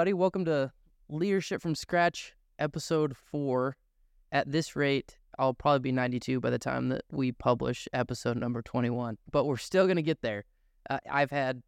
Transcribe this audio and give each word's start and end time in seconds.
everybody. 0.00 0.14
Welcome 0.14 0.46
to 0.46 0.72
Leadership 1.10 1.60
from 1.60 1.74
Scratch, 1.74 2.32
episode 2.58 3.14
four. 3.14 3.76
At 4.32 4.50
this 4.50 4.74
rate, 4.74 5.18
I'll 5.38 5.52
probably 5.52 5.80
be 5.80 5.92
92 5.92 6.40
by 6.40 6.48
the 6.48 6.58
time 6.58 6.88
that 6.88 7.02
we 7.12 7.32
publish 7.32 7.86
episode 7.92 8.38
number 8.38 8.62
21, 8.62 9.18
but 9.30 9.44
we're 9.44 9.58
still 9.58 9.84
going 9.84 9.96
to 9.96 10.02
get 10.02 10.22
there. 10.22 10.46
Uh, 10.88 11.00
I've 11.10 11.30
had 11.30 11.62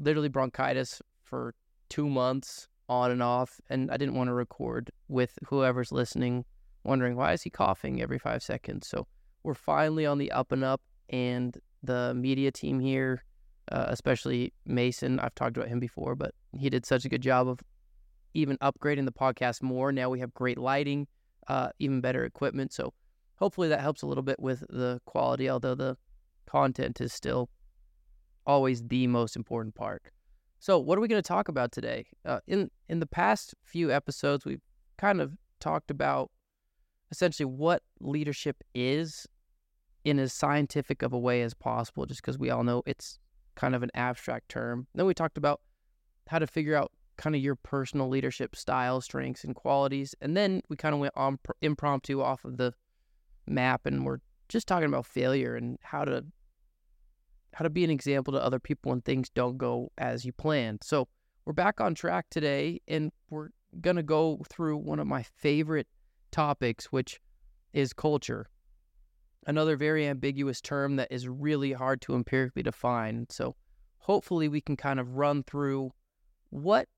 literally 0.00 0.28
bronchitis 0.28 1.00
for 1.22 1.54
two 1.88 2.08
months 2.08 2.66
on 2.88 3.12
and 3.12 3.22
off, 3.22 3.60
and 3.70 3.88
I 3.92 3.98
didn't 3.98 4.16
want 4.16 4.26
to 4.26 4.34
record 4.34 4.90
with 5.06 5.38
whoever's 5.46 5.92
listening, 5.92 6.44
wondering 6.82 7.14
why 7.14 7.34
is 7.34 7.42
he 7.42 7.50
coughing 7.50 8.02
every 8.02 8.18
five 8.18 8.42
seconds. 8.42 8.88
So 8.88 9.06
we're 9.44 9.54
finally 9.54 10.06
on 10.06 10.18
the 10.18 10.32
up 10.32 10.50
and 10.50 10.64
up, 10.64 10.80
and 11.08 11.56
the 11.84 12.14
media 12.14 12.50
team 12.50 12.80
here 12.80 13.22
uh, 13.72 13.86
especially 13.88 14.52
Mason. 14.66 15.20
I've 15.20 15.34
talked 15.34 15.56
about 15.56 15.68
him 15.68 15.80
before, 15.80 16.14
but 16.14 16.34
he 16.52 16.70
did 16.70 16.86
such 16.86 17.04
a 17.04 17.08
good 17.08 17.22
job 17.22 17.48
of 17.48 17.60
even 18.34 18.56
upgrading 18.58 19.04
the 19.04 19.12
podcast 19.12 19.62
more. 19.62 19.92
Now 19.92 20.10
we 20.10 20.20
have 20.20 20.32
great 20.34 20.58
lighting, 20.58 21.06
uh, 21.48 21.70
even 21.78 22.00
better 22.00 22.24
equipment. 22.24 22.72
So 22.72 22.92
hopefully 23.36 23.68
that 23.68 23.80
helps 23.80 24.02
a 24.02 24.06
little 24.06 24.22
bit 24.22 24.38
with 24.38 24.60
the 24.68 25.00
quality, 25.06 25.48
although 25.48 25.74
the 25.74 25.96
content 26.46 27.00
is 27.00 27.12
still 27.12 27.48
always 28.46 28.82
the 28.82 29.06
most 29.06 29.36
important 29.36 29.74
part. 29.74 30.02
So 30.60 30.78
what 30.78 30.98
are 30.98 31.00
we 31.00 31.08
going 31.08 31.22
to 31.22 31.26
talk 31.26 31.48
about 31.48 31.70
today? 31.70 32.06
Uh, 32.24 32.40
in 32.46 32.70
in 32.88 33.00
the 33.00 33.06
past 33.06 33.54
few 33.62 33.92
episodes, 33.92 34.44
we've 34.44 34.62
kind 34.96 35.20
of 35.20 35.32
talked 35.60 35.90
about 35.90 36.30
essentially 37.10 37.46
what 37.46 37.82
leadership 38.00 38.56
is 38.74 39.26
in 40.04 40.18
as 40.18 40.32
scientific 40.32 41.02
of 41.02 41.12
a 41.12 41.18
way 41.18 41.42
as 41.42 41.54
possible, 41.54 42.06
just 42.06 42.22
because 42.22 42.38
we 42.38 42.50
all 42.50 42.64
know 42.64 42.82
it's 42.86 43.18
kind 43.58 43.74
of 43.74 43.82
an 43.82 43.90
abstract 43.94 44.48
term. 44.48 44.86
Then 44.94 45.04
we 45.04 45.14
talked 45.14 45.36
about 45.36 45.60
how 46.28 46.38
to 46.38 46.46
figure 46.46 46.76
out 46.76 46.92
kind 47.16 47.34
of 47.34 47.42
your 47.42 47.56
personal 47.56 48.08
leadership 48.08 48.54
style, 48.54 49.00
strengths, 49.00 49.42
and 49.42 49.54
qualities. 49.54 50.14
And 50.20 50.36
then 50.36 50.62
we 50.68 50.76
kind 50.76 50.94
of 50.94 51.00
went 51.00 51.14
on 51.16 51.38
pr- 51.42 51.52
impromptu 51.60 52.22
off 52.22 52.44
of 52.44 52.56
the 52.56 52.72
map 53.48 53.84
and 53.84 54.06
we're 54.06 54.20
just 54.48 54.68
talking 54.68 54.86
about 54.86 55.06
failure 55.06 55.56
and 55.56 55.78
how 55.82 56.04
to 56.04 56.24
how 57.54 57.62
to 57.64 57.70
be 57.70 57.82
an 57.82 57.90
example 57.90 58.32
to 58.32 58.42
other 58.42 58.60
people 58.60 58.90
when 58.90 59.00
things 59.00 59.28
don't 59.30 59.58
go 59.58 59.90
as 59.98 60.24
you 60.24 60.32
planned. 60.32 60.80
So 60.84 61.08
we're 61.44 61.54
back 61.54 61.80
on 61.80 61.94
track 61.94 62.26
today 62.30 62.80
and 62.86 63.10
we're 63.30 63.48
gonna 63.80 64.02
go 64.04 64.40
through 64.48 64.76
one 64.76 65.00
of 65.00 65.06
my 65.06 65.24
favorite 65.24 65.88
topics, 66.30 66.86
which 66.86 67.20
is 67.72 67.92
culture 67.92 68.48
another 69.46 69.76
very 69.76 70.06
ambiguous 70.06 70.60
term 70.60 70.96
that 70.96 71.10
is 71.10 71.28
really 71.28 71.72
hard 71.72 72.00
to 72.02 72.14
empirically 72.14 72.62
define. 72.62 73.26
So 73.30 73.56
hopefully 73.98 74.48
we 74.48 74.60
can 74.60 74.76
kind 74.76 75.00
of 75.00 75.16
run 75.16 75.42
through 75.42 75.92
what 76.50 76.88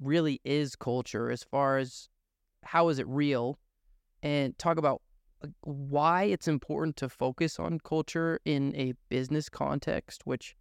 really 0.00 0.40
is 0.44 0.76
culture 0.76 1.30
as 1.30 1.42
far 1.42 1.78
as 1.78 2.08
how 2.64 2.88
is 2.88 2.98
it 2.98 3.06
real 3.08 3.58
and 4.22 4.56
talk 4.58 4.78
about 4.78 5.02
uh, 5.42 5.48
why 5.62 6.24
it's 6.24 6.48
important 6.48 6.96
to 6.96 7.08
focus 7.08 7.58
on 7.58 7.78
culture 7.80 8.40
in 8.44 8.74
a 8.76 8.94
business 9.08 9.48
context 9.48 10.22
which 10.24 10.54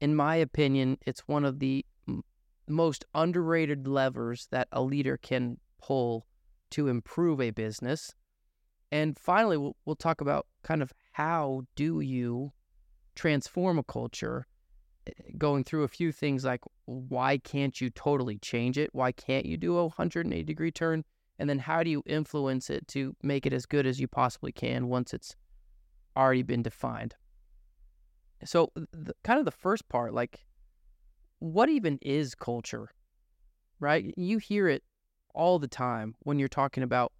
in 0.00 0.14
my 0.14 0.36
opinion 0.36 0.96
it's 1.06 1.20
one 1.26 1.44
of 1.44 1.58
the 1.58 1.84
most 2.68 3.04
underrated 3.14 3.86
levers 3.86 4.48
that 4.50 4.68
a 4.72 4.82
leader 4.82 5.16
can 5.18 5.58
pull 5.82 6.26
to 6.70 6.88
improve 6.88 7.40
a 7.40 7.50
business 7.50 8.14
and 8.94 9.18
finally, 9.18 9.56
we'll, 9.56 9.74
we'll 9.84 9.96
talk 9.96 10.20
about 10.20 10.46
kind 10.62 10.80
of 10.80 10.92
how 11.10 11.62
do 11.74 11.98
you 11.98 12.52
transform 13.16 13.76
a 13.76 13.82
culture, 13.82 14.46
eh, 15.08 15.10
going 15.36 15.64
through 15.64 15.82
a 15.82 15.88
few 15.88 16.12
things 16.12 16.44
like 16.44 16.60
why 16.84 17.38
can't 17.38 17.80
you 17.80 17.90
totally 17.90 18.38
change 18.38 18.78
it? 18.78 18.90
Why 18.92 19.10
can't 19.10 19.46
you 19.46 19.56
do 19.56 19.78
a 19.78 19.86
180 19.86 20.44
degree 20.44 20.70
turn? 20.70 21.04
And 21.40 21.50
then 21.50 21.58
how 21.58 21.82
do 21.82 21.90
you 21.90 22.04
influence 22.06 22.70
it 22.70 22.86
to 22.88 23.16
make 23.20 23.46
it 23.46 23.52
as 23.52 23.66
good 23.66 23.84
as 23.84 23.98
you 23.98 24.06
possibly 24.06 24.52
can 24.52 24.86
once 24.86 25.12
it's 25.12 25.34
already 26.16 26.44
been 26.44 26.62
defined? 26.62 27.16
So, 28.44 28.70
the, 28.76 29.14
kind 29.24 29.40
of 29.40 29.44
the 29.44 29.50
first 29.50 29.88
part, 29.88 30.14
like, 30.14 30.46
what 31.40 31.68
even 31.68 31.98
is 32.00 32.36
culture, 32.36 32.90
right? 33.80 34.14
You 34.16 34.38
hear 34.38 34.68
it 34.68 34.84
all 35.34 35.58
the 35.58 35.66
time 35.66 36.14
when 36.20 36.38
you're 36.38 36.46
talking 36.46 36.84
about 36.84 37.12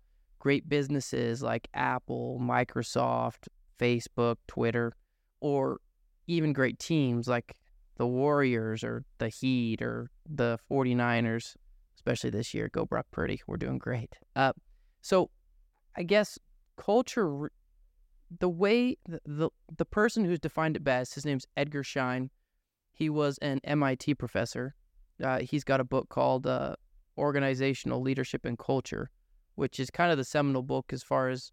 great 0.44 0.69
businesses 0.69 1.43
like 1.43 1.69
Apple, 1.72 2.38
Microsoft, 2.38 3.49
Facebook, 3.81 4.37
Twitter, 4.47 4.93
or 5.41 5.81
even 6.27 6.53
great 6.53 6.78
teams 6.78 7.27
like 7.27 7.55
the 7.97 8.06
Warriors 8.06 8.84
or 8.84 9.04
the 9.16 9.31
Heat 9.31 9.81
or 9.81 10.10
the 10.28 10.59
49ers, 10.71 11.56
especially 11.97 12.28
this 12.28 12.53
year. 12.53 12.69
Go 12.71 12.84
Brock 12.84 13.06
Purdy. 13.10 13.41
We're 13.47 13.56
doing 13.56 13.78
great. 13.78 14.19
Uh, 14.37 14.53
so 15.00 15.31
I 15.97 16.03
guess 16.03 16.38
culture, 16.77 17.50
the 18.38 18.49
way 18.50 18.99
the, 19.09 19.21
the, 19.25 19.50
the 19.78 19.87
person 19.87 20.27
who's 20.27 20.41
defined 20.41 20.77
it 20.77 20.84
best, 20.84 21.15
his 21.15 21.25
name's 21.25 21.47
Edgar 21.56 21.83
Schein. 21.83 22.28
He 22.93 23.09
was 23.09 23.38
an 23.38 23.60
MIT 23.65 24.16
professor. 24.16 24.75
Uh, 25.22 25.38
he's 25.38 25.65
got 25.65 25.81
a 25.81 25.84
book 25.84 26.10
called 26.10 26.47
uh, 26.47 26.77
Organizational 27.16 28.03
Leadership 28.03 28.44
and 28.44 28.59
Culture 28.59 29.09
which 29.54 29.78
is 29.81 29.91
kind 29.91 30.10
of 30.10 30.19
the 30.19 30.25
seminal 30.25 30.62
book 30.62 30.92
as 30.92 31.03
far 31.03 31.28
as 31.28 31.53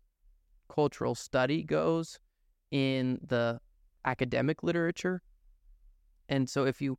cultural 0.69 1.16
study 1.16 1.63
goes 1.63 2.19
in 2.72 3.19
the 3.28 3.59
academic 4.06 4.63
literature. 4.63 5.22
And 6.29 6.50
so 6.50 6.66
if 6.66 6.81
you 6.81 6.97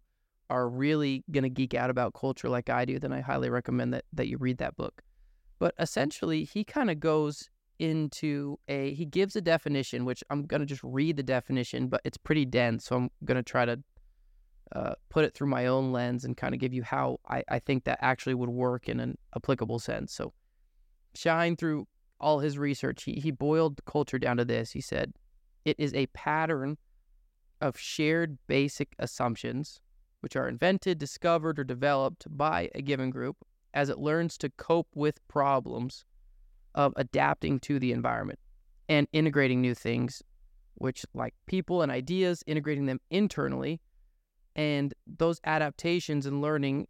are 0.50 0.68
really 0.68 1.24
going 1.30 1.44
to 1.44 1.50
geek 1.50 1.74
out 1.74 1.88
about 1.88 2.12
culture 2.12 2.48
like 2.48 2.68
I 2.68 2.84
do, 2.84 2.98
then 2.98 3.12
I 3.12 3.20
highly 3.20 3.48
recommend 3.48 3.94
that 3.94 4.04
that 4.12 4.28
you 4.28 4.36
read 4.36 4.58
that 4.58 4.76
book. 4.76 5.02
But 5.58 5.74
essentially, 5.78 6.44
he 6.44 6.64
kind 6.64 6.90
of 6.90 7.00
goes 7.00 7.48
into 7.78 8.58
a 8.68 8.92
he 8.94 9.06
gives 9.06 9.34
a 9.34 9.40
definition 9.40 10.04
which 10.04 10.22
I'm 10.30 10.44
going 10.44 10.60
to 10.60 10.66
just 10.66 10.82
read 10.84 11.16
the 11.16 11.22
definition, 11.22 11.88
but 11.88 12.02
it's 12.04 12.18
pretty 12.18 12.44
dense, 12.44 12.84
so 12.84 12.96
I'm 12.96 13.10
going 13.24 13.36
to 13.36 13.42
try 13.42 13.64
to 13.64 13.80
uh, 14.74 14.94
put 15.08 15.24
it 15.24 15.34
through 15.34 15.48
my 15.48 15.66
own 15.66 15.92
lens 15.92 16.24
and 16.24 16.36
kind 16.36 16.54
of 16.54 16.60
give 16.60 16.72
you 16.72 16.82
how 16.82 17.18
I, 17.28 17.42
I 17.48 17.58
think 17.58 17.84
that 17.84 17.98
actually 18.00 18.34
would 18.34 18.48
work 18.48 18.88
in 18.88 19.00
an 19.00 19.18
applicable 19.36 19.78
sense. 19.78 20.12
So 20.12 20.32
Schein 21.14 21.56
through 21.56 21.86
all 22.20 22.38
his 22.38 22.58
research, 22.58 23.04
he, 23.04 23.14
he 23.14 23.30
boiled 23.30 23.80
culture 23.84 24.18
down 24.18 24.36
to 24.36 24.44
this. 24.44 24.70
He 24.70 24.80
said, 24.80 25.12
it 25.64 25.76
is 25.78 25.94
a 25.94 26.06
pattern 26.08 26.78
of 27.60 27.78
shared 27.78 28.38
basic 28.46 28.94
assumptions, 28.98 29.80
which 30.20 30.36
are 30.36 30.48
invented, 30.48 30.98
discovered, 30.98 31.58
or 31.58 31.64
developed 31.64 32.26
by 32.36 32.70
a 32.74 32.82
given 32.82 33.10
group 33.10 33.36
as 33.74 33.88
it 33.88 33.98
learns 33.98 34.36
to 34.38 34.50
cope 34.50 34.88
with 34.94 35.26
problems 35.28 36.04
of 36.74 36.92
adapting 36.96 37.60
to 37.60 37.78
the 37.78 37.92
environment 37.92 38.38
and 38.88 39.06
integrating 39.12 39.60
new 39.60 39.74
things, 39.74 40.22
which, 40.74 41.04
like 41.14 41.34
people 41.46 41.82
and 41.82 41.92
ideas, 41.92 42.42
integrating 42.46 42.86
them 42.86 43.00
internally. 43.10 43.80
And 44.56 44.92
those 45.06 45.40
adaptations 45.44 46.26
and 46.26 46.42
learning 46.42 46.88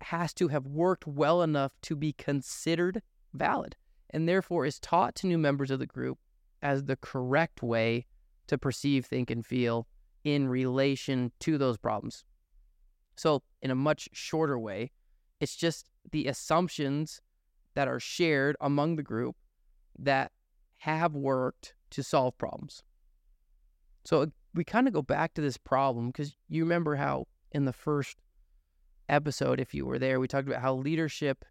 has 0.00 0.32
to 0.34 0.48
have 0.48 0.66
worked 0.66 1.06
well 1.06 1.42
enough 1.42 1.72
to 1.82 1.96
be 1.96 2.12
considered 2.12 3.02
valid 3.32 3.76
and 4.10 4.28
therefore 4.28 4.66
is 4.66 4.78
taught 4.78 5.14
to 5.16 5.26
new 5.26 5.38
members 5.38 5.70
of 5.70 5.78
the 5.78 5.86
group 5.86 6.18
as 6.62 6.84
the 6.84 6.96
correct 6.96 7.62
way 7.62 8.06
to 8.46 8.58
perceive, 8.58 9.06
think, 9.06 9.30
and 9.30 9.44
feel 9.44 9.86
in 10.24 10.48
relation 10.48 11.32
to 11.40 11.58
those 11.58 11.76
problems. 11.76 12.24
So, 13.16 13.42
in 13.60 13.70
a 13.70 13.74
much 13.74 14.08
shorter 14.12 14.58
way, 14.58 14.90
it's 15.40 15.56
just 15.56 15.88
the 16.10 16.26
assumptions 16.26 17.20
that 17.74 17.88
are 17.88 18.00
shared 18.00 18.56
among 18.60 18.96
the 18.96 19.02
group 19.02 19.36
that 19.98 20.32
have 20.78 21.14
worked 21.14 21.74
to 21.90 22.02
solve 22.02 22.36
problems. 22.38 22.82
So, 24.04 24.26
we 24.54 24.64
kind 24.64 24.86
of 24.86 24.92
go 24.92 25.02
back 25.02 25.34
to 25.34 25.40
this 25.40 25.56
problem 25.56 26.08
because 26.08 26.36
you 26.48 26.62
remember 26.62 26.96
how 26.96 27.26
in 27.52 27.64
the 27.64 27.72
first 27.72 28.18
episode, 29.08 29.60
if 29.60 29.74
you 29.74 29.86
were 29.86 29.98
there, 29.98 30.20
we 30.20 30.28
talked 30.28 30.48
about 30.48 30.62
how 30.62 30.74
leadership 30.74 31.44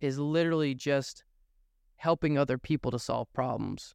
is 0.00 0.18
literally 0.18 0.74
just 0.74 1.24
helping 1.98 2.38
other 2.38 2.56
people 2.58 2.90
to 2.90 2.98
solve 2.98 3.30
problems. 3.32 3.94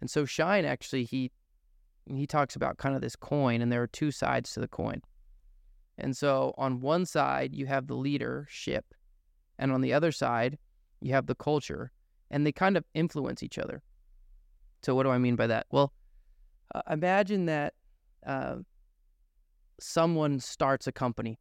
And 0.00 0.10
so 0.10 0.24
Schein 0.24 0.64
actually 0.64 1.04
he 1.04 1.30
he 2.06 2.26
talks 2.26 2.56
about 2.56 2.76
kind 2.76 2.94
of 2.94 3.00
this 3.00 3.16
coin 3.16 3.62
and 3.62 3.72
there 3.72 3.82
are 3.82 3.86
two 3.86 4.10
sides 4.10 4.52
to 4.52 4.60
the 4.60 4.68
coin. 4.68 5.00
And 5.96 6.14
so 6.16 6.52
on 6.58 6.80
one 6.80 7.06
side 7.06 7.54
you 7.54 7.66
have 7.66 7.86
the 7.86 7.94
leadership 7.94 8.84
and 9.58 9.72
on 9.72 9.80
the 9.80 9.92
other 9.92 10.12
side 10.12 10.58
you 11.00 11.12
have 11.12 11.26
the 11.26 11.34
culture 11.34 11.92
and 12.30 12.44
they 12.44 12.52
kind 12.52 12.76
of 12.76 12.84
influence 12.94 13.42
each 13.42 13.58
other. 13.58 13.82
So 14.82 14.94
what 14.94 15.04
do 15.04 15.10
I 15.10 15.18
mean 15.18 15.36
by 15.36 15.46
that? 15.46 15.66
Well, 15.70 15.92
uh, 16.74 16.82
imagine 16.90 17.46
that 17.46 17.74
uh, 18.26 18.56
someone 19.80 20.40
starts 20.40 20.86
a 20.86 20.92
company. 20.92 21.38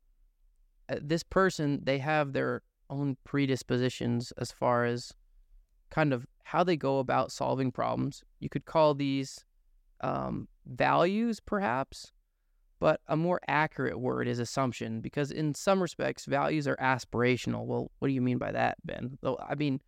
Uh, 0.89 0.97
this 1.01 1.23
person 1.23 1.79
they 1.83 1.97
have 1.97 2.33
their 2.33 2.61
own 2.89 3.17
predispositions 3.23 4.31
as 4.37 4.51
far 4.51 4.85
as 4.85 5.13
kind 5.93 6.11
of 6.11 6.25
how 6.43 6.63
they 6.63 6.75
go 6.75 6.99
about 6.99 7.31
solving 7.31 7.71
problems. 7.71 8.23
You 8.39 8.49
could 8.49 8.65
call 8.65 8.95
these 8.95 9.45
um, 10.01 10.47
values, 10.65 11.39
perhaps, 11.39 12.11
but 12.79 12.99
a 13.07 13.15
more 13.15 13.39
accurate 13.47 13.99
word 13.99 14.27
is 14.27 14.39
assumption 14.39 15.01
because 15.01 15.31
in 15.31 15.53
some 15.53 15.81
respects 15.81 16.25
values 16.25 16.67
are 16.67 16.75
aspirational. 16.77 17.65
Well, 17.65 17.91
what 17.99 18.07
do 18.07 18.13
you 18.13 18.21
mean 18.21 18.39
by 18.39 18.51
that, 18.51 18.77
Ben? 18.83 19.17
I 19.47 19.55
mean, 19.55 19.79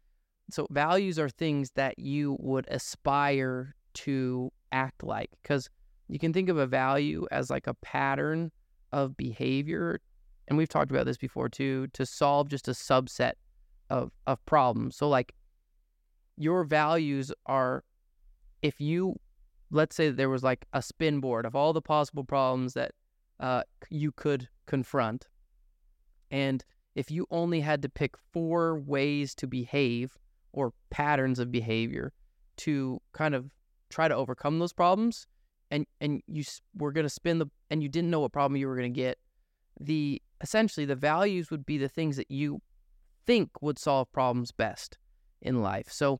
so 0.52 0.68
values 0.70 1.18
are 1.18 1.30
things 1.30 1.72
that 1.72 1.98
you 1.98 2.38
would 2.40 2.68
aspire 2.70 3.76
to 3.96 4.52
act 4.72 5.04
like 5.04 5.32
because 5.42 5.70
you 6.08 6.20
can 6.20 6.34
think 6.34 6.50
of 6.50 6.58
a 6.58 6.68
value 6.68 7.26
as 7.32 7.50
like 7.50 7.66
a 7.66 7.74
pattern 7.76 8.52
of 8.92 9.18
behavior 9.18 10.00
and 10.48 10.58
we've 10.58 10.70
talked 10.70 10.92
about 10.92 11.06
this 11.06 11.18
before 11.18 11.48
too 11.48 11.88
to 11.94 12.06
solve 12.06 12.50
just 12.50 12.68
a 12.68 12.72
subset 12.72 13.34
of 13.90 14.12
of 14.28 14.46
problems 14.46 14.98
so 14.98 15.08
like 15.08 15.34
your 16.38 16.64
values 16.64 17.32
are 17.46 17.84
if 18.62 18.80
you 18.82 19.16
let's 19.72 19.96
say 19.96 20.10
there 20.10 20.30
was 20.30 20.44
like 20.44 20.66
a 20.74 20.82
spin 20.82 21.20
board 21.20 21.46
of 21.46 21.56
all 21.56 21.74
the 21.74 21.82
possible 21.82 22.24
problems 22.24 22.74
that 22.74 22.92
uh, 23.40 23.64
you 23.90 24.12
could 24.12 24.48
confront 24.66 25.28
and 26.32 26.64
if 26.96 27.12
you 27.12 27.28
only 27.30 27.60
had 27.60 27.82
to 27.82 27.90
pick 27.90 28.16
four 28.32 28.80
ways 28.80 29.36
to 29.36 29.48
behave 29.48 30.18
or 30.54 30.74
patterns 30.90 31.40
of 31.40 31.52
behavior 31.52 32.14
to 32.58 33.02
kind 33.14 33.36
of 33.36 33.52
try 33.90 34.08
to 34.08 34.16
overcome 34.16 34.60
those 34.60 34.74
problems 34.74 35.28
and 35.72 35.86
and 36.00 36.22
you 36.28 36.44
were 36.78 36.92
going 36.92 37.06
to 37.06 37.10
spin 37.10 37.40
the 37.40 37.48
and 37.70 37.84
you 37.84 37.90
didn't 37.90 38.10
know 38.10 38.22
what 38.22 38.32
problem 38.32 38.58
you 38.58 38.68
were 38.68 38.76
going 38.76 38.92
to 38.92 39.02
get 39.02 39.18
the 39.80 40.22
essentially 40.42 40.86
the 40.86 40.96
values 40.96 41.52
would 41.52 41.66
be 41.66 41.78
the 41.78 41.90
things 41.90 42.16
that 42.18 42.30
you 42.32 42.62
think 43.26 43.50
would 43.62 43.78
solve 43.78 44.12
problems 44.12 44.52
best 44.52 44.98
in 45.42 45.62
life. 45.62 45.92
So 45.92 46.20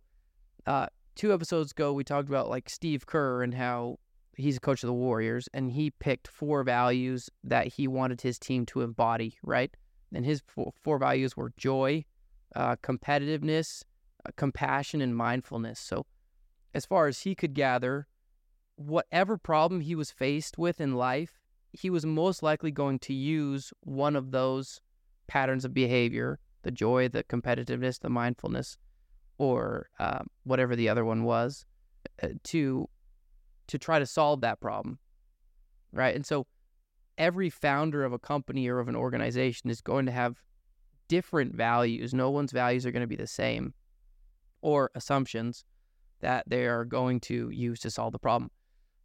uh, 0.66 0.88
two 1.16 1.34
episodes 1.34 1.72
ago 1.72 1.94
we 1.94 2.04
talked 2.04 2.30
about 2.30 2.50
like 2.50 2.70
steve 2.70 3.06
kerr 3.06 3.44
and 3.44 3.54
how 3.54 3.98
he's 4.36 4.58
a 4.58 4.60
coach 4.60 4.84
of 4.84 4.88
the 4.88 4.94
warriors 4.94 5.48
and 5.54 5.72
he 5.72 5.90
picked 5.92 6.28
four 6.28 6.64
values 6.64 7.30
that 7.44 7.68
he 7.68 7.88
wanted 7.88 8.22
his 8.22 8.38
team 8.38 8.66
to 8.66 8.82
embody 8.82 9.38
right? 9.44 9.76
And 10.14 10.26
his 10.26 10.42
four, 10.48 11.00
values 11.00 11.36
were 11.36 11.52
joy 11.58 12.06
uh, 12.56 12.76
competitiveness 12.78 13.84
uh, 14.26 14.32
compassion 14.38 15.02
and 15.02 15.16
mindfulness. 15.16 15.80
So 15.80 16.06
as 16.74 16.86
far 16.86 17.08
as 17.08 17.22
he 17.22 17.36
could 17.36 17.54
gather 17.54 18.08
whatever 18.76 19.38
problem 19.38 19.82
he 19.82 19.96
was 19.96 20.12
faced 20.12 20.58
with 20.58 20.82
in 20.82 20.96
life, 20.96 21.40
he 21.74 21.90
was 21.90 22.06
most 22.06 22.42
likely 22.42 22.72
going 22.72 23.00
to 23.00 23.14
use 23.14 23.72
one 23.82 24.16
of 24.16 24.32
those 24.32 24.82
patterns 25.28 25.66
of 25.66 25.74
behavior 25.74 26.40
the 26.64 26.72
joy, 26.72 27.08
the 27.08 27.24
competitiveness, 27.26 28.00
the 28.00 28.10
mindfulness, 28.10 28.76
or 29.38 29.90
uh, 30.00 30.24
whatever 30.44 30.76
the 30.76 30.90
other 30.90 31.06
one 31.06 31.24
was 31.24 31.66
uh, 32.24 32.30
to 32.44 32.88
to 33.68 33.80
try 33.80 33.98
to 34.00 34.06
solve 34.06 34.42
that 34.42 34.60
problem 34.60 35.00
right? 35.96 36.14
And 36.14 36.26
so 36.26 36.46
every 37.18 37.50
founder 37.50 38.04
of 38.04 38.14
a 38.14 38.20
company 38.20 38.68
or 38.68 38.80
of 38.80 38.88
an 38.88 38.96
organization 38.96 39.70
is 39.70 39.82
going 39.82 40.06
to 40.06 40.12
have 40.12 40.44
different 41.08 41.56
values. 41.56 42.14
No 42.14 42.30
one's 42.30 42.52
values 42.52 42.86
are 42.86 42.92
going 42.92 43.02
to 43.02 43.08
be 43.08 43.16
the 43.16 43.26
same 43.26 43.74
or 44.62 44.92
assumptions 44.94 45.64
that 46.20 46.44
they 46.48 46.66
are 46.66 46.86
going 46.86 47.20
to 47.22 47.50
use 47.50 47.80
to 47.80 47.90
solve 47.90 48.12
the 48.12 48.20
problem. 48.20 48.52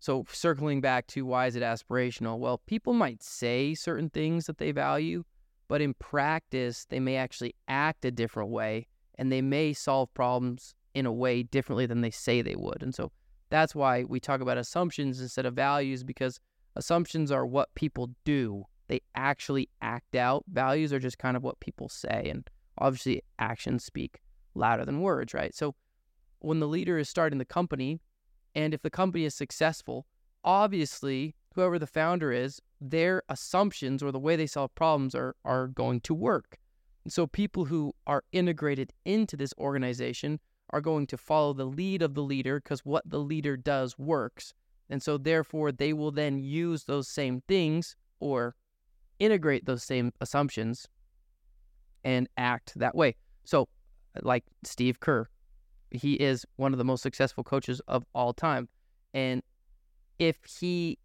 So, 0.01 0.25
circling 0.33 0.81
back 0.81 1.07
to 1.09 1.27
why 1.27 1.47
is 1.47 1.57
it 1.57 1.63
aspirational? 1.63 2.39
Well, 2.39 2.63
people 2.67 2.95
might 2.95 3.23
say 3.23 3.75
certain 3.75 4.09
things 4.09 4.47
that 4.47 4.57
they 4.57 4.73
value, 4.73 5.25
but 5.69 5.83
in 5.83 5.93
practice, 5.95 6.87
they 6.89 7.01
may 7.01 7.17
actually 7.17 7.55
act 7.69 8.07
a 8.07 8.11
different 8.11 8.49
way 8.49 8.87
and 9.21 9.31
they 9.31 9.43
may 9.43 9.75
solve 9.75 10.13
problems 10.15 10.75
in 10.95 11.05
a 11.05 11.13
way 11.13 11.43
differently 11.43 11.85
than 11.85 12.01
they 12.01 12.11
say 12.11 12.41
they 12.41 12.57
would. 12.57 12.83
And 12.83 12.95
so 12.95 13.13
that's 13.51 13.75
why 13.75 14.05
we 14.05 14.19
talk 14.19 14.41
about 14.41 14.57
assumptions 14.57 15.21
instead 15.21 15.45
of 15.45 15.53
values 15.53 16.03
because 16.03 16.41
assumptions 16.75 17.31
are 17.31 17.45
what 17.45 17.69
people 17.75 18.11
do. 18.25 18.65
They 18.89 19.03
actually 19.15 19.69
act 19.83 20.17
out. 20.17 20.45
Values 20.51 20.91
are 20.93 20.99
just 20.99 21.19
kind 21.19 21.37
of 21.37 21.43
what 21.43 21.61
people 21.61 21.91
say. 21.91 22.29
And 22.31 22.49
obviously, 22.79 23.23
actions 23.39 23.85
speak 23.85 24.21
louder 24.55 24.87
than 24.87 25.03
words, 25.03 25.35
right? 25.35 25.55
So 25.55 25.75
when 26.39 26.59
the 26.59 26.67
leader 26.67 26.97
is 26.97 27.11
starting 27.11 27.39
the 27.39 27.45
company, 27.45 28.01
and 28.55 28.73
if 28.73 28.81
the 28.81 28.91
company 28.91 29.27
is 29.27 29.35
successful, 29.35 30.07
obviously, 30.45 31.35
whoever 31.55 31.79
the 31.79 31.87
founder 31.87 32.33
is, 32.33 32.59
their 32.81 33.23
assumptions 33.29 34.03
or 34.03 34.13
the 34.13 34.19
way 34.19 34.35
they 34.35 34.47
solve 34.47 34.75
problems 34.75 35.15
are, 35.15 35.37
are 35.45 35.69
going 35.69 36.01
to 36.01 36.15
work. 36.15 36.59
And 37.05 37.13
so 37.13 37.27
people 37.27 37.65
who 37.65 37.93
are 38.07 38.25
integrated 38.33 38.93
into 39.05 39.37
this 39.37 39.55
organization 39.59 40.41
are 40.71 40.81
going 40.81 41.07
to 41.09 41.17
follow 41.17 41.53
the 41.53 41.65
lead 41.65 42.03
of 42.03 42.15
the 42.15 42.23
leader 42.23 42.61
because 42.61 42.85
what 42.85 43.09
the 43.09 43.19
leader 43.19 43.57
does 43.57 43.99
works. 43.99 44.53
And 44.89 45.03
so 45.03 45.19
therefore 45.19 45.73
they 45.73 45.93
will 45.93 46.11
then 46.11 46.39
use 46.39 46.85
those 46.85 47.09
same 47.09 47.43
things 47.49 47.97
or 48.21 48.55
integrate 49.19 49.65
those 49.65 49.83
same 49.83 50.13
assumptions 50.21 50.87
and 52.05 52.29
act 52.37 52.73
that 52.77 52.95
way. 52.95 53.17
So 53.45 53.69
like 54.23 54.45
Steve 54.65 55.01
Kerr, 55.01 55.29
he 55.91 56.15
is 56.15 56.47
one 56.57 56.73
of 56.73 56.79
the 56.79 56.85
most 56.85 57.03
successful 57.03 57.45
coaches 57.45 57.81
of 57.89 58.05
all 58.15 58.33
time. 58.33 58.69
And 59.15 59.43
if 60.19 60.37
he 60.61 60.99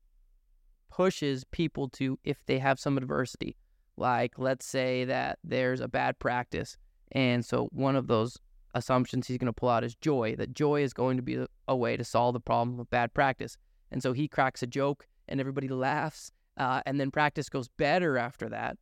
pushes 0.91 1.43
people 1.45 1.89
to, 1.89 2.19
if 2.23 2.37
they 2.45 2.59
have 2.59 2.79
some 2.79 2.97
adversity, 2.97 3.55
like 3.97 4.37
let's 4.37 4.65
say 4.65 5.05
that 5.05 5.39
there's 5.43 5.81
a 5.81 5.87
bad 5.87 6.19
practice, 6.19 6.77
and 7.11 7.45
so 7.45 7.69
one 7.71 7.95
of 7.95 8.07
those 8.07 8.37
assumptions 8.75 9.25
he's 9.25 9.37
going 9.37 9.47
to 9.47 9.53
pull 9.53 9.69
out 9.69 9.83
is 9.83 9.95
joy, 9.95 10.35
that 10.35 10.53
joy 10.53 10.83
is 10.83 10.93
going 10.93 11.15
to 11.17 11.23
be 11.23 11.43
a 11.67 11.75
way 11.75 11.97
to 11.97 12.03
solve 12.03 12.33
the 12.33 12.39
problem 12.39 12.79
of 12.79 12.89
bad 12.89 13.13
practice. 13.13 13.57
And 13.91 14.03
so 14.03 14.13
he 14.13 14.27
cracks 14.27 14.61
a 14.61 14.67
joke 14.67 15.07
and 15.27 15.39
everybody 15.39 15.69
laughs, 15.69 16.31
uh, 16.57 16.81
and 16.85 16.99
then 16.99 17.09
practice 17.09 17.49
goes 17.49 17.69
better 17.69 18.17
after 18.17 18.49
that. 18.49 18.77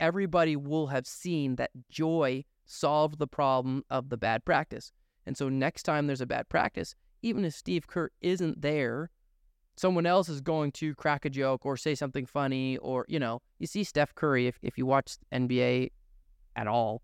Everybody 0.00 0.56
will 0.56 0.88
have 0.88 1.06
seen 1.06 1.56
that 1.56 1.70
joy 1.88 2.44
solved 2.66 3.18
the 3.18 3.28
problem 3.28 3.84
of 3.88 4.08
the 4.08 4.16
bad 4.16 4.44
practice. 4.44 4.92
And 5.24 5.36
so 5.36 5.48
next 5.48 5.84
time 5.84 6.08
there's 6.08 6.20
a 6.20 6.26
bad 6.26 6.48
practice, 6.48 6.96
even 7.22 7.44
if 7.44 7.54
Steve 7.54 7.86
Kerr 7.86 8.10
isn't 8.20 8.60
there, 8.60 9.10
someone 9.76 10.06
else 10.06 10.28
is 10.28 10.40
going 10.40 10.72
to 10.72 10.94
crack 10.94 11.24
a 11.24 11.30
joke 11.30 11.64
or 11.64 11.76
say 11.76 11.94
something 11.94 12.26
funny 12.26 12.76
or, 12.78 13.04
you 13.08 13.18
know, 13.18 13.40
you 13.58 13.66
see 13.66 13.84
Steph 13.84 14.14
Curry 14.14 14.46
if, 14.46 14.58
if 14.62 14.76
you 14.76 14.86
watch 14.86 15.16
NBA 15.32 15.90
at 16.56 16.66
all, 16.66 17.02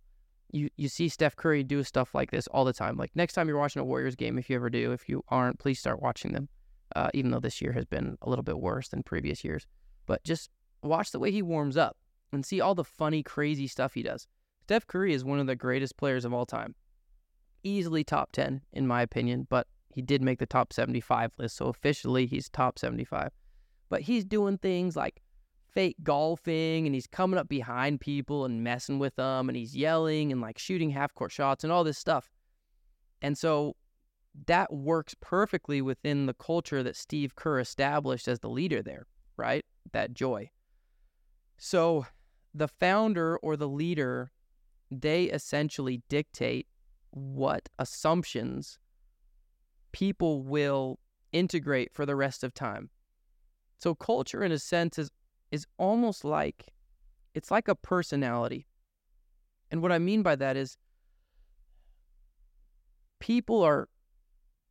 you, 0.50 0.69
you 0.76 0.88
see 0.88 1.09
Steph 1.09 1.37
Curry 1.37 1.62
do 1.62 1.82
stuff 1.82 2.15
like 2.15 2.31
this 2.31 2.47
all 2.49 2.65
the 2.65 2.73
time. 2.73 2.97
Like 2.97 3.11
next 3.15 3.35
time 3.35 3.49
you're 3.49 3.59
watching 3.59 3.81
a 3.81 3.85
Warriors 3.85 4.14
game, 4.14 4.38
if 4.38 4.49
you 4.49 4.57
ever 4.57 4.71
do, 4.71 4.93
if 4.93 5.09
you 5.09 5.25
aren't, 5.28 5.59
please 5.59 5.78
start 5.78 6.02
watching 6.02 6.33
them. 6.33 6.49
Uh, 6.97 7.11
even 7.12 7.31
though 7.31 7.40
this 7.40 7.61
year 7.61 7.73
has 7.73 7.85
been 7.85 8.16
a 8.23 8.31
little 8.31 8.43
bit 8.43 8.59
worse 8.59 8.88
than 8.88 9.02
previous 9.02 9.45
years. 9.45 9.66
But 10.07 10.25
just 10.25 10.50
watch 10.83 11.11
the 11.11 11.19
way 11.19 11.31
he 11.31 11.43
warms 11.43 11.76
up 11.76 11.99
and 12.33 12.47
see 12.47 12.62
all 12.62 12.75
the 12.75 12.85
funny, 12.85 13.23
crazy 13.23 13.66
stuff 13.66 13.93
he 13.93 14.02
does. 14.02 14.26
Steph 14.62 14.87
Curry 14.87 15.12
is 15.12 15.23
one 15.23 15.38
of 15.38 15.47
the 15.47 15.54
greatest 15.54 15.99
players 15.99 16.25
of 16.25 16.33
all 16.33 16.47
time 16.47 16.75
easily 17.62 18.04
top 18.04 18.33
10 18.33 18.61
in 18.73 18.87
my 18.87 19.02
opinion, 19.02 19.47
but 19.49 19.66
he 19.95 20.02
did 20.02 20.23
make 20.23 20.38
the 20.38 20.47
top 20.47 20.73
75 20.73 21.33
list. 21.38 21.57
So 21.57 21.66
officially 21.66 22.26
he's 22.26 22.49
top 22.49 22.78
75. 22.78 23.30
But 23.88 24.02
he's 24.02 24.25
doing 24.25 24.59
things 24.59 24.97
like 24.97 25.23
fake 25.73 25.97
golfing 26.02 26.87
and 26.87 26.95
he's 26.95 27.07
coming 27.07 27.38
up 27.38 27.49
behind 27.49 28.00
people 28.00 28.45
and 28.45 28.62
messing 28.62 28.99
with 28.99 29.16
them 29.16 29.49
and 29.49 29.57
he's 29.57 29.76
yelling 29.76 30.33
and 30.33 30.40
like 30.40 30.59
shooting 30.59 30.90
half 30.90 31.14
court 31.14 31.33
shots 31.33 31.64
and 31.64 31.73
all 31.73 31.85
this 31.85 31.99
stuff. 31.99 32.30
And 33.23 33.37
so 33.37 33.76
that 34.47 34.73
works 34.73 35.14
perfectly 35.21 35.83
within 35.83 36.26
the 36.26 36.35
culture 36.35 36.83
that 36.83 36.97
Steve 36.97 37.35
Kerr 37.35 37.59
established 37.59 38.28
as 38.28 38.40
the 38.40 38.49
leader 38.49 38.83
there, 38.83 39.07
right? 39.37 39.64
That 39.92 40.12
joy. 40.12 40.50
So 41.57 42.07
the 42.54 42.68
founder 42.68 43.38
or 43.38 43.57
the 43.57 43.68
leader, 43.68 44.30
they 44.90 45.25
essentially 45.25 46.02
dictate 46.09 46.66
what 47.11 47.68
assumptions 47.78 48.78
people 49.99 50.43
will 50.45 50.97
integrate 51.33 51.93
for 51.93 52.07
the 52.07 52.14
rest 52.14 52.45
of 52.45 52.55
time. 52.55 52.88
So 53.78 53.97
culture 53.97 54.45
in 54.45 54.52
a 54.52 54.59
sense 54.59 54.97
is 54.97 55.11
is 55.50 55.67
almost 55.76 56.25
like 56.25 56.67
it's 57.35 57.50
like 57.50 57.67
a 57.67 57.75
personality. 57.75 58.69
And 59.73 59.83
what 59.83 59.90
I 59.90 59.99
mean 59.99 60.23
by 60.23 60.37
that 60.37 60.57
is 60.57 60.76
people 63.19 63.64
are 63.64 63.88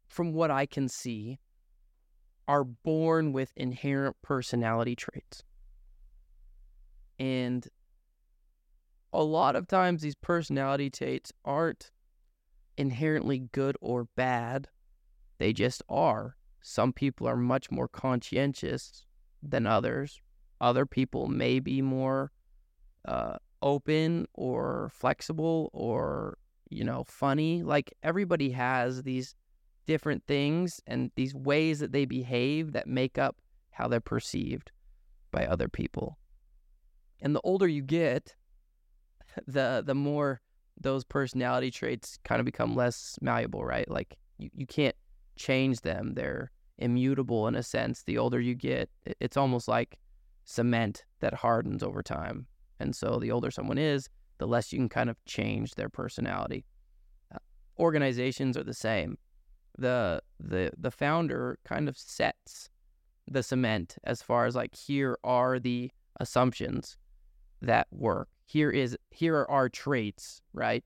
from 0.08 0.32
what 0.32 0.50
I 0.50 0.66
can 0.66 0.88
see 0.88 1.40
are 2.48 2.64
born 2.64 3.34
with 3.34 3.52
inherent 3.58 4.16
personality 4.22 4.96
traits. 4.96 5.44
And 7.20 7.68
a 9.12 9.24
lot 9.24 9.58
of 9.58 9.68
times 9.68 10.02
these 10.02 10.16
personality 10.16 10.90
traits 10.90 11.34
aren't 11.44 11.92
inherently 12.78 13.40
good 13.52 13.76
or 13.82 14.08
bad. 14.16 14.70
They 15.38 15.54
just 15.54 15.84
are. 15.90 16.36
Some 16.62 16.94
people 16.94 17.28
are 17.28 17.38
much 17.38 17.72
more 17.72 17.88
conscientious 17.88 19.06
than 19.42 19.66
others. 19.68 20.22
Other 20.60 20.86
people 20.86 21.28
may 21.28 21.60
be 21.60 21.82
more 21.82 22.32
uh, 23.06 23.38
open 23.62 24.28
or 24.34 24.92
flexible 24.94 25.70
or, 25.74 26.38
you 26.70 26.84
know, 26.84 27.04
funny. 27.08 27.64
Like 27.64 27.94
everybody 28.04 28.50
has 28.52 29.04
these 29.04 29.36
different 29.86 30.24
things 30.28 30.82
and 30.88 31.12
these 31.16 31.34
ways 31.34 31.80
that 31.80 31.92
they 31.92 32.06
behave 32.06 32.74
that 32.74 32.88
make 32.88 33.18
up 33.18 33.38
how 33.72 33.88
they're 33.88 34.02
perceived. 34.02 34.72
by 35.32 35.46
other 35.46 35.68
people. 35.68 36.18
And 37.22 37.36
the 37.36 37.42
older 37.42 37.68
you 37.68 37.82
get, 37.82 38.36
the 39.48 39.84
the 39.86 39.96
more 39.96 40.42
those 40.80 41.04
personality 41.04 41.72
traits 41.72 42.20
kind 42.24 42.40
of 42.40 42.46
become 42.46 42.76
less 42.76 43.18
malleable, 43.22 43.64
right? 43.64 43.90
Like 43.90 44.18
you, 44.38 44.50
you 44.56 44.66
can't 44.66 44.96
change 45.38 45.82
them. 45.82 46.14
They're 46.16 46.52
immutable 46.78 47.48
in 47.48 47.56
a 47.56 47.64
sense. 47.64 48.04
The 48.04 48.18
older 48.18 48.40
you 48.40 48.56
get, 48.56 48.90
it's 49.20 49.38
almost 49.38 49.68
like 49.68 49.98
cement 50.46 51.04
that 51.20 51.34
hardens 51.34 51.84
over 51.84 52.04
time. 52.04 52.48
And 52.80 52.96
so 52.96 53.20
the 53.20 53.32
older 53.32 53.52
someone 53.52 53.78
is, 53.78 54.10
the 54.38 54.48
less 54.48 54.72
you 54.72 54.80
can 54.80 54.90
kind 54.90 55.10
of 55.10 55.24
change 55.26 55.76
their 55.76 55.90
personality. 55.90 56.66
Uh, 57.34 57.40
organizations 57.80 58.56
are 58.58 58.64
the 58.64 58.74
same. 58.74 59.18
The 59.78 60.22
the 60.40 60.72
the 60.78 60.92
founder 60.92 61.60
kind 61.64 61.88
of 61.88 61.98
sets 61.98 62.70
the 63.28 63.44
cement 63.44 63.98
as 64.04 64.22
far 64.22 64.46
as 64.46 64.56
like 64.56 64.76
here 64.76 65.18
are 65.24 65.60
the 65.60 65.92
assumptions 66.20 66.98
that 67.62 67.88
work. 67.92 68.30
Here 68.46 68.72
is 68.72 68.98
here 69.12 69.36
are 69.36 69.52
our 69.52 69.70
traits, 69.70 70.42
right? 70.54 70.84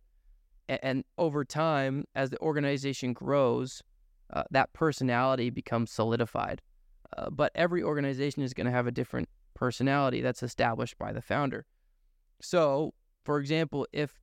And, 0.67 0.79
and 0.81 1.03
over 1.17 1.45
time, 1.45 2.05
as 2.15 2.29
the 2.31 2.39
organization 2.39 3.13
grows, 3.13 3.81
uh, 4.33 4.43
that 4.51 4.71
personality 4.73 5.49
becomes 5.49 5.91
solidified. 5.91 6.61
Uh, 7.17 7.29
but 7.29 7.51
every 7.55 7.83
organization 7.83 8.41
is 8.41 8.53
going 8.53 8.65
to 8.65 8.71
have 8.71 8.87
a 8.87 8.91
different 8.91 9.27
personality 9.53 10.21
that's 10.21 10.43
established 10.43 10.97
by 10.97 11.11
the 11.11 11.21
founder. 11.21 11.65
So, 12.41 12.93
for 13.25 13.39
example, 13.39 13.85
if 13.91 14.21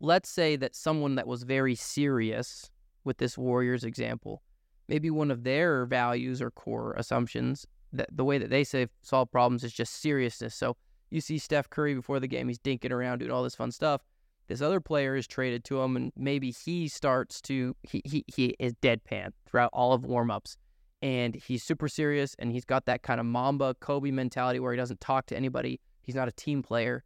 let's 0.00 0.28
say 0.28 0.56
that 0.56 0.74
someone 0.74 1.14
that 1.14 1.26
was 1.26 1.44
very 1.44 1.74
serious 1.74 2.70
with 3.04 3.18
this 3.18 3.38
Warriors 3.38 3.84
example, 3.84 4.42
maybe 4.88 5.10
one 5.10 5.30
of 5.30 5.44
their 5.44 5.86
values 5.86 6.42
or 6.42 6.50
core 6.50 6.94
assumptions 6.98 7.66
that 7.92 8.08
the 8.12 8.24
way 8.24 8.38
that 8.38 8.50
they 8.50 8.64
say 8.64 8.88
solve 9.02 9.30
problems 9.30 9.62
is 9.64 9.72
just 9.72 10.02
seriousness. 10.02 10.54
So 10.54 10.76
you 11.10 11.20
see 11.20 11.38
Steph 11.38 11.70
Curry 11.70 11.94
before 11.94 12.20
the 12.20 12.26
game, 12.26 12.48
he's 12.48 12.58
dinking 12.58 12.90
around 12.90 13.18
doing 13.18 13.30
all 13.30 13.44
this 13.44 13.54
fun 13.54 13.70
stuff. 13.70 14.02
This 14.46 14.60
other 14.60 14.80
player 14.80 15.16
is 15.16 15.26
traded 15.26 15.64
to 15.64 15.80
him, 15.80 15.96
and 15.96 16.12
maybe 16.16 16.50
he 16.50 16.88
starts 16.88 17.40
to 17.42 17.74
he 17.82 18.02
he, 18.04 18.24
he 18.26 18.54
is 18.58 18.74
deadpan 18.74 19.30
throughout 19.46 19.70
all 19.72 19.92
of 19.92 20.02
warmups, 20.02 20.56
and 21.02 21.34
he's 21.34 21.62
super 21.62 21.88
serious, 21.88 22.36
and 22.38 22.52
he's 22.52 22.64
got 22.64 22.84
that 22.86 23.02
kind 23.02 23.20
of 23.20 23.26
Mamba 23.26 23.74
Kobe 23.80 24.10
mentality 24.10 24.60
where 24.60 24.72
he 24.72 24.76
doesn't 24.76 25.00
talk 25.00 25.26
to 25.26 25.36
anybody. 25.36 25.80
He's 26.02 26.14
not 26.14 26.28
a 26.28 26.32
team 26.32 26.62
player. 26.62 27.04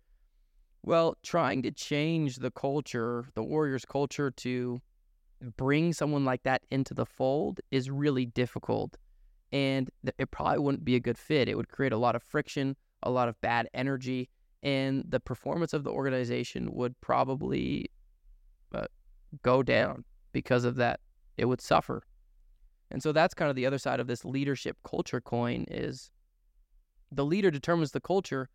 Well, 0.82 1.16
trying 1.22 1.62
to 1.62 1.70
change 1.70 2.36
the 2.36 2.50
culture, 2.50 3.26
the 3.34 3.42
Warriors 3.42 3.84
culture, 3.84 4.30
to 4.30 4.80
bring 5.56 5.92
someone 5.92 6.24
like 6.24 6.42
that 6.44 6.62
into 6.70 6.94
the 6.94 7.06
fold 7.06 7.60
is 7.70 7.90
really 7.90 8.26
difficult. 8.26 8.96
And 9.52 9.90
it 10.18 10.30
probably 10.30 10.58
wouldn't 10.58 10.84
be 10.84 10.94
a 10.94 11.00
good 11.00 11.18
fit. 11.18 11.48
It 11.48 11.56
would 11.56 11.68
create 11.68 11.92
a 11.92 11.96
lot 11.96 12.16
of 12.16 12.22
friction, 12.22 12.76
a 13.02 13.10
lot 13.10 13.28
of 13.28 13.40
bad 13.40 13.68
energy, 13.72 14.28
and 14.62 15.04
the 15.08 15.20
performance 15.20 15.72
of 15.72 15.84
the 15.84 15.90
organization 15.90 16.72
would 16.72 17.00
probably 17.00 17.90
uh, 18.74 18.86
go 19.42 19.62
down 19.62 20.04
because 20.32 20.64
of 20.64 20.76
that. 20.76 21.00
It 21.36 21.44
would 21.44 21.60
suffer. 21.60 22.02
And 22.90 23.02
so 23.02 23.12
that's 23.12 23.34
kind 23.34 23.50
of 23.50 23.56
the 23.56 23.66
other 23.66 23.78
side 23.78 24.00
of 24.00 24.06
this 24.06 24.24
leadership 24.24 24.76
culture 24.82 25.20
coin 25.20 25.66
is 25.70 26.10
the 27.12 27.24
leader 27.24 27.50
determines 27.50 27.92
the 27.92 28.00
culture 28.00 28.48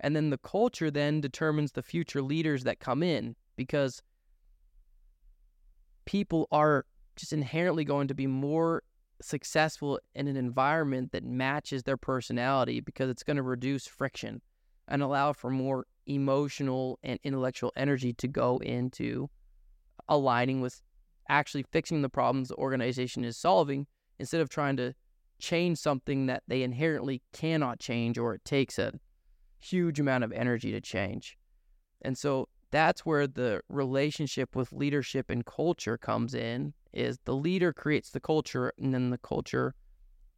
and 0.00 0.16
then 0.16 0.30
the 0.30 0.38
culture 0.38 0.90
then 0.90 1.20
determines 1.20 1.72
the 1.72 1.82
future 1.82 2.22
leaders 2.22 2.64
that 2.64 2.80
come 2.80 3.02
in 3.02 3.36
because 3.56 4.02
people 6.06 6.48
are 6.50 6.86
just 7.16 7.32
inherently 7.32 7.84
going 7.84 8.08
to 8.08 8.14
be 8.14 8.26
more 8.26 8.82
successful 9.20 10.00
in 10.14 10.26
an 10.26 10.36
environment 10.36 11.12
that 11.12 11.24
matches 11.24 11.82
their 11.82 11.98
personality 11.98 12.80
because 12.80 13.10
it's 13.10 13.22
going 13.22 13.36
to 13.36 13.42
reduce 13.42 13.86
friction 13.86 14.40
and 14.90 15.02
allow 15.02 15.32
for 15.32 15.50
more 15.50 15.86
emotional 16.06 16.98
and 17.02 17.18
intellectual 17.22 17.72
energy 17.76 18.12
to 18.14 18.28
go 18.28 18.58
into 18.58 19.30
aligning 20.08 20.60
with 20.60 20.82
actually 21.28 21.62
fixing 21.70 22.02
the 22.02 22.08
problems 22.08 22.48
the 22.48 22.56
organization 22.56 23.24
is 23.24 23.36
solving 23.36 23.86
instead 24.18 24.40
of 24.40 24.48
trying 24.48 24.76
to 24.76 24.92
change 25.38 25.78
something 25.78 26.26
that 26.26 26.42
they 26.48 26.62
inherently 26.62 27.22
cannot 27.32 27.78
change 27.78 28.18
or 28.18 28.34
it 28.34 28.44
takes 28.44 28.78
a 28.78 28.92
huge 29.60 30.00
amount 30.00 30.24
of 30.24 30.32
energy 30.32 30.72
to 30.72 30.80
change. 30.80 31.38
And 32.02 32.18
so 32.18 32.48
that's 32.70 33.06
where 33.06 33.26
the 33.26 33.60
relationship 33.68 34.56
with 34.56 34.72
leadership 34.72 35.30
and 35.30 35.44
culture 35.46 35.96
comes 35.96 36.34
in 36.34 36.74
is 36.92 37.18
the 37.24 37.34
leader 37.34 37.72
creates 37.72 38.10
the 38.10 38.20
culture 38.20 38.72
and 38.78 38.92
then 38.92 39.10
the 39.10 39.18
culture 39.18 39.74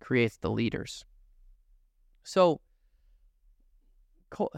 creates 0.01 0.37
the 0.37 0.51
leaders. 0.51 1.05
So 2.25 2.61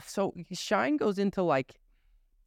so 0.05 0.33
Schein 0.53 0.97
goes 0.97 1.19
into 1.19 1.43
like 1.43 1.81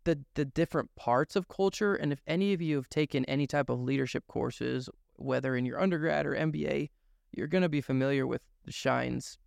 the 0.04 0.20
the 0.36 0.46
different 0.46 0.90
parts 0.96 1.36
of 1.36 1.48
culture 1.48 1.96
and 1.96 2.14
if 2.14 2.22
any 2.28 2.54
of 2.54 2.62
you 2.62 2.76
have 2.76 2.90
taken 2.90 3.26
any 3.26 3.46
type 3.46 3.70
of 3.70 3.82
leadership 3.82 4.24
courses 4.28 4.90
whether 5.18 5.56
in 5.56 5.66
your 5.66 5.80
undergrad 5.80 6.26
or 6.26 6.34
MBA 6.34 6.90
you're 7.34 7.48
going 7.48 7.64
to 7.64 7.70
be 7.70 7.82
familiar 7.82 8.26
with 8.26 8.42
Schein's 8.70 9.38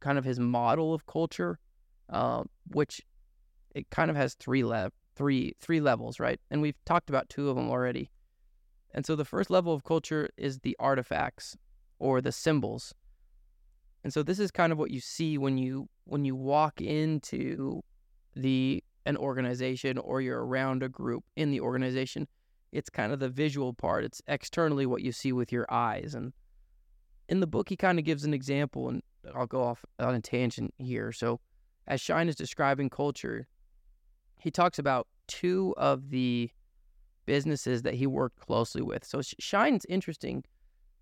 kind 0.00 0.18
of 0.18 0.24
his 0.24 0.40
model 0.40 0.92
of 0.92 1.06
culture 1.06 1.58
uh, 2.10 2.42
which 2.68 3.00
it 3.74 3.90
kind 3.90 4.10
of 4.10 4.16
has 4.16 4.34
three 4.34 4.64
le- 4.64 4.92
three 5.16 5.54
three 5.60 5.80
levels, 5.80 6.20
right? 6.20 6.40
And 6.50 6.62
we've 6.62 6.82
talked 6.84 7.08
about 7.08 7.28
two 7.28 7.48
of 7.48 7.56
them 7.56 7.70
already. 7.70 8.10
And 8.92 9.04
so 9.04 9.16
the 9.16 9.24
first 9.24 9.50
level 9.50 9.74
of 9.74 9.84
culture 9.84 10.28
is 10.36 10.60
the 10.60 10.76
artifacts 10.78 11.56
or 11.98 12.20
the 12.20 12.32
symbols. 12.32 12.94
And 14.04 14.12
so 14.12 14.22
this 14.22 14.38
is 14.38 14.50
kind 14.50 14.72
of 14.72 14.78
what 14.78 14.90
you 14.90 15.00
see 15.00 15.38
when 15.38 15.58
you 15.58 15.88
when 16.04 16.24
you 16.24 16.34
walk 16.36 16.80
into 16.80 17.82
the 18.36 18.82
an 19.06 19.16
organization 19.16 19.98
or 19.98 20.20
you're 20.20 20.44
around 20.44 20.82
a 20.82 20.88
group 20.88 21.24
in 21.36 21.50
the 21.50 21.60
organization. 21.60 22.26
It's 22.72 22.90
kind 22.90 23.12
of 23.12 23.20
the 23.20 23.28
visual 23.28 23.72
part. 23.72 24.04
It's 24.04 24.22
externally 24.26 24.86
what 24.86 25.02
you 25.02 25.12
see 25.12 25.32
with 25.32 25.52
your 25.52 25.66
eyes. 25.70 26.14
And 26.14 26.32
in 27.28 27.40
the 27.40 27.46
book, 27.46 27.68
he 27.68 27.76
kind 27.76 27.98
of 27.98 28.04
gives 28.04 28.24
an 28.24 28.34
example, 28.34 28.88
and 28.88 29.02
I'll 29.34 29.46
go 29.46 29.62
off 29.62 29.84
on 29.98 30.14
a 30.14 30.20
tangent 30.20 30.74
here. 30.78 31.12
So 31.12 31.40
as 31.86 32.00
Schein 32.00 32.28
is 32.28 32.36
describing 32.36 32.90
culture, 32.90 33.46
he 34.40 34.50
talks 34.50 34.78
about 34.78 35.06
two 35.28 35.74
of 35.76 36.10
the 36.10 36.50
businesses 37.26 37.82
that 37.82 37.94
he 37.94 38.06
worked 38.06 38.40
closely 38.40 38.82
with. 38.82 39.04
So 39.04 39.20
Schein's 39.22 39.86
interesting 39.88 40.44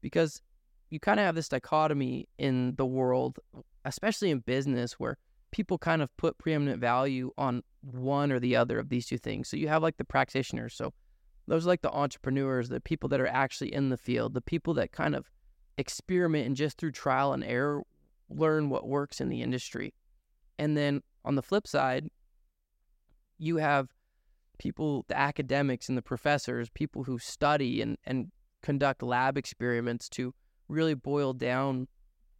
because 0.00 0.42
you 0.90 1.00
kind 1.00 1.18
of 1.18 1.26
have 1.26 1.34
this 1.34 1.48
dichotomy 1.48 2.28
in 2.38 2.74
the 2.76 2.86
world, 2.86 3.38
especially 3.84 4.30
in 4.30 4.40
business, 4.40 4.94
where 4.94 5.18
people 5.50 5.78
kind 5.78 6.02
of 6.02 6.14
put 6.16 6.38
preeminent 6.38 6.80
value 6.80 7.30
on 7.36 7.62
one 7.82 8.32
or 8.32 8.40
the 8.40 8.56
other 8.56 8.78
of 8.78 8.88
these 8.88 9.06
two 9.06 9.18
things. 9.18 9.48
So 9.48 9.56
you 9.56 9.68
have 9.68 9.82
like 9.82 9.96
the 9.96 10.04
practitioners. 10.04 10.74
So 10.74 10.92
those 11.46 11.66
are 11.66 11.68
like 11.68 11.82
the 11.82 11.90
entrepreneurs, 11.90 12.68
the 12.68 12.80
people 12.80 13.08
that 13.10 13.20
are 13.20 13.26
actually 13.26 13.72
in 13.72 13.90
the 13.90 13.96
field, 13.96 14.34
the 14.34 14.40
people 14.40 14.74
that 14.74 14.92
kind 14.92 15.14
of 15.14 15.30
experiment 15.78 16.46
and 16.46 16.56
just 16.56 16.78
through 16.78 16.92
trial 16.92 17.32
and 17.32 17.44
error 17.44 17.82
learn 18.28 18.70
what 18.70 18.88
works 18.88 19.20
in 19.20 19.28
the 19.28 19.42
industry. 19.42 19.92
And 20.58 20.76
then 20.76 21.02
on 21.24 21.34
the 21.34 21.42
flip 21.42 21.66
side, 21.66 22.08
you 23.38 23.56
have 23.56 23.88
people, 24.58 25.04
the 25.08 25.18
academics 25.18 25.88
and 25.88 25.98
the 25.98 26.02
professors, 26.02 26.70
people 26.70 27.04
who 27.04 27.18
study 27.18 27.82
and, 27.82 27.98
and 28.04 28.30
conduct 28.62 29.02
lab 29.02 29.36
experiments 29.36 30.08
to 30.10 30.32
really 30.68 30.94
boil 30.94 31.32
down 31.32 31.88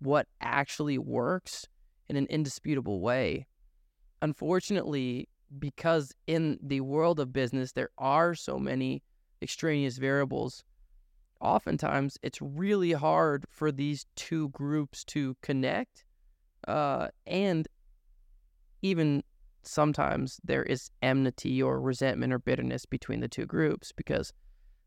what 0.03 0.27
actually 0.41 0.99
works 0.99 1.67
in 2.09 2.17
an 2.17 2.27
indisputable 2.27 3.01
way. 3.01 3.47
Unfortunately, 4.21 5.29
because 5.59 6.13
in 6.27 6.59
the 6.63 6.81
world 6.81 7.21
of 7.21 7.33
business, 7.33 7.73
there 7.73 7.91
are 7.99 8.35
so 8.35 8.59
many 8.59 9.03
extraneous 9.41 9.99
variables, 9.99 10.65
oftentimes 11.41 12.19
it's 12.23 12.41
really 12.41 12.93
hard 12.93 13.45
for 13.51 13.73
these 13.73 14.07
two 14.15 14.49
groups 14.51 15.05
to 15.05 15.37
connect. 15.43 16.05
Uh, 16.67 17.09
and 17.27 17.67
even 18.81 19.23
sometimes 19.63 20.41
there 20.45 20.63
is 20.63 20.91
enmity 21.03 21.63
or 21.63 21.81
resentment 21.81 22.33
or 22.33 22.39
bitterness 22.39 22.87
between 22.87 23.21
the 23.21 23.29
two 23.29 23.47
groups 23.47 23.93
because 23.93 24.33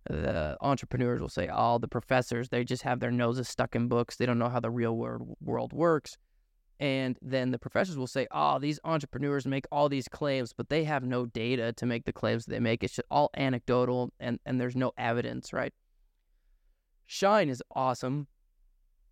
the 0.10 0.58
entrepreneurs 0.62 1.20
will 1.20 1.30
say, 1.30 1.50
"Oh, 1.52 1.78
the 1.78 1.88
professors 1.88 2.50
they 2.50 2.64
just 2.64 2.84
have 2.84 3.00
their 3.00 3.12
noses 3.12 3.48
stuck 3.50 3.76
in 3.76 3.88
books. 3.88 4.16
They 4.16 4.26
don't 4.26 4.40
know 4.40 4.50
how 4.50 4.60
the 4.60 4.72
real 4.72 4.96
world 4.96 5.36
world 5.42 5.74
works." 5.74 6.18
And 6.80 7.18
then 7.22 7.52
the 7.52 7.60
professors 7.60 7.98
will 7.98 8.08
say, 8.08 8.28
"Oh, 8.32 8.60
these 8.60 8.80
entrepreneurs 8.84 9.48
make 9.48 9.66
all 9.72 9.88
these 9.90 10.08
claims, 10.08 10.54
but 10.54 10.70
they 10.70 10.84
have 10.84 11.04
no 11.04 11.26
data 11.26 11.74
to 11.74 11.86
make 11.86 12.06
the 12.06 12.14
claims 12.14 12.46
they 12.46 12.60
make. 12.60 12.84
It's 12.84 12.96
just 12.96 13.08
all 13.10 13.30
anecdotal, 13.36 14.12
and 14.20 14.40
and 14.46 14.60
there's 14.60 14.76
no 14.76 14.92
evidence, 14.98 15.54
right?" 15.54 15.74
Schein 17.06 17.50
is 17.50 17.64
awesome 17.72 18.28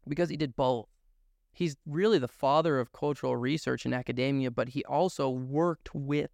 because 0.08 0.30
he 0.30 0.38
did 0.38 0.56
both 0.56 0.88
he's 1.54 1.76
really 1.86 2.18
the 2.18 2.28
father 2.28 2.80
of 2.80 2.92
cultural 2.92 3.38
research 3.38 3.86
in 3.86 3.94
academia, 3.94 4.52
but 4.52 4.70
he 4.70 4.84
also 4.86 5.30
worked 5.30 5.94
with 5.94 6.32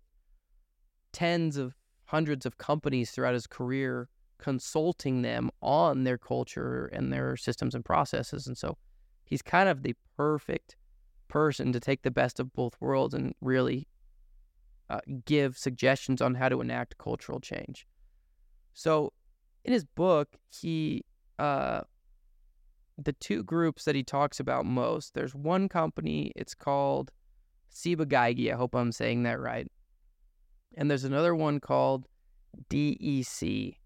tens 1.11 1.57
of 1.57 1.75
hundreds 2.05 2.45
of 2.45 2.57
companies 2.57 3.11
throughout 3.11 3.33
his 3.33 3.45
career, 3.45 4.09
consulting 4.39 5.21
them 5.21 5.51
on 5.61 6.03
their 6.03 6.17
culture 6.17 6.89
and 6.93 7.13
their 7.13 7.37
systems 7.37 7.75
and 7.75 7.85
processes. 7.85 8.47
And 8.47 8.57
so 8.57 8.77
he's 9.25 9.41
kind 9.41 9.69
of 9.69 9.83
the 9.83 9.95
perfect 10.17 10.75
person 11.27 11.71
to 11.73 11.79
take 11.79 12.01
the 12.01 12.11
best 12.11 12.39
of 12.39 12.51
both 12.53 12.73
worlds 12.79 13.13
and 13.13 13.35
really 13.41 13.87
uh, 14.89 15.01
give 15.25 15.57
suggestions 15.57 16.21
on 16.21 16.35
how 16.35 16.49
to 16.49 16.61
enact 16.61 16.97
cultural 16.97 17.39
change. 17.39 17.85
So, 18.73 19.13
in 19.63 19.73
his 19.73 19.85
book, 19.85 20.29
he 20.49 21.03
uh, 21.37 21.81
the 23.03 23.13
two 23.13 23.43
groups 23.43 23.85
that 23.85 23.95
he 23.95 24.03
talks 24.03 24.39
about 24.39 24.65
most. 24.65 25.13
There's 25.13 25.35
one 25.35 25.69
company. 25.69 26.31
It's 26.35 26.53
called 26.53 27.11
Ciba-Geigy. 27.69 28.51
I 28.51 28.57
hope 28.57 28.75
I'm 28.75 28.91
saying 28.91 29.23
that 29.23 29.39
right. 29.39 29.67
And 30.75 30.89
there's 30.89 31.03
another 31.03 31.35
one 31.35 31.59
called 31.59 32.07
DEC. 32.69 33.77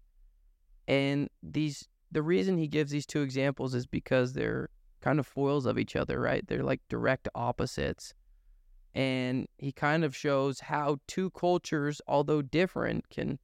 And 0.86 1.28
these 1.42 1.88
the 2.12 2.22
reason 2.22 2.58
he 2.58 2.68
gives 2.68 2.90
these 2.90 3.06
two 3.06 3.22
examples 3.22 3.74
is 3.74 3.86
because 3.86 4.32
they're 4.32 4.68
kind 5.00 5.18
of 5.18 5.26
foils 5.26 5.66
of 5.66 5.78
each 5.78 5.96
other, 5.96 6.20
right? 6.20 6.46
They're 6.46 6.62
like 6.62 6.80
direct 6.88 7.28
opposites. 7.34 8.14
And 8.94 9.48
he 9.58 9.72
kind 9.72 10.04
of 10.04 10.14
shows 10.14 10.60
how 10.60 10.98
two 11.08 11.30
cultures, 11.30 12.00
although 12.06 12.40
different, 12.40 13.10
can 13.10 13.38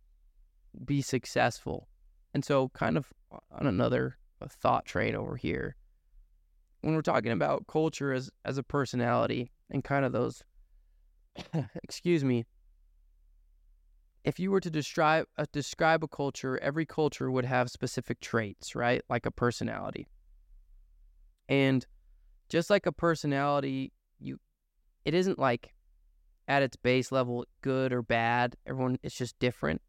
be 0.84 1.02
successful. 1.02 1.88
And 2.32 2.44
so, 2.44 2.68
kind 2.68 2.96
of 2.96 3.12
on 3.50 3.66
another 3.66 4.16
thought 4.48 4.86
train 4.86 5.16
over 5.16 5.36
here, 5.36 5.74
when 6.82 6.94
we're 6.94 7.02
talking 7.02 7.32
about 7.32 7.66
culture 7.66 8.12
as, 8.12 8.30
as 8.44 8.56
a 8.56 8.62
personality 8.62 9.50
and 9.70 9.82
kind 9.82 10.04
of 10.04 10.12
those, 10.12 10.42
excuse 11.82 12.24
me, 12.24 12.46
if 14.24 14.38
you 14.38 14.50
were 14.50 14.60
to 14.60 14.70
describe 14.70 15.26
uh, 15.38 15.46
describe 15.52 16.04
a 16.04 16.08
culture, 16.08 16.58
every 16.58 16.86
culture 16.86 17.30
would 17.30 17.44
have 17.44 17.70
specific 17.70 18.20
traits, 18.20 18.74
right? 18.74 19.02
Like 19.08 19.26
a 19.26 19.30
personality. 19.30 20.08
And 21.48 21.86
just 22.48 22.70
like 22.70 22.86
a 22.86 22.92
personality, 22.92 23.92
you 24.18 24.38
it 25.04 25.14
isn't 25.14 25.38
like 25.38 25.74
at 26.48 26.62
its 26.62 26.76
base 26.76 27.10
level 27.12 27.44
good 27.62 27.92
or 27.92 28.02
bad. 28.02 28.56
Everyone 28.66 28.98
it's 29.02 29.16
just 29.16 29.38
different. 29.38 29.80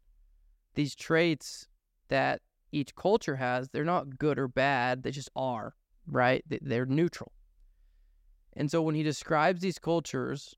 These 0.74 0.94
traits 0.94 1.66
that 2.08 2.40
each 2.72 2.94
culture 2.94 3.36
has, 3.36 3.68
they're 3.68 3.84
not 3.84 4.18
good 4.18 4.38
or 4.38 4.48
bad, 4.48 5.02
they 5.02 5.10
just 5.10 5.30
are, 5.36 5.74
right? 6.06 6.42
They're 6.48 6.86
neutral. 6.86 7.32
And 8.54 8.70
so 8.70 8.80
when 8.80 8.94
he 8.94 9.02
describes 9.02 9.60
these 9.60 9.78
cultures, 9.78 10.54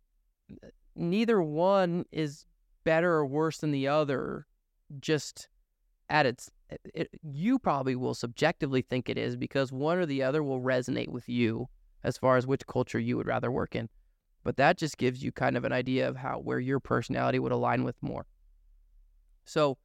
neither 0.94 1.42
one 1.42 2.04
is 2.12 2.46
better 2.84 3.12
or 3.14 3.26
worse 3.26 3.58
than 3.58 3.70
the 3.70 3.88
other 3.88 4.46
just 5.00 5.48
at 6.08 6.26
its 6.26 6.50
it, 6.94 7.08
you 7.22 7.58
probably 7.58 7.96
will 7.96 8.14
subjectively 8.14 8.82
think 8.82 9.08
it 9.08 9.18
is 9.18 9.36
because 9.36 9.72
one 9.72 9.98
or 9.98 10.06
the 10.06 10.22
other 10.22 10.42
will 10.42 10.60
resonate 10.60 11.08
with 11.08 11.28
you 11.28 11.68
as 12.02 12.18
far 12.18 12.36
as 12.36 12.46
which 12.46 12.66
culture 12.66 12.98
you 12.98 13.16
would 13.16 13.26
rather 13.26 13.50
work 13.50 13.74
in. 13.74 13.88
But 14.42 14.56
that 14.56 14.76
just 14.76 14.98
gives 14.98 15.22
you 15.22 15.32
kind 15.32 15.56
of 15.56 15.64
an 15.64 15.72
idea 15.72 16.08
of 16.08 16.16
how 16.16 16.38
where 16.38 16.58
your 16.58 16.80
personality 16.80 17.38
would 17.38 17.52
align 17.52 17.84
with 17.84 17.96
more. 18.02 18.26
So 19.44 19.78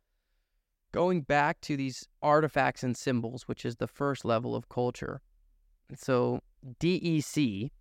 going 0.91 1.22
back 1.22 1.62
to 1.62 1.77
these 1.77 2.08
artifacts 2.22 2.84
and 2.84 2.96
symbols 2.98 3.48
which 3.48 3.65
is 3.65 3.75
the 3.75 3.88
first 3.88 4.25
level 4.25 4.56
of 4.56 4.70
culture 4.70 5.22
so 5.96 6.41
DEC 6.79 7.72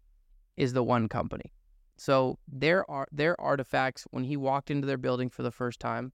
is 0.56 0.72
the 0.72 0.82
one 0.82 1.08
company 1.08 1.52
so 1.98 2.38
their 2.46 2.88
are 2.88 3.08
their 3.10 3.38
artifacts 3.40 4.06
when 4.12 4.22
he 4.22 4.36
walked 4.36 4.70
into 4.70 4.86
their 4.86 4.96
building 4.96 5.28
for 5.28 5.42
the 5.42 5.50
first 5.50 5.80
time, 5.80 6.12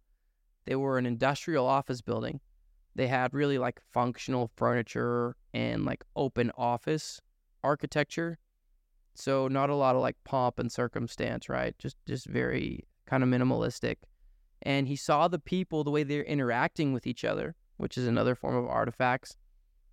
they 0.65 0.77
were 0.77 0.97
an 0.97 1.05
industrial 1.05 1.67
office 1.67 2.01
building. 2.01 2.41
They 2.97 3.07
had 3.07 3.35
really 3.35 3.59
like 3.59 3.81
functional 3.93 4.51
furniture 4.57 5.37
and 5.53 5.85
like 5.85 6.03
open 6.17 6.51
office 6.57 7.21
architecture. 7.63 8.39
So 9.15 9.47
not 9.47 9.69
a 9.69 9.75
lot 9.75 9.95
of 9.95 10.01
like 10.01 10.17
pomp 10.25 10.59
and 10.59 10.73
circumstance, 10.73 11.51
right? 11.51 11.79
Just 11.79 11.97
just 12.07 12.27
very 12.27 12.87
kind 13.05 13.23
of 13.23 13.29
minimalistic. 13.29 13.97
And 14.63 14.89
he 14.89 14.97
saw 14.97 15.29
the 15.29 15.39
people 15.39 15.85
the 15.85 15.91
way 15.91 16.03
they're 16.03 16.23
interacting 16.23 16.95
with 16.95 17.07
each 17.07 17.25
other, 17.25 17.57
which 17.77 17.99
is 17.99 18.07
another 18.07 18.35
form 18.35 18.57
of 18.57 18.67
artifacts. 18.67 19.37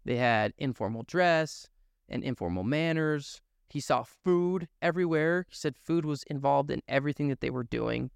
They 0.05 0.15
had 0.15 0.53
informal 0.57 1.03
dress 1.03 1.67
and 2.07 2.23
informal 2.23 2.63
manners 2.63 3.41
he 3.71 3.79
saw 3.79 4.03
food 4.03 4.67
everywhere. 4.81 5.45
He 5.49 5.55
said 5.55 5.77
food 5.77 6.05
was 6.05 6.23
involved 6.23 6.69
in 6.71 6.81
everything 6.87 7.29
that 7.29 7.39
they 7.39 7.49
were 7.49 7.63
doing. 7.63 8.11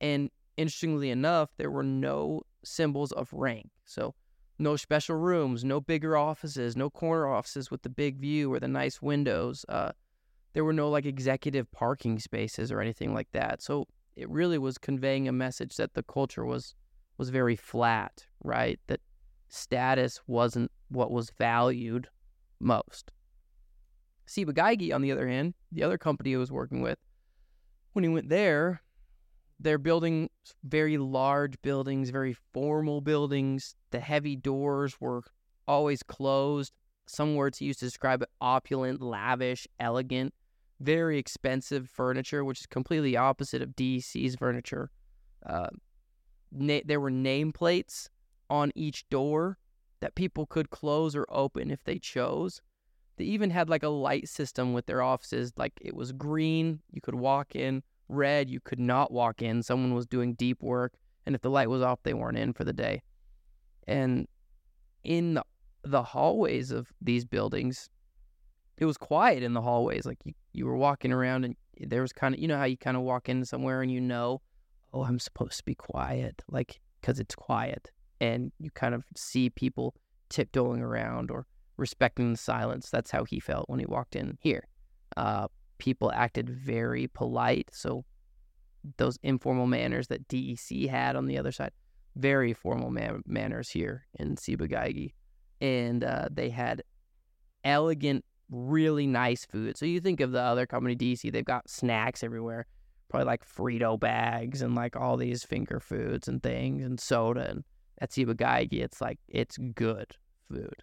And 0.00 0.30
interestingly 0.56 1.10
enough, 1.10 1.50
there 1.56 1.70
were 1.70 1.82
no 1.82 2.42
symbols 2.64 3.10
of 3.12 3.32
rank. 3.32 3.70
So, 3.84 4.14
no 4.58 4.76
special 4.76 5.16
rooms, 5.16 5.64
no 5.64 5.80
bigger 5.80 6.16
offices, 6.16 6.76
no 6.76 6.88
corner 6.88 7.26
offices 7.26 7.70
with 7.70 7.82
the 7.82 7.88
big 7.88 8.20
view 8.20 8.52
or 8.52 8.60
the 8.60 8.68
nice 8.68 9.02
windows. 9.02 9.64
Uh, 9.68 9.90
there 10.52 10.64
were 10.64 10.72
no 10.72 10.88
like 10.88 11.06
executive 11.06 11.70
parking 11.72 12.20
spaces 12.20 12.70
or 12.70 12.80
anything 12.80 13.12
like 13.12 13.28
that. 13.32 13.60
So, 13.60 13.88
it 14.14 14.28
really 14.30 14.58
was 14.58 14.78
conveying 14.78 15.26
a 15.26 15.32
message 15.32 15.76
that 15.76 15.94
the 15.94 16.02
culture 16.02 16.44
was 16.44 16.74
was 17.18 17.30
very 17.30 17.56
flat, 17.56 18.26
right? 18.44 18.78
That 18.86 19.00
status 19.48 20.20
wasn't 20.26 20.70
what 20.88 21.10
was 21.10 21.30
valued 21.38 22.08
most. 22.60 23.10
Ciba-Geigy, 24.32 24.94
on 24.94 25.02
the 25.02 25.12
other 25.12 25.28
hand, 25.28 25.54
the 25.70 25.82
other 25.82 25.98
company 25.98 26.30
he 26.30 26.36
was 26.36 26.50
working 26.50 26.80
with, 26.80 26.98
when 27.92 28.02
he 28.02 28.08
went 28.08 28.30
there, 28.30 28.80
they're 29.60 29.78
building 29.78 30.30
very 30.64 30.96
large 30.96 31.60
buildings, 31.62 32.10
very 32.10 32.34
formal 32.52 33.00
buildings. 33.00 33.74
The 33.90 34.00
heavy 34.00 34.34
doors 34.34 35.00
were 35.00 35.22
always 35.68 36.02
closed. 36.02 36.72
Some 37.06 37.34
words 37.34 37.58
he 37.58 37.66
used 37.66 37.80
to 37.80 37.84
describe 37.84 38.22
it 38.22 38.30
opulent, 38.40 39.02
lavish, 39.02 39.68
elegant, 39.78 40.32
very 40.80 41.18
expensive 41.18 41.88
furniture, 41.90 42.44
which 42.44 42.60
is 42.60 42.66
completely 42.66 43.16
opposite 43.16 43.60
of 43.60 43.76
DC's 43.76 44.34
furniture. 44.36 44.90
Uh, 45.44 45.68
na- 46.50 46.80
there 46.84 47.00
were 47.00 47.10
nameplates 47.10 48.08
on 48.48 48.72
each 48.74 49.08
door 49.10 49.58
that 50.00 50.14
people 50.14 50.46
could 50.46 50.70
close 50.70 51.14
or 51.14 51.26
open 51.28 51.70
if 51.70 51.84
they 51.84 51.98
chose. 51.98 52.62
They 53.22 53.28
even 53.28 53.50
had 53.50 53.70
like 53.70 53.84
a 53.84 53.88
light 53.88 54.28
system 54.28 54.72
with 54.72 54.86
their 54.86 55.00
offices. 55.00 55.52
Like 55.56 55.74
it 55.80 55.94
was 55.94 56.10
green, 56.10 56.80
you 56.90 57.00
could 57.00 57.14
walk 57.14 57.54
in, 57.54 57.84
red, 58.08 58.50
you 58.50 58.58
could 58.58 58.80
not 58.80 59.12
walk 59.12 59.42
in. 59.42 59.62
Someone 59.62 59.94
was 59.94 60.06
doing 60.06 60.34
deep 60.34 60.60
work. 60.60 60.94
And 61.24 61.36
if 61.36 61.40
the 61.40 61.48
light 61.48 61.70
was 61.70 61.82
off, 61.82 62.00
they 62.02 62.14
weren't 62.14 62.36
in 62.36 62.52
for 62.52 62.64
the 62.64 62.72
day. 62.72 63.00
And 63.86 64.26
in 65.04 65.34
the, 65.34 65.44
the 65.84 66.02
hallways 66.02 66.72
of 66.72 66.88
these 67.00 67.24
buildings, 67.24 67.88
it 68.76 68.86
was 68.86 68.96
quiet 68.96 69.44
in 69.44 69.52
the 69.52 69.62
hallways. 69.62 70.04
Like 70.04 70.18
you, 70.24 70.32
you 70.52 70.66
were 70.66 70.76
walking 70.76 71.12
around 71.12 71.44
and 71.44 71.54
there 71.78 72.02
was 72.02 72.12
kind 72.12 72.34
of, 72.34 72.40
you 72.40 72.48
know, 72.48 72.58
how 72.58 72.64
you 72.64 72.76
kind 72.76 72.96
of 72.96 73.04
walk 73.04 73.28
into 73.28 73.46
somewhere 73.46 73.82
and 73.82 73.92
you 73.92 74.00
know, 74.00 74.40
oh, 74.92 75.04
I'm 75.04 75.20
supposed 75.20 75.58
to 75.58 75.64
be 75.64 75.76
quiet, 75.76 76.42
like, 76.48 76.80
because 77.00 77.20
it's 77.20 77.36
quiet. 77.36 77.92
And 78.20 78.50
you 78.58 78.72
kind 78.72 78.96
of 78.96 79.04
see 79.16 79.48
people 79.48 79.94
tiptoeing 80.28 80.80
around 80.80 81.30
or 81.30 81.46
respecting 81.76 82.32
the 82.32 82.38
silence. 82.38 82.90
That's 82.90 83.10
how 83.10 83.24
he 83.24 83.40
felt 83.40 83.68
when 83.68 83.80
he 83.80 83.86
walked 83.86 84.16
in 84.16 84.38
here. 84.40 84.66
Uh, 85.16 85.48
people 85.78 86.12
acted 86.12 86.48
very 86.48 87.08
polite. 87.08 87.68
So 87.72 88.04
those 88.98 89.18
informal 89.22 89.66
manners 89.66 90.08
that 90.08 90.28
DEC 90.28 90.88
had 90.88 91.16
on 91.16 91.26
the 91.26 91.38
other 91.38 91.52
side, 91.52 91.72
very 92.16 92.52
formal 92.52 92.90
man- 92.90 93.22
manners 93.26 93.70
here 93.70 94.06
in 94.18 94.36
Ciba-Geigy. 94.36 95.14
And 95.60 96.04
uh, 96.04 96.28
they 96.30 96.50
had 96.50 96.82
elegant, 97.64 98.24
really 98.50 99.06
nice 99.06 99.44
food. 99.44 99.76
So 99.76 99.86
you 99.86 100.00
think 100.00 100.20
of 100.20 100.32
the 100.32 100.40
other 100.40 100.66
company, 100.66 100.96
DEC, 100.96 101.32
they've 101.32 101.44
got 101.44 101.70
snacks 101.70 102.22
everywhere, 102.22 102.66
probably 103.08 103.26
like 103.26 103.46
Frito 103.46 103.98
bags 103.98 104.62
and 104.62 104.74
like 104.74 104.96
all 104.96 105.16
these 105.16 105.44
finger 105.44 105.80
foods 105.80 106.28
and 106.28 106.42
things 106.42 106.84
and 106.84 106.98
soda. 106.98 107.50
And 107.50 107.64
at 108.00 108.12
Ciba-Geigy, 108.12 108.82
it's 108.82 109.00
like, 109.00 109.18
it's 109.28 109.56
good 109.58 110.16
food. 110.48 110.82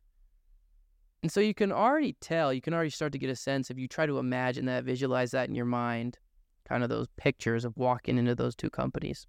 And 1.22 1.32
so 1.32 1.42
you 1.42 1.54
can 1.54 1.72
already 1.72 2.16
tell, 2.22 2.54
you 2.54 2.62
can 2.62 2.74
already 2.74 2.90
start 2.90 3.12
to 3.12 3.20
get 3.20 3.30
a 3.30 3.36
sense 3.36 3.70
if 3.70 3.78
you 3.78 3.88
try 3.88 4.06
to 4.06 4.20
imagine 4.20 4.66
that, 4.66 4.86
visualize 4.86 5.32
that 5.32 5.50
in 5.50 5.56
your 5.56 5.66
mind, 5.66 6.18
kind 6.68 6.84
of 6.84 6.90
those 6.90 7.08
pictures 7.18 7.66
of 7.66 7.76
walking 7.76 8.18
into 8.18 8.36
those 8.36 8.56
two 8.56 8.70
companies. 8.70 9.28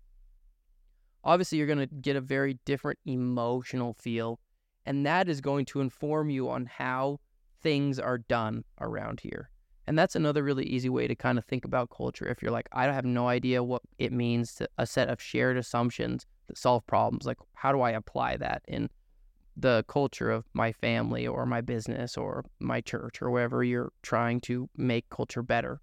Obviously, 1.24 1.58
you're 1.58 1.66
going 1.66 1.78
to 1.78 1.86
get 1.86 2.16
a 2.16 2.20
very 2.20 2.58
different 2.64 2.98
emotional 3.06 3.94
feel, 3.94 4.38
and 4.86 5.04
that 5.04 5.28
is 5.28 5.40
going 5.40 5.64
to 5.66 5.80
inform 5.80 6.30
you 6.30 6.48
on 6.48 6.66
how 6.66 7.18
things 7.60 7.98
are 7.98 8.18
done 8.18 8.64
around 8.80 9.20
here. 9.20 9.50
And 9.86 9.98
that's 9.98 10.14
another 10.14 10.44
really 10.44 10.64
easy 10.66 10.88
way 10.88 11.08
to 11.08 11.16
kind 11.16 11.38
of 11.38 11.44
think 11.44 11.64
about 11.64 11.90
culture. 11.90 12.28
If 12.28 12.40
you're 12.40 12.52
like, 12.52 12.68
I 12.72 12.84
have 12.84 13.04
no 13.04 13.26
idea 13.26 13.64
what 13.64 13.82
it 13.98 14.12
means 14.12 14.54
to 14.54 14.68
a 14.78 14.86
set 14.86 15.08
of 15.08 15.20
shared 15.20 15.56
assumptions 15.56 16.26
that 16.46 16.56
solve 16.56 16.86
problems, 16.86 17.26
like, 17.26 17.38
how 17.54 17.72
do 17.72 17.80
I 17.80 17.90
apply 17.90 18.36
that 18.36 18.62
in 18.68 18.88
the 19.60 19.84
culture 19.88 20.30
of 20.30 20.44
my 20.52 20.72
family 20.72 21.26
or 21.26 21.44
my 21.46 21.60
business 21.60 22.16
or 22.16 22.44
my 22.58 22.80
church 22.80 23.20
or 23.20 23.30
wherever 23.30 23.62
you're 23.62 23.92
trying 24.02 24.40
to 24.40 24.68
make 24.76 25.08
culture 25.10 25.42
better. 25.42 25.80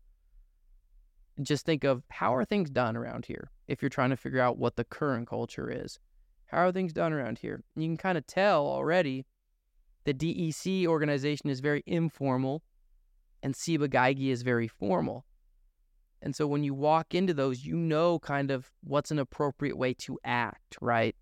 Just 1.42 1.66
think 1.66 1.84
of 1.84 2.04
how 2.10 2.34
are 2.36 2.46
things 2.46 2.70
done 2.70 2.98
around 2.98 3.26
here 3.26 3.52
if 3.68 3.82
you're 3.82 3.90
trying 3.90 4.10
to 4.10 4.18
figure 4.18 4.42
out 4.42 4.58
what 4.58 4.76
the 4.76 4.84
current 4.84 5.28
culture 5.28 5.70
is. 5.70 6.00
How 6.48 6.66
are 6.66 6.72
things 6.72 6.94
done 6.94 7.14
around 7.14 7.40
here? 7.40 7.64
You 7.76 7.88
can 7.88 7.98
kind 7.98 8.18
of 8.18 8.26
tell 8.26 8.66
already 8.66 9.26
the 10.06 10.14
DEC 10.14 10.88
organization 10.88 11.50
is 11.50 11.60
very 11.60 11.84
informal. 11.86 12.64
and 13.44 13.56
Ciba 13.56 13.88
Geigy 13.88 14.30
is 14.30 14.42
very 14.42 14.68
formal. 14.68 15.26
And 16.22 16.36
so 16.36 16.48
when 16.48 16.64
you 16.64 16.74
walk 16.74 17.14
into 17.14 17.34
those, 17.34 17.64
you 17.64 17.76
know 17.76 18.20
kind 18.20 18.50
of 18.50 18.72
what's 18.82 19.12
an 19.12 19.20
appropriate 19.20 19.78
way 19.78 19.94
to 19.96 20.18
act, 20.24 20.78
right? 20.82 21.16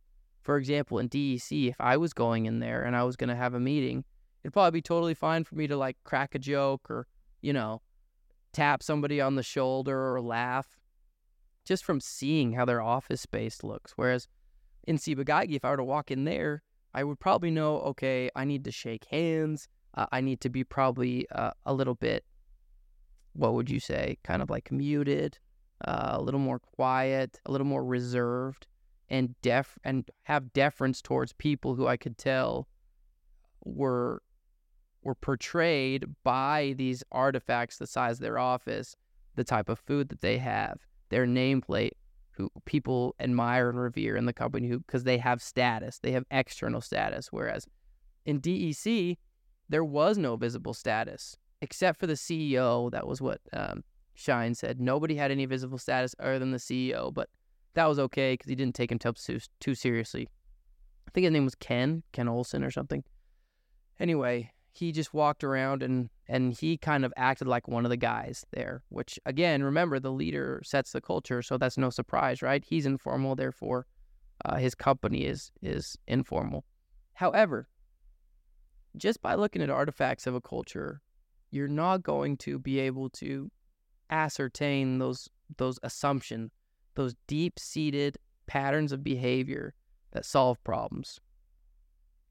For 0.45 0.57
example, 0.57 0.99
in 0.99 1.09
DEC, 1.09 1.69
if 1.69 1.81
I 1.81 1.97
was 1.97 2.13
going 2.13 2.45
in 2.45 2.59
there 2.59 2.83
and 2.83 2.95
I 2.95 3.03
was 3.03 3.15
going 3.15 3.29
to 3.29 3.35
have 3.35 3.55
a 3.55 3.59
meeting, 3.59 4.05
it'd 4.43 4.53
probably 4.53 4.77
be 4.77 4.81
totally 4.81 5.15
fine 5.15 5.43
for 5.43 5.55
me 5.55 5.65
to 5.65 5.75
like 5.75 5.97
crack 6.03 6.35
a 6.35 6.39
joke 6.39 6.87
or, 6.87 7.07
you 7.41 7.51
know, 7.51 7.81
tap 8.53 8.83
somebody 8.83 9.19
on 9.19 9.35
the 9.35 9.43
shoulder 9.43 10.13
or 10.13 10.21
laugh 10.21 10.77
just 11.65 11.83
from 11.83 11.99
seeing 11.99 12.53
how 12.53 12.63
their 12.63 12.79
office 12.79 13.21
space 13.21 13.63
looks. 13.63 13.93
Whereas 13.95 14.27
in 14.83 14.99
Ciba-Geigy, 14.99 15.55
if 15.55 15.65
I 15.65 15.71
were 15.71 15.77
to 15.77 15.83
walk 15.83 16.11
in 16.11 16.25
there, 16.25 16.61
I 16.93 17.03
would 17.03 17.19
probably 17.19 17.49
know, 17.49 17.79
okay, 17.79 18.29
I 18.35 18.45
need 18.45 18.63
to 18.65 18.71
shake 18.71 19.05
hands. 19.05 19.67
Uh, 19.95 20.05
I 20.11 20.21
need 20.21 20.41
to 20.41 20.49
be 20.49 20.63
probably 20.63 21.27
uh, 21.31 21.51
a 21.65 21.73
little 21.73 21.95
bit, 21.95 22.23
what 23.33 23.55
would 23.55 23.71
you 23.71 23.79
say, 23.79 24.19
kind 24.23 24.43
of 24.43 24.51
like 24.51 24.71
muted, 24.71 25.39
uh, 25.85 26.11
a 26.13 26.21
little 26.21 26.39
more 26.39 26.59
quiet, 26.59 27.39
a 27.47 27.51
little 27.51 27.65
more 27.65 27.83
reserved, 27.83 28.67
and 29.09 29.35
def 29.41 29.77
and 29.83 30.09
have 30.23 30.53
deference 30.53 31.01
towards 31.01 31.33
people 31.33 31.75
who 31.75 31.87
I 31.87 31.97
could 31.97 32.17
tell 32.17 32.67
were 33.63 34.21
were 35.01 35.15
portrayed 35.15 36.05
by 36.23 36.73
these 36.77 37.03
artifacts 37.11 37.77
the 37.77 37.85
size 37.85 38.17
of 38.17 38.21
their 38.21 38.39
office, 38.39 38.95
the 39.35 39.43
type 39.43 39.69
of 39.69 39.77
food 39.79 40.09
that 40.09 40.21
they 40.21 40.39
have, 40.39 40.79
their 41.09 41.27
nameplate, 41.27 41.91
who 42.31 42.49
people 42.65 43.15
admire 43.19 43.69
and 43.69 43.79
revere 43.79 44.15
in 44.15 44.25
the 44.25 44.33
company 44.33 44.67
who 44.67 44.79
because 44.79 45.03
they 45.03 45.19
have 45.19 45.41
status, 45.41 45.99
they 45.99 46.11
have 46.11 46.25
external 46.31 46.81
status. 46.81 47.27
Whereas 47.31 47.67
in 48.25 48.41
DEC, 48.41 49.17
there 49.69 49.83
was 49.83 50.17
no 50.17 50.35
visible 50.35 50.73
status 50.73 51.37
except 51.61 51.99
for 51.99 52.07
the 52.07 52.13
CEO. 52.13 52.91
That 52.91 53.07
was 53.07 53.21
what 53.21 53.41
um, 53.53 53.83
Schein 54.15 54.55
said. 54.55 54.79
Nobody 54.79 55.15
had 55.15 55.31
any 55.31 55.45
visible 55.45 55.77
status 55.77 56.15
other 56.19 56.39
than 56.39 56.51
the 56.51 56.57
CEO, 56.57 57.13
but 57.13 57.29
that 57.75 57.87
was 57.87 57.99
okay 57.99 58.33
because 58.33 58.49
he 58.49 58.55
didn't 58.55 58.75
take 58.75 58.89
himself 58.89 59.17
too, 59.23 59.39
too 59.59 59.75
seriously. 59.75 60.27
I 61.07 61.11
think 61.11 61.25
his 61.25 61.33
name 61.33 61.45
was 61.45 61.55
Ken, 61.55 62.03
Ken 62.11 62.27
Olsen 62.27 62.63
or 62.63 62.71
something. 62.71 63.03
Anyway, 63.99 64.51
he 64.75 64.91
just 64.91 65.13
walked 65.13 65.43
around 65.43 65.81
and 65.81 66.09
and 66.27 66.53
he 66.53 66.77
kind 66.77 67.05
of 67.05 67.13
acted 67.15 67.47
like 67.47 67.67
one 67.67 67.85
of 67.85 67.89
the 67.89 67.97
guys 67.97 68.45
there 68.51 68.83
which 68.89 69.17
again 69.25 69.63
remember 69.63 69.99
the 69.99 70.11
leader 70.11 70.61
sets 70.65 70.91
the 70.91 70.99
culture 70.99 71.41
so 71.41 71.57
that's 71.57 71.77
no 71.77 71.89
surprise 71.89 72.41
right 72.41 72.65
he's 72.67 72.85
informal 72.85 73.35
therefore 73.35 73.85
uh, 74.43 74.57
his 74.57 74.75
company 74.75 75.25
is 75.25 75.51
is 75.61 75.97
informal 76.07 76.65
however 77.13 77.69
just 78.97 79.21
by 79.21 79.33
looking 79.33 79.61
at 79.61 79.69
artifacts 79.69 80.27
of 80.27 80.35
a 80.35 80.41
culture 80.41 81.01
you're 81.51 81.67
not 81.67 82.03
going 82.03 82.35
to 82.35 82.59
be 82.59 82.79
able 82.79 83.09
to 83.09 83.49
ascertain 84.09 84.99
those 84.99 85.29
those 85.57 85.79
assumptions 85.83 86.51
those 86.95 87.15
deep 87.27 87.59
seated 87.59 88.17
patterns 88.47 88.91
of 88.91 89.03
behavior 89.03 89.73
that 90.11 90.25
solve 90.25 90.63
problems 90.63 91.19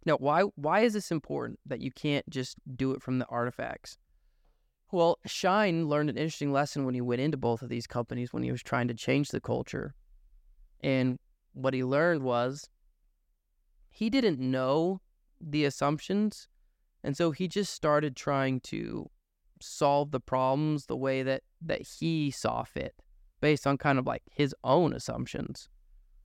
now, 0.06 0.16
why 0.16 0.42
why 0.56 0.80
is 0.80 0.92
this 0.92 1.10
important 1.10 1.58
that 1.66 1.80
you 1.80 1.90
can't 1.90 2.28
just 2.28 2.58
do 2.76 2.92
it 2.92 3.02
from 3.02 3.18
the 3.18 3.26
artifacts? 3.26 3.96
Well, 4.92 5.18
Schein 5.26 5.88
learned 5.88 6.10
an 6.10 6.18
interesting 6.18 6.52
lesson 6.52 6.84
when 6.84 6.94
he 6.94 7.00
went 7.00 7.22
into 7.22 7.36
both 7.36 7.62
of 7.62 7.68
these 7.68 7.86
companies 7.86 8.32
when 8.32 8.42
he 8.42 8.52
was 8.52 8.62
trying 8.62 8.88
to 8.88 8.94
change 8.94 9.30
the 9.30 9.40
culture. 9.40 9.94
And 10.80 11.18
what 11.52 11.74
he 11.74 11.82
learned 11.82 12.22
was 12.22 12.68
he 13.90 14.10
didn't 14.10 14.38
know 14.38 15.00
the 15.40 15.64
assumptions. 15.64 16.48
And 17.02 17.16
so 17.16 17.30
he 17.30 17.48
just 17.48 17.72
started 17.72 18.14
trying 18.14 18.60
to 18.60 19.10
solve 19.60 20.10
the 20.10 20.20
problems 20.20 20.86
the 20.86 20.96
way 20.96 21.22
that, 21.22 21.42
that 21.62 21.82
he 21.82 22.30
saw 22.30 22.62
fit 22.62 22.94
based 23.44 23.66
on 23.66 23.76
kind 23.76 23.98
of 23.98 24.06
like 24.06 24.22
his 24.30 24.54
own 24.64 24.94
assumptions. 24.94 25.68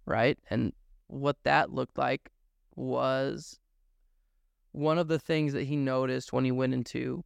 Right. 0.05 0.39
And 0.49 0.71
what 1.07 1.35
that 1.43 1.69
looked 1.69 1.97
like 1.97 2.29
was 2.77 3.59
one 4.71 4.97
of 4.97 5.09
the 5.09 5.19
things 5.19 5.51
that 5.51 5.63
he 5.63 5.75
noticed 5.75 6.31
when 6.31 6.45
he 6.45 6.53
went 6.53 6.73
into 6.73 7.25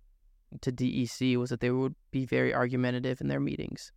to 0.62 0.72
DEC 0.72 1.38
was 1.38 1.52
that 1.52 1.60
they 1.60 1.70
would 1.70 1.94
be 2.10 2.26
very 2.26 2.56
argumentative 2.56 3.22
in 3.22 3.28
their 3.28 3.40
meetings. 3.40 3.92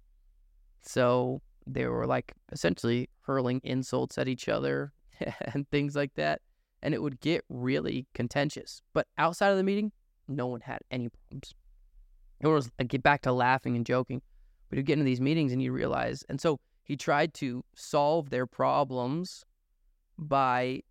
So 0.82 1.40
they 1.66 1.86
were 1.86 2.06
like 2.06 2.34
essentially 2.52 3.08
hurling 3.22 3.62
insults 3.64 4.18
at 4.18 4.28
each 4.28 4.50
other 4.50 4.92
and 5.54 5.66
things 5.70 5.96
like 5.96 6.12
that. 6.16 6.42
And 6.82 6.92
it 6.92 7.00
would 7.00 7.20
get 7.20 7.42
really 7.48 8.06
contentious. 8.12 8.82
But 8.92 9.06
outside 9.16 9.48
of 9.48 9.56
the 9.56 9.64
meeting, 9.64 9.92
no 10.28 10.46
one 10.46 10.60
had 10.60 10.80
any 10.90 11.08
problems. 11.08 11.54
It 12.40 12.48
was 12.48 12.70
like 12.78 12.88
get 12.88 13.02
back 13.02 13.22
to 13.22 13.32
laughing 13.32 13.76
and 13.76 13.86
joking. 13.86 14.20
But 14.76 14.80
you 14.80 14.84
get 14.84 14.92
into 14.98 15.06
these 15.06 15.22
meetings 15.22 15.52
and 15.52 15.62
you 15.62 15.72
realize, 15.72 16.22
and 16.28 16.38
so 16.38 16.60
he 16.84 16.98
tried 16.98 17.32
to 17.34 17.64
solve 17.74 18.28
their 18.28 18.46
problems 18.46 19.42
by 20.18 20.82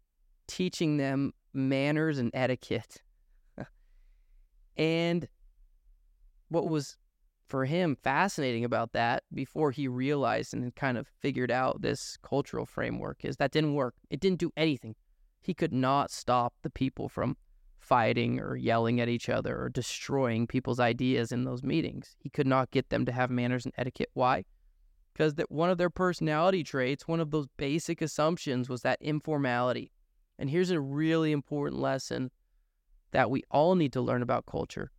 teaching 0.47 0.97
them 0.97 1.33
manners 1.53 2.17
and 2.17 2.31
etiquette. 2.33 3.03
and 4.75 5.27
what 6.49 6.67
was 6.67 6.97
for 7.47 7.65
him 7.65 7.95
fascinating 7.95 8.65
about 8.65 8.93
that 8.93 9.21
before 9.31 9.69
he 9.69 9.87
realized 9.87 10.55
and 10.55 10.75
kind 10.75 10.97
of 10.97 11.07
figured 11.21 11.51
out 11.51 11.83
this 11.83 12.17
cultural 12.23 12.65
framework 12.65 13.23
is 13.23 13.37
that 13.37 13.51
didn't 13.51 13.75
work. 13.75 13.93
It 14.09 14.19
didn't 14.19 14.39
do 14.39 14.51
anything. 14.57 14.95
He 15.43 15.53
could 15.53 15.71
not 15.71 16.09
stop 16.09 16.55
the 16.63 16.71
people 16.71 17.07
from 17.07 17.37
fighting 17.85 18.39
or 18.39 18.55
yelling 18.55 18.99
at 18.99 19.09
each 19.09 19.29
other 19.29 19.61
or 19.61 19.69
destroying 19.69 20.47
people's 20.47 20.79
ideas 20.79 21.31
in 21.31 21.43
those 21.43 21.63
meetings. 21.63 22.15
He 22.19 22.29
could 22.29 22.47
not 22.47 22.71
get 22.71 22.89
them 22.89 23.05
to 23.05 23.11
have 23.11 23.29
manners 23.29 23.65
and 23.65 23.73
etiquette. 23.77 24.09
Why? 24.13 24.45
Because 25.13 25.35
that 25.35 25.51
one 25.51 25.69
of 25.69 25.77
their 25.77 25.89
personality 25.89 26.63
traits, 26.63 27.07
one 27.07 27.19
of 27.19 27.31
those 27.31 27.47
basic 27.57 28.01
assumptions 28.01 28.69
was 28.69 28.81
that 28.81 29.01
informality. 29.01 29.91
And 30.39 30.49
here's 30.49 30.71
a 30.71 30.79
really 30.79 31.31
important 31.31 31.79
lesson 31.79 32.31
that 33.11 33.29
we 33.29 33.43
all 33.51 33.75
need 33.75 33.93
to 33.93 34.01
learn 34.01 34.21
about 34.21 34.45
culture. 34.45 34.91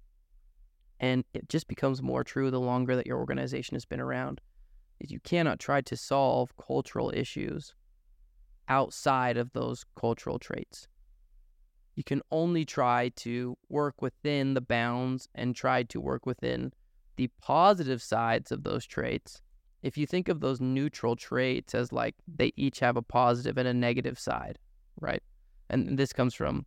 And 1.00 1.24
it 1.34 1.48
just 1.48 1.68
becomes 1.68 2.00
more 2.00 2.24
true 2.24 2.50
the 2.50 2.60
longer 2.60 2.96
that 2.96 3.06
your 3.06 3.18
organization 3.18 3.74
has 3.74 3.84
been 3.84 4.00
around. 4.00 4.40
Is 5.00 5.10
you 5.10 5.20
cannot 5.20 5.58
try 5.58 5.82
to 5.82 5.96
solve 5.96 6.56
cultural 6.56 7.12
issues 7.14 7.74
outside 8.68 9.36
of 9.36 9.52
those 9.52 9.84
cultural 9.96 10.38
traits. 10.38 10.88
You 11.96 12.04
can 12.04 12.20
only 12.30 12.64
try 12.66 13.08
to 13.16 13.56
work 13.68 14.00
within 14.02 14.54
the 14.54 14.60
bounds 14.60 15.28
and 15.34 15.56
try 15.56 15.82
to 15.84 16.00
work 16.00 16.26
within 16.26 16.72
the 17.16 17.28
positive 17.40 18.02
sides 18.02 18.52
of 18.52 18.62
those 18.62 18.86
traits. 18.86 19.40
If 19.82 19.96
you 19.96 20.06
think 20.06 20.28
of 20.28 20.40
those 20.40 20.60
neutral 20.60 21.16
traits 21.16 21.74
as 21.74 21.92
like 21.92 22.14
they 22.28 22.52
each 22.56 22.80
have 22.80 22.98
a 22.98 23.02
positive 23.02 23.56
and 23.56 23.66
a 23.66 23.74
negative 23.74 24.18
side, 24.18 24.58
right? 25.00 25.22
And 25.70 25.98
this 25.98 26.12
comes 26.12 26.34
from 26.34 26.66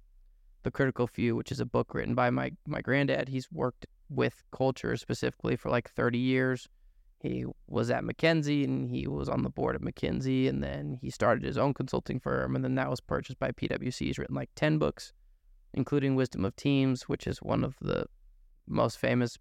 The 0.63 0.71
Critical 0.71 1.05
Few, 1.05 1.35
which 1.35 1.51
is 1.51 1.59
a 1.59 1.65
book 1.65 1.93
written 1.93 2.15
by 2.15 2.31
my, 2.31 2.51
my 2.65 2.81
granddad. 2.81 3.29
He's 3.29 3.51
worked 3.51 3.85
with 4.09 4.41
culture 4.51 4.97
specifically 4.97 5.55
for 5.55 5.69
like 5.69 5.91
30 5.91 6.17
years. 6.17 6.67
He 7.19 7.45
was 7.67 7.89
at 7.89 8.03
McKinsey 8.03 8.63
and 8.63 8.89
he 8.89 9.07
was 9.07 9.27
on 9.27 9.43
the 9.43 9.49
board 9.49 9.75
of 9.75 9.81
McKinsey. 9.81 10.47
And 10.47 10.63
then 10.63 10.97
he 11.01 11.09
started 11.09 11.43
his 11.43 11.57
own 11.57 11.73
consulting 11.73 12.19
firm. 12.19 12.55
And 12.55 12.63
then 12.63 12.75
that 12.75 12.89
was 12.89 13.01
purchased 13.01 13.39
by 13.39 13.51
PwC. 13.51 14.07
He's 14.07 14.17
written 14.17 14.35
like 14.35 14.49
10 14.55 14.77
books, 14.77 15.11
including 15.73 16.15
Wisdom 16.15 16.45
of 16.45 16.55
Teams, 16.55 17.03
which 17.03 17.27
is 17.27 17.39
one 17.39 17.63
of 17.63 17.75
the 17.81 18.05
most 18.67 18.97
famous 18.97 19.37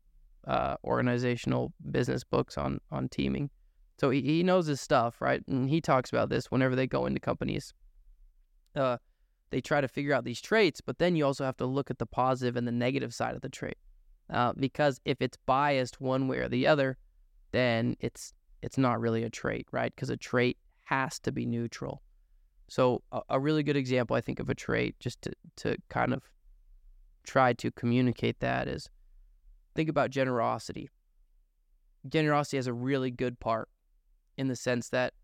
uh, 0.47 0.77
organizational 0.85 1.73
business 1.91 2.25
books 2.25 2.59
on, 2.59 2.81
on 2.91 3.09
teaming. 3.09 3.51
So 4.01 4.11
he, 4.11 4.23
he 4.23 4.43
knows 4.43 4.67
his 4.67 4.81
stuff, 4.81 5.21
right? 5.21 5.43
And 5.47 5.69
he 5.69 5.81
talks 5.81 6.11
about 6.11 6.31
this 6.31 6.51
whenever 6.51 6.75
they 6.75 6.87
go 6.87 7.07
into 7.07 7.21
companies. 7.21 7.75
Uh, 8.75 8.99
they 9.51 9.61
try 9.61 9.81
to 9.81 9.88
figure 9.88 10.14
out 10.14 10.25
these 10.25 10.41
traits, 10.41 10.81
but 10.81 10.99
then 10.99 11.17
you 11.17 11.25
also 11.25 11.45
have 11.45 11.57
to 11.57 11.67
look 11.67 11.91
at 11.91 11.99
the 11.99 12.07
positive 12.07 12.57
and 12.57 12.67
the 12.67 12.73
negative 12.73 13.14
side 13.14 13.35
of 13.35 13.41
the 13.41 13.49
trait. 13.49 13.77
Uh, 14.31 14.53
because 14.57 15.01
if 15.05 15.23
it's 15.23 15.38
biased 15.47 16.01
one 16.01 16.29
way 16.29 16.38
or 16.38 16.49
the 16.49 16.67
other, 16.67 16.99
then 17.53 17.97
it's 18.01 18.33
it's 18.63 18.79
not 18.79 19.01
really 19.01 19.23
a 19.23 19.31
trait, 19.31 19.67
right? 19.71 19.95
Because 19.95 20.11
a 20.11 20.17
trait 20.17 20.59
has 20.85 21.19
to 21.21 21.33
be 21.33 21.47
neutral. 21.47 22.03
So 22.69 23.03
a, 23.13 23.21
a, 23.31 23.41
really 23.41 23.63
good 23.63 23.77
example, 23.77 24.17
I 24.17 24.21
think, 24.21 24.41
of 24.41 24.51
a 24.51 24.55
trait, 24.55 24.99
just 25.01 25.23
to 25.23 25.33
to 25.57 25.77
kind 25.89 26.13
of 26.13 26.23
try 27.25 27.53
to 27.55 27.71
communicate 27.71 28.41
that 28.41 28.69
is 28.69 28.89
think 29.75 29.89
about 29.89 30.11
generosity. 30.11 30.91
Generosity 32.09 32.57
has 32.57 32.67
a 32.67 32.73
really 32.73 33.11
good 33.11 33.39
part 33.39 33.69
in 34.37 34.49
the 34.49 34.57
sense 34.57 34.89
that 34.91 35.15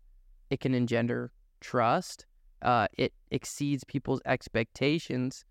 it 0.49 0.59
can 0.59 0.73
engender 0.73 1.31
trust 1.61 2.25
uh, 2.65 2.87
it 2.97 3.13
exceeds 3.31 3.83
people's 3.83 4.21
expectations 4.25 5.45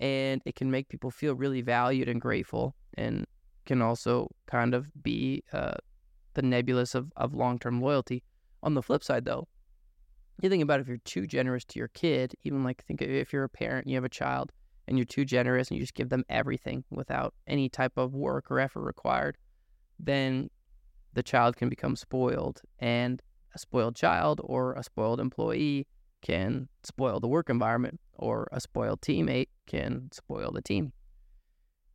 and 0.00 0.40
it 0.44 0.54
can 0.54 0.70
make 0.70 0.88
people 0.88 1.10
feel 1.10 1.34
really 1.34 1.60
valued 1.60 2.08
and 2.08 2.20
grateful 2.20 2.74
and 2.94 3.26
can 3.66 3.82
also 3.82 4.28
kind 4.46 4.74
of 4.74 4.90
be 5.02 5.42
uh, 5.52 5.74
the 6.34 6.42
nebulous 6.42 6.94
of, 6.94 7.12
of 7.16 7.34
long-term 7.34 7.80
loyalty 7.80 8.22
on 8.62 8.74
the 8.74 8.82
flip 8.82 9.02
side 9.02 9.24
though 9.24 9.46
you 10.40 10.48
think 10.48 10.62
about 10.62 10.80
if 10.80 10.88
you're 10.88 10.96
too 10.98 11.26
generous 11.26 11.64
to 11.64 11.78
your 11.78 11.88
kid 11.88 12.34
even 12.44 12.64
like 12.64 12.84
think 12.84 13.00
if 13.02 13.32
you're 13.32 13.44
a 13.44 13.48
parent 13.48 13.86
you 13.86 13.94
have 13.94 14.04
a 14.04 14.08
child 14.08 14.52
and 14.88 14.98
you're 14.98 15.04
too 15.04 15.24
generous 15.24 15.68
and 15.68 15.76
you 15.76 15.82
just 15.82 15.94
give 15.94 16.08
them 16.08 16.24
everything 16.28 16.84
without 16.90 17.34
any 17.46 17.68
type 17.68 17.96
of 17.96 18.14
work 18.14 18.50
or 18.50 18.58
effort 18.58 18.82
required, 18.82 19.36
then 19.98 20.50
the 21.14 21.22
child 21.22 21.56
can 21.56 21.68
become 21.68 21.96
spoiled. 21.96 22.60
And 22.78 23.22
a 23.54 23.58
spoiled 23.58 23.96
child 23.96 24.40
or 24.44 24.74
a 24.74 24.82
spoiled 24.82 25.20
employee 25.20 25.86
can 26.20 26.68
spoil 26.84 27.20
the 27.20 27.28
work 27.28 27.50
environment, 27.50 28.00
or 28.14 28.48
a 28.52 28.60
spoiled 28.60 29.00
teammate 29.00 29.48
can 29.66 30.08
spoil 30.12 30.52
the 30.52 30.62
team. 30.62 30.92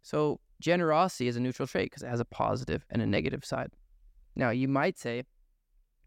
So, 0.01 0.39
generosity 0.59 1.27
is 1.27 1.37
a 1.37 1.39
neutral 1.39 1.67
trait 1.67 1.91
because 1.91 2.03
it 2.03 2.09
has 2.09 2.19
a 2.19 2.25
positive 2.25 2.85
and 2.89 3.01
a 3.01 3.05
negative 3.05 3.45
side. 3.45 3.69
Now, 4.37 4.51
you 4.51 4.67
might 4.67 4.99
say, 4.99 5.23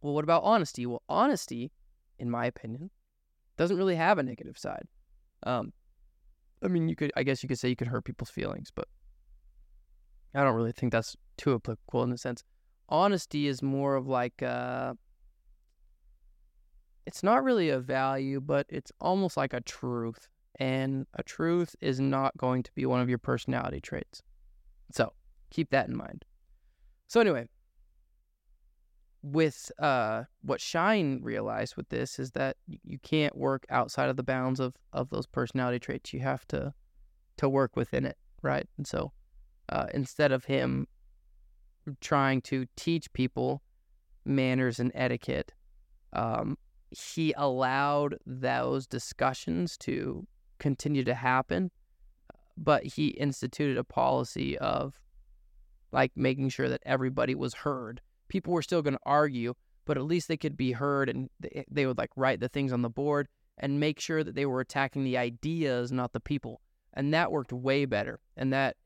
well, 0.00 0.14
what 0.14 0.24
about 0.24 0.44
honesty? 0.44 0.86
Well, 0.86 1.02
honesty, 1.08 1.72
in 2.18 2.30
my 2.30 2.46
opinion, 2.46 2.90
doesn't 3.56 3.76
really 3.76 3.96
have 3.96 4.18
a 4.18 4.22
negative 4.22 4.56
side. 4.56 4.86
Um, 5.42 5.72
I 6.62 6.68
mean, 6.68 6.88
you 6.88 6.94
could, 6.94 7.12
I 7.16 7.24
guess 7.24 7.42
you 7.42 7.48
could 7.48 7.58
say 7.58 7.68
you 7.68 7.76
could 7.76 7.88
hurt 7.88 8.04
people's 8.04 8.30
feelings, 8.30 8.70
but 8.72 8.86
I 10.32 10.44
don't 10.44 10.54
really 10.54 10.70
think 10.72 10.92
that's 10.92 11.16
too 11.36 11.56
applicable 11.56 12.04
in 12.04 12.10
the 12.10 12.18
sense. 12.18 12.44
Honesty 12.88 13.48
is 13.48 13.62
more 13.62 13.96
of 13.96 14.06
like, 14.06 14.40
uh, 14.42 14.94
it's 17.06 17.24
not 17.24 17.42
really 17.42 17.70
a 17.70 17.80
value, 17.80 18.40
but 18.40 18.64
it's 18.68 18.92
almost 19.00 19.36
like 19.36 19.52
a 19.52 19.60
truth. 19.60 20.28
And 20.60 21.06
a 21.14 21.22
truth 21.24 21.74
is 21.80 21.98
not 21.98 22.36
going 22.36 22.62
to 22.62 22.70
be 22.74 22.86
one 22.86 23.00
of 23.00 23.08
your 23.08 23.18
personality 23.18 23.80
traits. 23.80 24.22
So 24.92 25.12
keep 25.50 25.70
that 25.70 25.88
in 25.88 25.96
mind. 25.96 26.24
So, 27.08 27.20
anyway, 27.20 27.48
with 29.22 29.70
uh, 29.78 30.24
what 30.42 30.60
Schein 30.60 31.20
realized 31.22 31.76
with 31.76 31.88
this 31.90 32.18
is 32.18 32.32
that 32.32 32.56
you 32.66 32.98
can't 32.98 33.36
work 33.36 33.66
outside 33.68 34.08
of 34.08 34.16
the 34.16 34.22
bounds 34.22 34.60
of, 34.60 34.74
of 34.92 35.10
those 35.10 35.26
personality 35.26 35.78
traits. 35.78 36.12
You 36.12 36.20
have 36.20 36.46
to 36.48 36.72
to 37.36 37.48
work 37.48 37.74
within 37.76 38.04
it, 38.04 38.16
right? 38.42 38.68
And 38.76 38.86
so 38.86 39.12
uh, 39.70 39.86
instead 39.94 40.30
of 40.32 40.44
him 40.44 40.86
trying 42.00 42.42
to 42.42 42.66
teach 42.76 43.10
people 43.12 43.62
manners 44.24 44.78
and 44.78 44.92
etiquette, 44.94 45.52
um, 46.12 46.58
he 46.90 47.32
allowed 47.36 48.16
those 48.26 48.86
discussions 48.86 49.78
to 49.78 50.26
continue 50.58 51.04
to 51.04 51.14
happen, 51.14 51.70
but 52.58 52.84
he 52.84 53.08
instituted 53.08 53.78
a 53.78 53.84
policy 53.84 54.58
of 54.58 55.00
like 55.92 56.12
making 56.14 56.50
sure 56.50 56.68
that 56.68 56.82
everybody 56.84 57.34
was 57.34 57.54
heard 57.54 58.02
people 58.30 58.54
were 58.54 58.62
still 58.62 58.80
going 58.80 58.94
to 58.94 59.00
argue, 59.04 59.52
but 59.84 59.98
at 59.98 60.04
least 60.04 60.28
they 60.28 60.38
could 60.38 60.56
be 60.56 60.72
heard 60.72 61.10
and 61.10 61.28
they, 61.40 61.66
they 61.70 61.84
would 61.84 61.98
like 61.98 62.10
write 62.16 62.40
the 62.40 62.48
things 62.48 62.72
on 62.72 62.80
the 62.80 62.88
board 62.88 63.28
and 63.58 63.78
make 63.78 64.00
sure 64.00 64.24
that 64.24 64.34
they 64.34 64.46
were 64.46 64.60
attacking 64.60 65.04
the 65.04 65.18
ideas, 65.18 65.92
not 65.92 66.14
the 66.14 66.20
people. 66.20 66.62
And 66.94 67.12
that 67.12 67.30
worked 67.30 67.52
way 67.52 67.84
better. 67.84 68.20
And 68.36 68.52
that, 68.54 68.76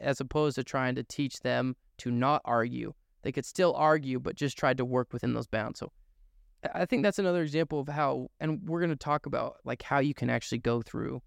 as 0.00 0.20
opposed 0.20 0.54
to 0.54 0.64
trying 0.64 0.94
to 0.94 1.04
teach 1.04 1.40
them 1.40 1.76
to 1.98 2.10
not 2.10 2.40
argue, 2.46 2.94
they 3.22 3.32
could 3.32 3.44
still 3.44 3.74
argue, 3.74 4.18
but 4.18 4.36
just 4.36 4.56
tried 4.56 4.78
to 4.78 4.84
work 4.84 5.12
within 5.12 5.34
those 5.34 5.46
bounds. 5.46 5.78
So 5.78 5.92
I 6.72 6.86
think 6.86 7.02
that's 7.02 7.18
another 7.18 7.42
example 7.42 7.80
of 7.80 7.88
how, 7.88 8.30
and 8.40 8.60
we're 8.66 8.80
going 8.80 8.90
to 8.90 8.96
talk 8.96 9.26
about 9.26 9.56
like 9.64 9.82
how 9.82 9.98
you 9.98 10.14
can 10.14 10.30
actually 10.30 10.58
go 10.58 10.80
through 10.80 11.20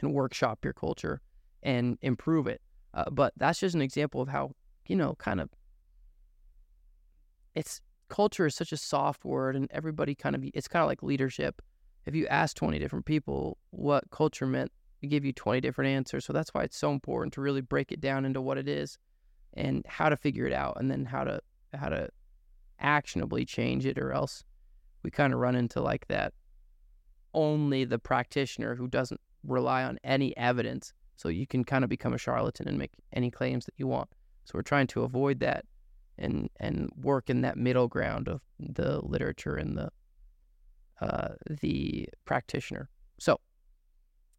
and 0.00 0.12
workshop 0.12 0.64
your 0.64 0.72
culture 0.72 1.20
and 1.62 1.98
improve 2.02 2.46
it. 2.46 2.60
Uh, 2.94 3.04
but 3.10 3.32
that's 3.36 3.60
just 3.60 3.74
an 3.74 3.82
example 3.82 4.20
of 4.20 4.28
how, 4.28 4.52
you 4.88 4.96
know, 4.96 5.14
kind 5.18 5.40
of 5.40 5.50
it's 7.56 7.80
culture 8.08 8.46
is 8.46 8.54
such 8.54 8.70
a 8.70 8.76
soft 8.76 9.24
word 9.24 9.56
and 9.56 9.68
everybody 9.72 10.14
kind 10.14 10.36
of 10.36 10.44
it's 10.54 10.68
kind 10.68 10.82
of 10.82 10.88
like 10.88 11.02
leadership. 11.02 11.60
If 12.04 12.14
you 12.14 12.28
ask 12.28 12.54
20 12.54 12.78
different 12.78 13.06
people 13.06 13.58
what 13.70 14.08
culture 14.10 14.46
meant 14.46 14.70
they 15.00 15.08
give 15.08 15.24
you 15.24 15.32
20 15.32 15.60
different 15.60 15.90
answers. 15.90 16.24
So 16.24 16.32
that's 16.32 16.54
why 16.54 16.62
it's 16.62 16.76
so 16.76 16.92
important 16.92 17.32
to 17.34 17.40
really 17.40 17.62
break 17.62 17.90
it 17.90 18.00
down 18.00 18.24
into 18.24 18.40
what 18.40 18.58
it 18.58 18.68
is 18.68 18.98
and 19.54 19.84
how 19.88 20.08
to 20.08 20.16
figure 20.16 20.46
it 20.46 20.52
out 20.52 20.76
and 20.78 20.90
then 20.90 21.04
how 21.04 21.24
to 21.24 21.40
how 21.74 21.88
to 21.88 22.08
actionably 22.78 23.44
change 23.44 23.86
it 23.86 23.98
or 23.98 24.12
else 24.12 24.44
we 25.02 25.10
kind 25.10 25.32
of 25.32 25.40
run 25.40 25.56
into 25.56 25.80
like 25.80 26.06
that 26.08 26.32
only 27.34 27.84
the 27.84 27.98
practitioner 27.98 28.74
who 28.74 28.86
doesn't 28.86 29.20
rely 29.44 29.82
on 29.82 29.98
any 30.04 30.36
evidence. 30.36 30.92
So 31.16 31.28
you 31.28 31.46
can 31.46 31.64
kind 31.64 31.84
of 31.84 31.90
become 31.90 32.12
a 32.12 32.18
charlatan 32.18 32.68
and 32.68 32.78
make 32.78 32.92
any 33.12 33.30
claims 33.30 33.64
that 33.64 33.74
you 33.76 33.86
want. 33.86 34.08
So 34.44 34.52
we're 34.54 34.62
trying 34.62 34.86
to 34.88 35.02
avoid 35.02 35.40
that 35.40 35.64
and 36.18 36.48
and 36.58 36.90
work 36.96 37.30
in 37.30 37.42
that 37.42 37.56
middle 37.56 37.88
ground 37.88 38.28
of 38.28 38.40
the 38.58 39.00
literature 39.04 39.56
and 39.56 39.76
the 39.76 39.90
uh, 41.00 41.34
the 41.48 42.08
practitioner. 42.24 42.88
So, 43.18 43.38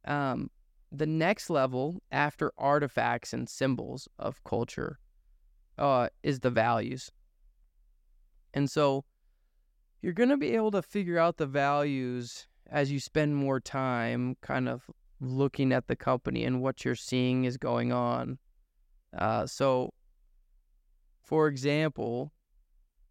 um, 0.05 0.49
the 0.91 1.05
next 1.05 1.49
level 1.49 2.01
after 2.11 2.51
artifacts 2.57 3.33
and 3.33 3.47
symbols 3.47 4.07
of 4.17 4.43
culture 4.43 4.99
uh, 5.77 6.09
is 6.23 6.39
the 6.39 6.49
values. 6.49 7.11
And 8.53 8.69
so, 8.71 9.05
you're 10.01 10.13
going 10.13 10.29
to 10.29 10.37
be 10.37 10.55
able 10.55 10.71
to 10.71 10.81
figure 10.81 11.19
out 11.19 11.37
the 11.37 11.45
values 11.45 12.47
as 12.69 12.91
you 12.91 12.99
spend 12.99 13.35
more 13.35 13.59
time 13.59 14.35
kind 14.41 14.67
of 14.67 14.89
looking 15.19 15.71
at 15.71 15.87
the 15.87 15.95
company 15.95 16.43
and 16.43 16.61
what 16.61 16.85
you're 16.85 16.95
seeing 16.95 17.45
is 17.45 17.57
going 17.57 17.91
on. 17.91 18.37
Uh, 19.17 19.45
so, 19.45 19.93
for 21.27 21.49
example, 21.49 22.31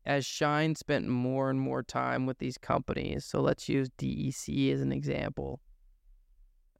as 0.06 0.24
Schein 0.24 0.74
spent 0.74 1.06
more 1.06 1.50
and 1.50 1.60
more 1.60 1.82
time 1.82 2.24
with 2.24 2.38
these 2.38 2.56
companies, 2.56 3.26
so 3.26 3.42
let's 3.42 3.68
use 3.68 3.90
DEC 3.98 4.72
as 4.72 4.80
an 4.80 4.90
example. 4.90 5.60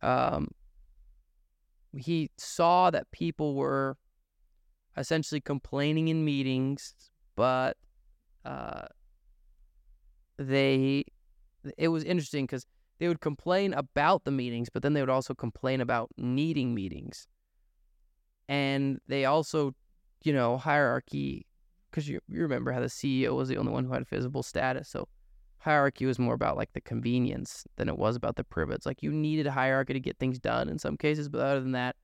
Um, 0.01 0.49
he 1.94 2.31
saw 2.38 2.90
that 2.90 3.11
people 3.11 3.55
were 3.55 3.99
essentially 4.96 5.42
complaining 5.42 6.09
in 6.09 6.25
meetings, 6.25 6.94
but 7.37 7.77
uh, 8.46 8.87
they 10.38 11.05
it 11.77 11.88
was 11.88 12.03
interesting 12.03 12.46
because 12.46 12.64
they 12.99 13.09
would 13.09 13.20
complain 13.20 13.75
about 13.75 14.25
the 14.25 14.31
meetings, 14.31 14.70
but 14.72 14.83
then 14.83 14.94
they 14.94 15.01
would 15.01 15.11
also 15.11 15.35
complain 15.35 15.83
about 15.83 16.09
needing 16.16 16.75
meetings, 16.75 17.29
and 18.49 19.01
they 19.07 19.27
also 19.27 19.75
you 20.27 20.33
know, 20.33 20.59
hierarchy, 20.59 21.47
because 21.89 22.09
you, 22.09 22.19
you 22.29 22.43
remember 22.43 22.73
how 22.73 22.81
the 22.81 22.87
CEO 22.87 23.37
was 23.37 23.49
the 23.49 23.57
only 23.57 23.71
one 23.71 23.85
who 23.85 23.93
had 23.93 24.09
visible 24.09 24.43
status. 24.43 24.89
So 24.89 25.07
hierarchy 25.59 26.05
was 26.05 26.19
more 26.19 26.35
about 26.35 26.57
like 26.57 26.73
the 26.73 26.81
convenience 26.81 27.65
than 27.77 27.89
it 27.89 27.97
was 27.97 28.17
about 28.17 28.35
the 28.35 28.43
privilege. 28.43 28.85
Like 28.85 29.05
you 29.05 29.12
needed 29.12 29.47
hierarchy 29.47 29.93
to 29.93 30.01
get 30.01 30.19
things 30.19 30.41
done 30.41 30.69
in 30.69 30.81
some 30.81 30.97
cases, 30.97 31.29
but 31.29 31.43
other 31.43 31.61
than 31.61 31.73
that, 31.73 31.95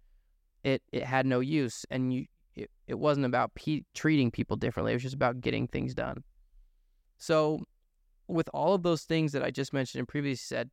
it, 0.62 0.82
it 0.92 1.02
had 1.02 1.26
no 1.26 1.40
use. 1.40 1.84
And 1.90 2.14
you, 2.14 2.26
it, 2.54 2.70
it 2.86 2.94
wasn't 2.94 3.26
about 3.26 3.56
pe- 3.56 3.82
treating 3.92 4.30
people 4.30 4.56
differently. 4.56 4.92
It 4.92 4.96
was 4.96 5.02
just 5.02 5.16
about 5.16 5.40
getting 5.40 5.66
things 5.66 5.92
done. 5.92 6.22
So 7.18 7.64
with 8.28 8.48
all 8.54 8.72
of 8.72 8.84
those 8.84 9.02
things 9.02 9.32
that 9.32 9.42
I 9.42 9.50
just 9.50 9.72
mentioned 9.72 9.98
and 9.98 10.06
previously 10.06 10.36
said, 10.36 10.70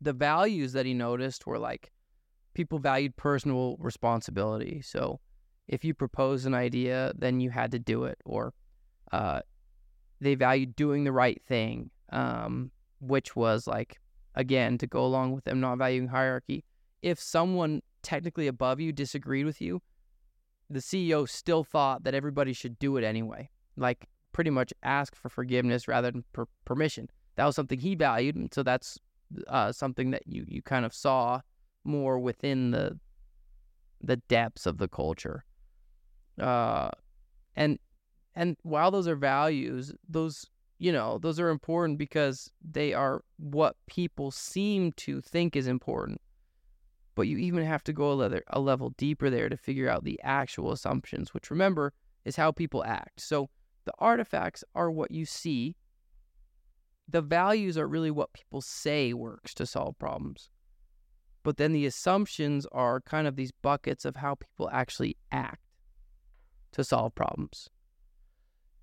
the 0.00 0.12
values 0.12 0.74
that 0.74 0.86
he 0.86 0.94
noticed 0.94 1.44
were 1.44 1.58
like 1.58 1.90
people 2.54 2.78
valued 2.78 3.16
personal 3.16 3.76
responsibility. 3.80 4.80
So 4.80 5.18
if 5.68 5.84
you 5.84 5.94
propose 5.94 6.44
an 6.44 6.54
idea, 6.54 7.12
then 7.16 7.40
you 7.40 7.50
had 7.50 7.70
to 7.72 7.78
do 7.78 8.04
it, 8.04 8.18
or 8.24 8.52
uh, 9.12 9.40
they 10.20 10.34
valued 10.34 10.76
doing 10.76 11.04
the 11.04 11.12
right 11.12 11.40
thing, 11.46 11.90
um, 12.10 12.70
which 13.00 13.36
was 13.36 13.66
like 13.66 13.98
again 14.34 14.78
to 14.78 14.86
go 14.86 15.04
along 15.04 15.32
with 15.32 15.44
them 15.44 15.60
not 15.60 15.78
valuing 15.78 16.08
hierarchy. 16.08 16.64
If 17.02 17.20
someone 17.20 17.82
technically 18.02 18.46
above 18.46 18.80
you 18.80 18.92
disagreed 18.92 19.46
with 19.46 19.60
you, 19.60 19.80
the 20.70 20.80
CEO 20.80 21.28
still 21.28 21.64
thought 21.64 22.04
that 22.04 22.14
everybody 22.14 22.52
should 22.52 22.78
do 22.78 22.96
it 22.96 23.04
anyway. 23.04 23.48
Like 23.76 24.06
pretty 24.32 24.50
much 24.50 24.72
ask 24.82 25.14
for 25.14 25.28
forgiveness 25.28 25.86
rather 25.88 26.10
than 26.10 26.24
per- 26.32 26.46
permission. 26.64 27.08
That 27.36 27.44
was 27.44 27.56
something 27.56 27.78
he 27.78 27.94
valued, 27.94 28.36
and 28.36 28.52
so 28.52 28.62
that's 28.62 28.98
uh, 29.48 29.72
something 29.72 30.10
that 30.10 30.22
you 30.26 30.44
you 30.46 30.62
kind 30.62 30.84
of 30.84 30.92
saw 30.92 31.40
more 31.84 32.18
within 32.18 32.70
the 32.70 32.98
the 34.00 34.16
depths 34.16 34.66
of 34.66 34.78
the 34.78 34.88
culture. 34.88 35.44
Uh, 36.40 36.90
and 37.56 37.78
and 38.34 38.56
while 38.62 38.90
those 38.90 39.08
are 39.08 39.16
values, 39.16 39.92
those 40.08 40.46
you 40.78 40.92
know 40.92 41.18
those 41.18 41.38
are 41.38 41.50
important 41.50 41.98
because 41.98 42.50
they 42.62 42.94
are 42.94 43.22
what 43.38 43.76
people 43.86 44.30
seem 44.30 44.92
to 44.92 45.20
think 45.20 45.56
is 45.56 45.66
important. 45.66 46.20
But 47.14 47.28
you 47.28 47.36
even 47.36 47.64
have 47.64 47.84
to 47.84 47.92
go 47.92 48.12
a 48.12 48.14
level, 48.14 48.40
a 48.48 48.60
level 48.60 48.90
deeper 48.96 49.28
there 49.28 49.50
to 49.50 49.56
figure 49.56 49.88
out 49.88 50.04
the 50.04 50.18
actual 50.22 50.72
assumptions, 50.72 51.34
which 51.34 51.50
remember 51.50 51.92
is 52.24 52.36
how 52.36 52.52
people 52.52 52.82
act. 52.84 53.20
So 53.20 53.50
the 53.84 53.92
artifacts 53.98 54.64
are 54.74 54.90
what 54.90 55.10
you 55.10 55.26
see. 55.26 55.76
The 57.08 57.20
values 57.20 57.76
are 57.76 57.86
really 57.86 58.10
what 58.10 58.32
people 58.32 58.62
say 58.62 59.12
works 59.12 59.52
to 59.54 59.66
solve 59.66 59.98
problems. 59.98 60.48
But 61.42 61.56
then 61.56 61.72
the 61.72 61.84
assumptions 61.84 62.66
are 62.72 63.00
kind 63.00 63.26
of 63.26 63.36
these 63.36 63.52
buckets 63.52 64.04
of 64.04 64.16
how 64.16 64.36
people 64.36 64.70
actually 64.72 65.16
act 65.30 65.60
to 66.72 66.84
solve 66.84 67.14
problems. 67.14 67.68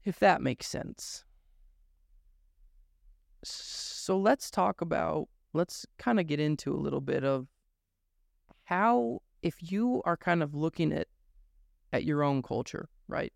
If 0.04 0.20
that 0.20 0.42
makes 0.42 0.68
sense. 0.68 1.26
So 3.44 4.18
let's 4.18 4.50
talk 4.50 4.82
about, 4.82 5.28
let's 5.54 5.86
kind 5.98 6.20
of 6.20 6.28
get 6.28 6.40
into 6.40 6.74
a 6.74 6.78
little 6.80 7.02
bit 7.02 7.24
of 7.24 7.48
how 8.66 9.22
if 9.42 9.56
you 9.72 10.02
are 10.06 10.18
kind 10.18 10.44
of 10.44 10.54
looking 10.54 10.92
at 10.92 11.08
at 11.92 12.04
your 12.04 12.24
own 12.24 12.42
culture, 12.42 12.88
right? 13.08 13.34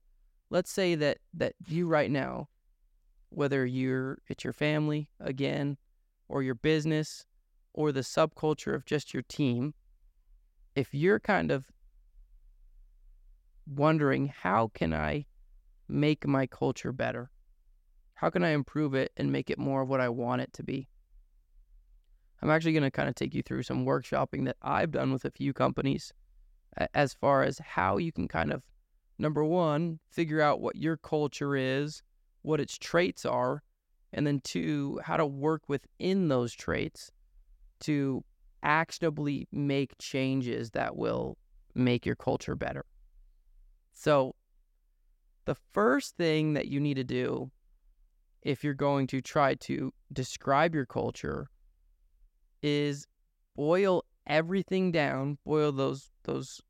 Let's 0.49 0.71
say 0.71 0.95
that 0.95 1.17
that 1.33 1.53
you 1.67 1.87
right 1.87 2.11
now, 2.11 2.49
whether 3.29 3.65
you're 3.65 4.19
it's 4.27 4.43
your 4.43 4.53
family 4.53 5.09
again, 5.19 5.77
or 6.27 6.43
your 6.43 6.55
business, 6.55 7.25
or 7.73 7.91
the 7.91 8.01
subculture 8.01 8.75
of 8.75 8.85
just 8.85 9.13
your 9.13 9.23
team, 9.23 9.73
if 10.75 10.93
you're 10.93 11.19
kind 11.19 11.51
of 11.51 11.65
wondering 13.67 14.27
how 14.27 14.71
can 14.73 14.93
I 14.93 15.25
make 15.87 16.27
my 16.27 16.47
culture 16.47 16.91
better? 16.91 17.29
How 18.15 18.29
can 18.29 18.43
I 18.43 18.49
improve 18.49 18.93
it 18.93 19.11
and 19.17 19.31
make 19.31 19.49
it 19.49 19.59
more 19.59 19.81
of 19.81 19.89
what 19.89 19.99
I 19.99 20.09
want 20.09 20.41
it 20.41 20.53
to 20.53 20.63
be? 20.63 20.87
I'm 22.41 22.49
actually 22.49 22.73
going 22.73 22.83
to 22.83 22.91
kind 22.91 23.07
of 23.07 23.15
take 23.15 23.33
you 23.33 23.41
through 23.41 23.63
some 23.63 23.85
workshopping 23.85 24.45
that 24.45 24.57
I've 24.61 24.91
done 24.91 25.13
with 25.13 25.25
a 25.25 25.31
few 25.31 25.53
companies 25.53 26.11
as 26.93 27.13
far 27.13 27.43
as 27.43 27.59
how 27.59 27.97
you 27.97 28.11
can 28.11 28.27
kind 28.27 28.51
of, 28.51 28.63
number 29.17 29.43
one, 29.43 29.99
figure 30.09 30.41
out 30.41 30.59
what 30.59 30.75
your 30.75 30.97
culture 30.97 31.55
is, 31.55 32.03
what 32.41 32.59
its 32.59 32.77
traits 32.77 33.25
are, 33.25 33.63
and 34.11 34.27
then 34.27 34.41
two, 34.43 34.99
how 35.03 35.17
to 35.17 35.25
work 35.25 35.63
within 35.67 36.27
those 36.27 36.53
traits 36.53 37.11
to 37.81 38.23
actionably 38.61 39.47
make 39.51 39.93
changes 39.99 40.71
that 40.71 40.95
will 40.95 41.37
make 41.75 42.05
your 42.05 42.15
culture 42.15 42.55
better. 42.55 42.85
So, 43.93 44.35
the 45.45 45.55
first 45.73 46.15
thing 46.17 46.53
that 46.53 46.67
you 46.67 46.79
need 46.79 46.95
to 46.95 47.03
do 47.03 47.51
if 48.41 48.63
you're 48.63 48.73
going 48.73 49.07
to 49.07 49.21
try 49.21 49.55
to 49.55 49.93
describe 50.11 50.75
your 50.75 50.85
culture 50.85 51.47
is 52.61 53.07
boil 53.55 54.03
everything 54.27 54.91
down, 54.91 55.37
boil 55.45 55.71
those 55.71 56.11
those 56.23 56.61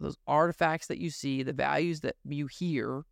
those 0.00 0.16
artifacts 0.26 0.88
that 0.88 0.98
you 0.98 1.10
see, 1.10 1.42
the 1.42 1.52
values 1.52 2.00
that 2.00 2.16
you 2.24 2.46
hear, 2.46 3.04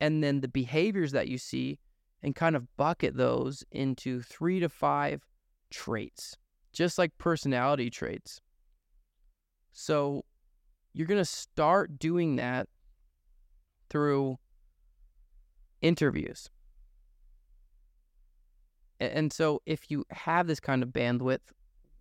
and 0.00 0.22
then 0.22 0.40
the 0.40 0.48
behaviors 0.48 1.12
that 1.12 1.28
you 1.28 1.38
see 1.38 1.78
and 2.22 2.36
kind 2.36 2.54
of 2.54 2.76
bucket 2.76 3.16
those 3.16 3.64
into 3.72 4.22
3 4.22 4.60
to 4.60 4.68
5 4.68 5.26
traits, 5.70 6.36
just 6.72 6.98
like 6.98 7.16
personality 7.18 7.90
traits. 7.90 8.40
So, 9.72 10.24
you're 10.92 11.06
going 11.06 11.20
to 11.20 11.24
start 11.24 11.98
doing 11.98 12.36
that 12.36 12.68
through 13.88 14.38
interviews. 15.80 16.50
And 19.00 19.32
so, 19.32 19.60
if 19.66 19.90
you 19.90 20.04
have 20.10 20.46
this 20.46 20.60
kind 20.60 20.82
of 20.82 20.90
bandwidth 20.90 21.40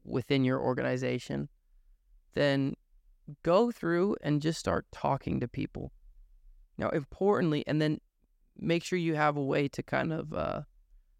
within 0.04 0.45
your 0.45 0.60
organization, 0.60 1.49
then 2.34 2.75
go 3.43 3.71
through 3.71 4.17
and 4.21 4.41
just 4.41 4.60
start 4.60 4.86
talking 4.91 5.39
to 5.39 5.47
people. 5.47 5.91
Now, 6.77 6.89
importantly, 6.89 7.63
and 7.65 7.82
then 7.82 7.99
make 8.58 8.84
sure 8.84 8.99
you 8.99 9.15
have 9.15 9.36
a 9.36 9.43
way 9.43 9.67
to 9.69 9.82
kind 9.82 10.13
of 10.13 10.34
uh, 10.34 10.62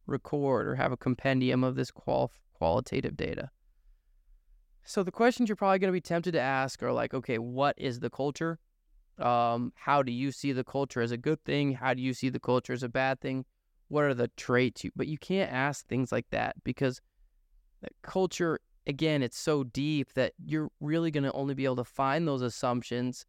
record 0.06 0.68
or 0.68 0.76
have 0.76 0.92
a 0.92 0.98
compendium 0.98 1.64
of 1.64 1.76
this 1.76 1.90
qual- 1.90 2.32
qualitative 2.54 3.18
data. 3.18 3.50
So, 4.84 5.04
the 5.04 5.12
questions 5.12 5.48
you're 5.48 5.56
probably 5.56 5.80
going 5.80 5.90
to 5.90 5.94
be 5.94 6.02
tempted 6.02 6.32
to 6.34 6.40
ask 6.40 6.82
are 6.84 6.92
like, 6.92 7.14
okay, 7.14 7.38
what 7.38 7.76
is 7.78 8.00
the 8.00 8.10
culture? 8.10 8.60
Um, 9.20 9.74
how 9.76 10.02
do 10.02 10.12
you 10.12 10.32
see 10.32 10.52
the 10.52 10.64
culture 10.64 11.02
as 11.02 11.12
a 11.12 11.18
good 11.18 11.44
thing? 11.44 11.74
How 11.74 11.94
do 11.94 12.02
you 12.02 12.14
see 12.14 12.30
the 12.30 12.40
culture 12.40 12.74
as 12.74 12.84
a 12.84 12.90
bad 12.90 13.22
thing? 13.22 13.46
what 13.92 14.06
are 14.06 14.14
the 14.14 14.30
traits 14.38 14.86
you 14.86 14.92
but 14.96 15.06
you 15.06 15.18
can't 15.18 15.52
ask 15.52 15.86
things 15.86 16.14
like 16.14 16.26
that 16.32 16.56
because 16.64 17.02
the 17.82 17.90
culture 18.02 18.58
again 18.88 19.22
it's 19.22 19.38
so 19.38 19.66
deep 19.66 20.14
that 20.14 20.32
you're 20.44 20.70
really 20.80 21.12
going 21.12 21.26
to 21.26 21.34
only 21.34 21.54
be 21.54 21.66
able 21.66 21.76
to 21.76 21.84
find 21.84 22.26
those 22.26 22.42
assumptions 22.42 23.26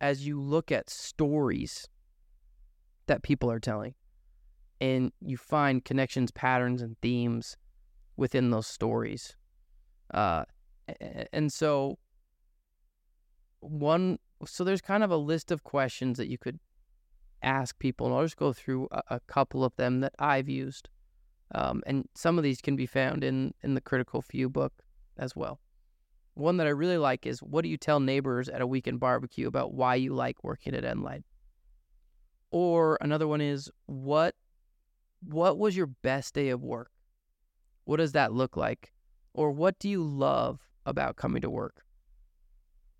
as 0.00 0.26
you 0.26 0.40
look 0.40 0.72
at 0.72 0.88
stories 0.88 1.86
that 3.06 3.22
people 3.22 3.50
are 3.50 3.60
telling 3.60 3.94
and 4.80 5.12
you 5.20 5.36
find 5.36 5.84
connections 5.84 6.30
patterns 6.30 6.80
and 6.80 6.96
themes 7.02 7.58
within 8.16 8.50
those 8.50 8.66
stories 8.66 9.36
uh, 10.14 10.44
and 11.32 11.52
so 11.52 11.98
one 13.60 14.18
so 14.46 14.64
there's 14.64 14.80
kind 14.80 15.04
of 15.04 15.10
a 15.10 15.16
list 15.16 15.50
of 15.50 15.64
questions 15.64 16.16
that 16.18 16.28
you 16.28 16.38
could 16.38 16.58
ask 17.42 17.78
people, 17.78 18.06
and 18.06 18.14
I'll 18.14 18.22
just 18.22 18.36
go 18.36 18.52
through 18.52 18.88
a, 18.90 19.02
a 19.10 19.20
couple 19.20 19.64
of 19.64 19.74
them 19.76 20.00
that 20.00 20.14
I've 20.18 20.48
used. 20.48 20.88
Um, 21.54 21.82
and 21.86 22.08
some 22.14 22.38
of 22.38 22.44
these 22.44 22.60
can 22.60 22.76
be 22.76 22.86
found 22.86 23.24
in, 23.24 23.54
in 23.62 23.74
the 23.74 23.80
Critical 23.80 24.22
Few 24.22 24.48
book 24.48 24.72
as 25.18 25.34
well. 25.34 25.60
One 26.34 26.58
that 26.58 26.66
I 26.66 26.70
really 26.70 26.96
like 26.96 27.26
is 27.26 27.42
what 27.42 27.62
do 27.62 27.68
you 27.68 27.76
tell 27.76 28.00
neighbors 28.00 28.48
at 28.48 28.60
a 28.60 28.66
weekend 28.66 29.00
barbecue 29.00 29.48
about 29.48 29.74
why 29.74 29.96
you 29.96 30.14
like 30.14 30.44
working 30.44 30.74
at 30.74 30.84
Nlight? 30.84 31.24
Or 32.50 32.98
another 33.00 33.28
one 33.28 33.40
is 33.40 33.70
what 33.86 34.34
what 35.26 35.58
was 35.58 35.76
your 35.76 35.86
best 35.86 36.34
day 36.34 36.48
of 36.48 36.62
work? 36.62 36.90
What 37.84 37.98
does 37.98 38.12
that 38.12 38.32
look 38.32 38.56
like? 38.56 38.92
Or 39.34 39.50
what 39.50 39.78
do 39.78 39.88
you 39.88 40.02
love 40.02 40.69
about 40.90 41.16
coming 41.16 41.42
to 41.42 41.50
work? 41.50 41.82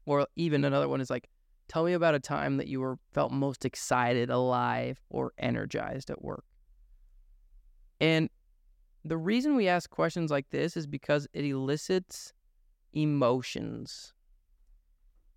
Or 0.07 0.27
even 0.37 0.65
another 0.65 0.89
one 0.89 1.01
is 1.01 1.11
like 1.11 1.29
Tell 1.71 1.85
me 1.85 1.93
about 1.93 2.17
a 2.17 2.21
time 2.21 2.57
that 2.57 2.67
you 2.67 2.81
were 2.81 2.99
felt 3.13 3.31
most 3.31 3.65
excited, 3.65 4.29
alive, 4.29 5.01
or 5.09 5.33
energized 5.39 6.11
at 6.11 6.21
work. 6.21 6.43
And 8.01 8.29
the 9.05 9.17
reason 9.17 9.55
we 9.55 9.69
ask 9.69 9.89
questions 9.89 10.33
like 10.33 10.51
this 10.51 10.77
is 10.77 10.89
because 10.89 11.29
it 11.33 11.45
elicits 11.45 12.33
emotions. 12.93 14.13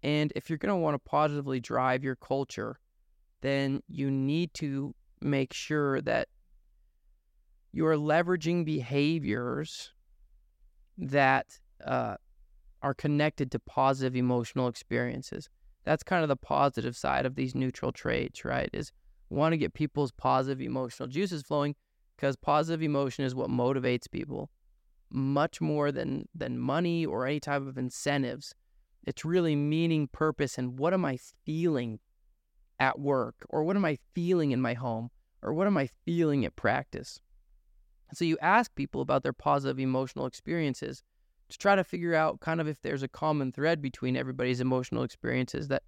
And 0.02 0.34
if 0.36 0.50
you're 0.50 0.58
going 0.58 0.72
to 0.72 0.76
want 0.76 0.96
to 0.96 1.08
positively 1.08 1.60
drive 1.60 2.04
your 2.04 2.16
culture, 2.16 2.80
then 3.42 3.84
you 3.88 4.10
need 4.10 4.56
to 4.56 4.96
make 5.22 5.54
sure 5.54 6.02
that 6.02 6.30
you're 7.72 7.96
leveraging 7.96 8.66
behaviors 8.66 9.94
that 10.98 11.60
uh, 11.86 12.16
are 12.84 12.94
connected 12.94 13.52
to 13.52 13.60
positive 13.60 14.16
emotional 14.16 14.68
experiences 14.68 15.50
that's 15.84 16.04
kind 16.04 16.24
of 16.24 16.30
the 16.30 16.36
positive 16.36 16.96
side 16.96 17.26
of 17.26 17.36
these 17.36 17.56
neutral 17.56 17.92
traits, 17.92 18.46
right? 18.46 18.70
Is 18.74 18.92
want 19.30 19.54
to 19.54 19.58
get 19.58 19.74
people's 19.74 20.12
positive 20.12 20.62
emotional 20.62 21.08
juices 21.08 21.44
flowing 21.44 21.76
because 22.16 22.36
positive 22.36 22.82
emotion 22.82 23.26
is 23.26 23.36
what 23.36 23.50
motivates 23.50 24.10
people 24.10 24.50
much 25.10 25.62
more 25.62 25.92
than 25.92 26.28
than 26.34 26.58
money 26.58 27.06
or 27.06 27.26
any 27.26 27.40
type 27.40 27.62
of 27.62 27.78
incentives. 27.78 28.56
It's 29.06 29.26
really 29.26 29.56
meaning, 29.56 30.08
purpose, 30.08 30.58
and 30.58 30.80
what 30.80 30.94
am 30.94 31.04
I 31.04 31.18
feeling 31.46 32.00
at 32.80 33.00
work, 33.00 33.46
or 33.50 33.64
what 33.64 33.76
am 33.76 33.86
I 33.86 33.98
feeling 34.14 34.52
in 34.52 34.62
my 34.62 34.74
home, 34.74 35.10
or 35.42 35.54
what 35.54 35.68
am 35.68 35.78
I 35.78 35.90
feeling 36.06 36.46
at 36.46 36.56
practice. 36.56 37.20
So 38.14 38.26
you 38.26 38.38
ask 38.42 38.74
people 38.76 39.02
about 39.02 39.24
their 39.24 39.34
positive 39.34 39.80
emotional 39.80 40.26
experiences, 40.26 41.04
to 41.54 41.60
try 41.60 41.76
to 41.76 41.84
figure 41.84 42.16
out 42.16 42.40
kind 42.40 42.60
of 42.60 42.68
if 42.68 42.82
there's 42.82 43.04
a 43.04 43.08
common 43.08 43.52
thread 43.52 43.80
between 43.80 44.18
everybody's 44.18 44.60
emotional 44.60 45.04
experiences 45.04 45.68
that 45.68 45.84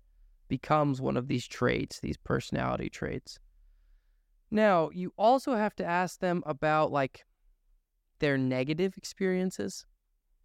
becomes 0.47 1.01
one 1.01 1.17
of 1.17 1.27
these 1.27 1.47
traits, 1.47 1.99
these 1.99 2.17
personality 2.17 2.87
traits. 2.87 3.39
Now, 4.51 4.91
you 4.93 5.11
also 5.17 5.55
have 5.55 5.75
to 5.77 5.85
ask 5.85 6.19
them 6.19 6.43
about 6.45 6.91
like 6.91 7.25
their 8.19 8.37
negative 8.37 8.93
experiences. 8.95 9.87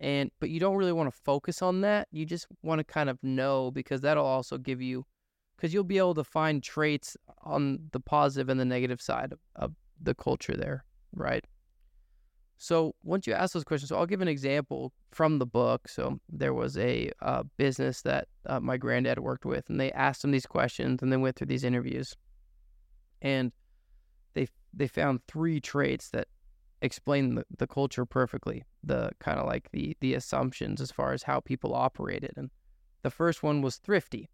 And 0.00 0.30
but 0.40 0.48
you 0.48 0.58
don't 0.58 0.76
really 0.76 0.94
want 0.94 1.12
to 1.12 1.20
focus 1.22 1.60
on 1.60 1.82
that. 1.82 2.08
You 2.10 2.24
just 2.24 2.46
want 2.62 2.78
to 2.78 2.84
kind 2.84 3.10
of 3.10 3.18
know 3.22 3.70
because 3.70 4.00
that'll 4.00 4.24
also 4.24 4.56
give 4.56 4.80
you 4.80 5.04
because 5.54 5.74
you'll 5.74 5.84
be 5.84 5.98
able 5.98 6.14
to 6.14 6.24
find 6.24 6.62
traits 6.62 7.18
on 7.42 7.90
the 7.92 8.00
positive 8.00 8.48
and 8.48 8.58
the 8.58 8.64
negative 8.64 9.02
side 9.02 9.32
of, 9.32 9.38
of 9.54 9.74
the 10.00 10.14
culture 10.14 10.56
there, 10.56 10.86
right? 11.14 11.44
So 12.62 12.94
once 13.02 13.26
you 13.26 13.32
ask 13.32 13.54
those 13.54 13.64
questions, 13.64 13.88
so 13.88 13.96
I'll 13.96 14.04
give 14.04 14.20
an 14.20 14.28
example 14.28 14.92
from 15.12 15.38
the 15.38 15.46
book. 15.46 15.88
So 15.88 16.20
there 16.28 16.52
was 16.52 16.76
a 16.76 17.10
uh, 17.22 17.44
business 17.56 18.02
that 18.02 18.28
uh, 18.44 18.60
my 18.60 18.76
granddad 18.76 19.18
worked 19.18 19.46
with, 19.46 19.70
and 19.70 19.80
they 19.80 19.90
asked 19.92 20.22
him 20.22 20.30
these 20.30 20.44
questions, 20.44 21.00
and 21.00 21.10
then 21.10 21.22
went 21.22 21.36
through 21.36 21.46
these 21.46 21.64
interviews, 21.64 22.14
and 23.22 23.50
they 24.34 24.46
they 24.74 24.86
found 24.86 25.20
three 25.26 25.58
traits 25.58 26.10
that 26.10 26.28
explain 26.82 27.36
the, 27.36 27.46
the 27.56 27.66
culture 27.66 28.04
perfectly. 28.04 28.62
The 28.84 29.10
kind 29.20 29.38
of 29.38 29.46
like 29.46 29.70
the 29.72 29.96
the 30.00 30.12
assumptions 30.12 30.82
as 30.82 30.90
far 30.90 31.14
as 31.14 31.22
how 31.22 31.40
people 31.40 31.74
operated, 31.74 32.34
and 32.36 32.50
the 33.00 33.10
first 33.10 33.42
one 33.42 33.62
was 33.62 33.76
thrifty. 33.76 34.28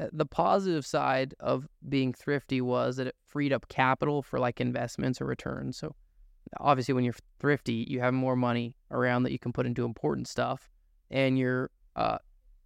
Uh, 0.00 0.08
the 0.12 0.26
positive 0.26 0.84
side 0.84 1.36
of 1.38 1.68
being 1.88 2.12
thrifty 2.12 2.60
was 2.60 2.96
that 2.96 3.06
it 3.06 3.16
freed 3.28 3.52
up 3.52 3.68
capital 3.68 4.22
for 4.24 4.40
like 4.40 4.60
investments 4.60 5.20
or 5.20 5.26
returns. 5.26 5.76
So 5.76 5.94
obviously 6.60 6.94
when 6.94 7.04
you're 7.04 7.14
thrifty, 7.38 7.86
you 7.88 8.00
have 8.00 8.14
more 8.14 8.36
money 8.36 8.76
around 8.90 9.22
that 9.24 9.32
you 9.32 9.38
can 9.38 9.52
put 9.52 9.66
into 9.66 9.84
important 9.84 10.28
stuff, 10.28 10.70
and 11.10 11.38
you're 11.38 11.70
uh, 11.96 12.18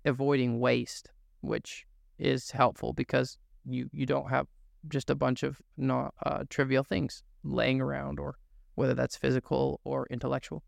avoiding 0.04 0.60
waste, 0.60 1.10
which 1.40 1.86
is 2.18 2.50
helpful 2.50 2.92
because 2.92 3.38
you 3.64 3.88
you 3.92 4.06
don't 4.06 4.30
have 4.30 4.46
just 4.88 5.10
a 5.10 5.14
bunch 5.14 5.42
of 5.42 5.60
not 5.76 6.14
uh, 6.24 6.44
trivial 6.48 6.84
things 6.84 7.22
laying 7.42 7.80
around, 7.80 8.18
or 8.20 8.36
whether 8.74 8.94
that's 8.94 9.16
physical 9.16 9.80
or 9.84 10.06
intellectual. 10.10 10.62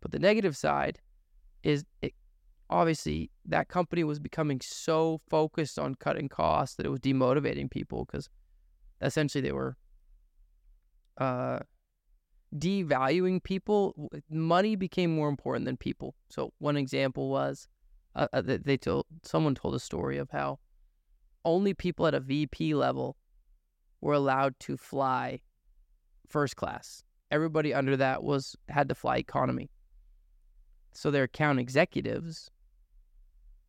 But 0.00 0.12
the 0.12 0.18
negative 0.18 0.56
side 0.56 0.98
is 1.62 1.84
it 2.00 2.12
obviously 2.70 3.30
that 3.44 3.68
company 3.68 4.02
was 4.02 4.18
becoming 4.18 4.60
so 4.60 5.20
focused 5.28 5.78
on 5.78 5.94
cutting 5.94 6.28
costs 6.28 6.76
that 6.76 6.86
it 6.86 6.88
was 6.88 7.00
demotivating 7.00 7.70
people 7.70 8.04
because 8.04 8.28
essentially 9.00 9.42
they 9.42 9.52
were 9.52 9.76
uh, 11.18 11.58
devaluing 12.56 13.42
people. 13.42 14.10
Money 14.30 14.76
became 14.76 15.14
more 15.14 15.28
important 15.28 15.64
than 15.64 15.76
people. 15.76 16.14
So 16.28 16.52
one 16.58 16.76
example 16.76 17.28
was 17.28 17.68
uh, 18.14 18.28
uh 18.32 18.42
they 18.44 18.76
told 18.76 19.06
someone 19.22 19.54
told 19.54 19.74
a 19.74 19.80
story 19.80 20.18
of 20.18 20.30
how 20.30 20.58
only 21.44 21.74
people 21.74 22.06
at 22.06 22.14
a 22.14 22.20
VP 22.20 22.74
level 22.74 23.16
were 24.00 24.14
allowed 24.14 24.58
to 24.60 24.76
fly 24.76 25.40
first 26.28 26.56
class. 26.56 27.02
Everybody 27.30 27.72
under 27.72 27.96
that 27.96 28.22
was 28.22 28.56
had 28.68 28.88
to 28.88 28.94
fly 28.94 29.16
economy. 29.16 29.70
So 30.92 31.10
their 31.10 31.24
account 31.24 31.58
executives 31.58 32.50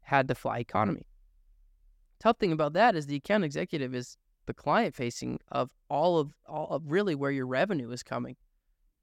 had 0.02 0.28
to 0.28 0.36
fly 0.36 0.60
economy. 0.60 1.08
Tough 2.20 2.38
thing 2.38 2.52
about 2.52 2.74
that 2.74 2.96
is 2.96 3.08
the 3.08 3.16
account 3.16 3.44
executive 3.44 3.96
is 3.96 4.18
the 4.46 4.54
client 4.54 4.94
facing 4.94 5.40
of 5.52 5.72
all 5.90 6.20
of 6.20 6.34
all 6.46 6.68
of 6.70 6.84
really 6.86 7.16
where 7.16 7.32
your 7.32 7.48
revenue 7.48 7.90
is 7.92 8.04
coming. 8.04 8.36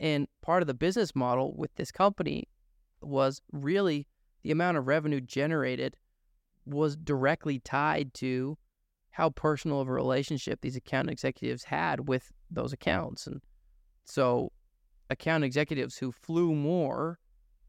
And 0.01 0.27
part 0.41 0.63
of 0.63 0.67
the 0.67 0.75
business 0.75 1.15
model 1.15 1.55
with 1.57 1.75
this 1.77 1.93
company 1.93 2.49
was 3.03 3.43
really 3.53 4.07
the 4.43 4.51
amount 4.51 4.79
of 4.79 4.87
revenue 4.87 5.21
generated 5.21 5.97
was 6.65 6.97
directly 6.97 7.59
tied 7.61 8.15
to 8.15 8.57
how 9.11 9.31
personal 9.31 9.81
of 9.81 9.89
a 9.89 9.93
relationship 9.93 10.61
these 10.61 10.77
account 10.77 11.11
executives 11.11 11.65
had 11.65 12.09
with 12.09 12.33
those 12.51 12.73
accounts. 12.73 13.27
And 13.27 13.43
so 14.05 14.53
account 15.11 15.45
executives 15.45 15.99
who 15.99 16.13
flew 16.13 16.55
more 16.55 17.19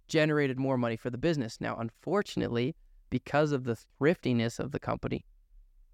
generated 0.08 0.58
more 0.58 0.78
money 0.78 0.96
for 0.96 1.10
the 1.10 1.18
business. 1.18 1.60
Now, 1.60 1.76
unfortunately, 1.78 2.76
because 3.10 3.52
of 3.52 3.66
the 3.66 3.76
thriftiness 3.76 4.60
of 4.60 4.72
the 4.72 4.80
company, 4.80 5.26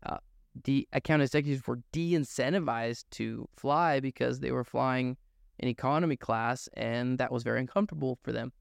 uh, 0.05 0.17
the 0.63 0.87
account 0.93 1.21
executives 1.23 1.65
were 1.65 1.79
de 1.91 2.13
incentivized 2.13 3.05
to 3.11 3.47
fly 3.55 3.99
because 3.99 4.39
they 4.39 4.51
were 4.51 4.63
flying 4.63 5.17
in 5.59 5.67
economy 5.67 6.17
class 6.17 6.69
and 6.73 7.17
that 7.17 7.31
was 7.31 7.43
very 7.43 7.59
uncomfortable 7.59 8.19
for 8.23 8.31
them. 8.31 8.51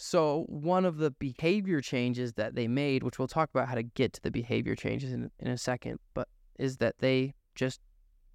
So, 0.00 0.44
one 0.48 0.84
of 0.84 0.98
the 0.98 1.10
behavior 1.10 1.80
changes 1.80 2.34
that 2.34 2.54
they 2.54 2.68
made, 2.68 3.02
which 3.02 3.18
we'll 3.18 3.26
talk 3.26 3.50
about 3.50 3.68
how 3.68 3.74
to 3.74 3.82
get 3.82 4.12
to 4.12 4.22
the 4.22 4.30
behavior 4.30 4.76
changes 4.76 5.12
in, 5.12 5.28
in 5.40 5.48
a 5.48 5.58
second, 5.58 5.98
but 6.14 6.28
is 6.56 6.76
that 6.76 6.98
they 7.00 7.34
just 7.56 7.80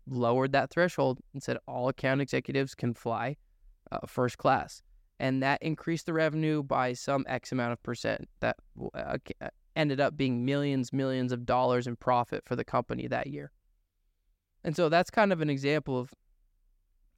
lowered 0.06 0.52
that 0.52 0.70
threshold 0.70 1.20
and 1.34 1.42
said 1.42 1.58
all 1.66 1.88
account 1.88 2.20
executives 2.20 2.76
can 2.76 2.94
fly 2.94 3.38
uh, 3.94 4.00
first 4.08 4.38
class. 4.38 4.82
And 5.20 5.42
that 5.42 5.64
increased 5.64 6.06
the 6.06 6.12
revenue 6.12 6.64
by 6.64 6.92
some 6.94 7.24
X 7.30 7.54
amount 7.54 7.72
of 7.72 7.82
percent. 7.82 8.28
That 8.42 8.58
uh, 8.94 9.18
uh, 9.40 9.48
ended 9.76 10.02
up 10.02 10.18
being 10.18 10.44
millions, 10.44 10.92
millions 10.92 11.32
of 11.32 11.46
dollars 11.46 11.88
in 11.88 11.96
profit 11.96 12.44
for 12.46 12.58
the 12.58 12.66
company 12.66 13.08
that 13.08 13.28
year. 13.28 13.52
And 14.64 14.76
so 14.76 14.90
that's 14.90 15.10
kind 15.10 15.32
of 15.32 15.42
an 15.42 15.50
example 15.50 15.98
of 15.98 16.14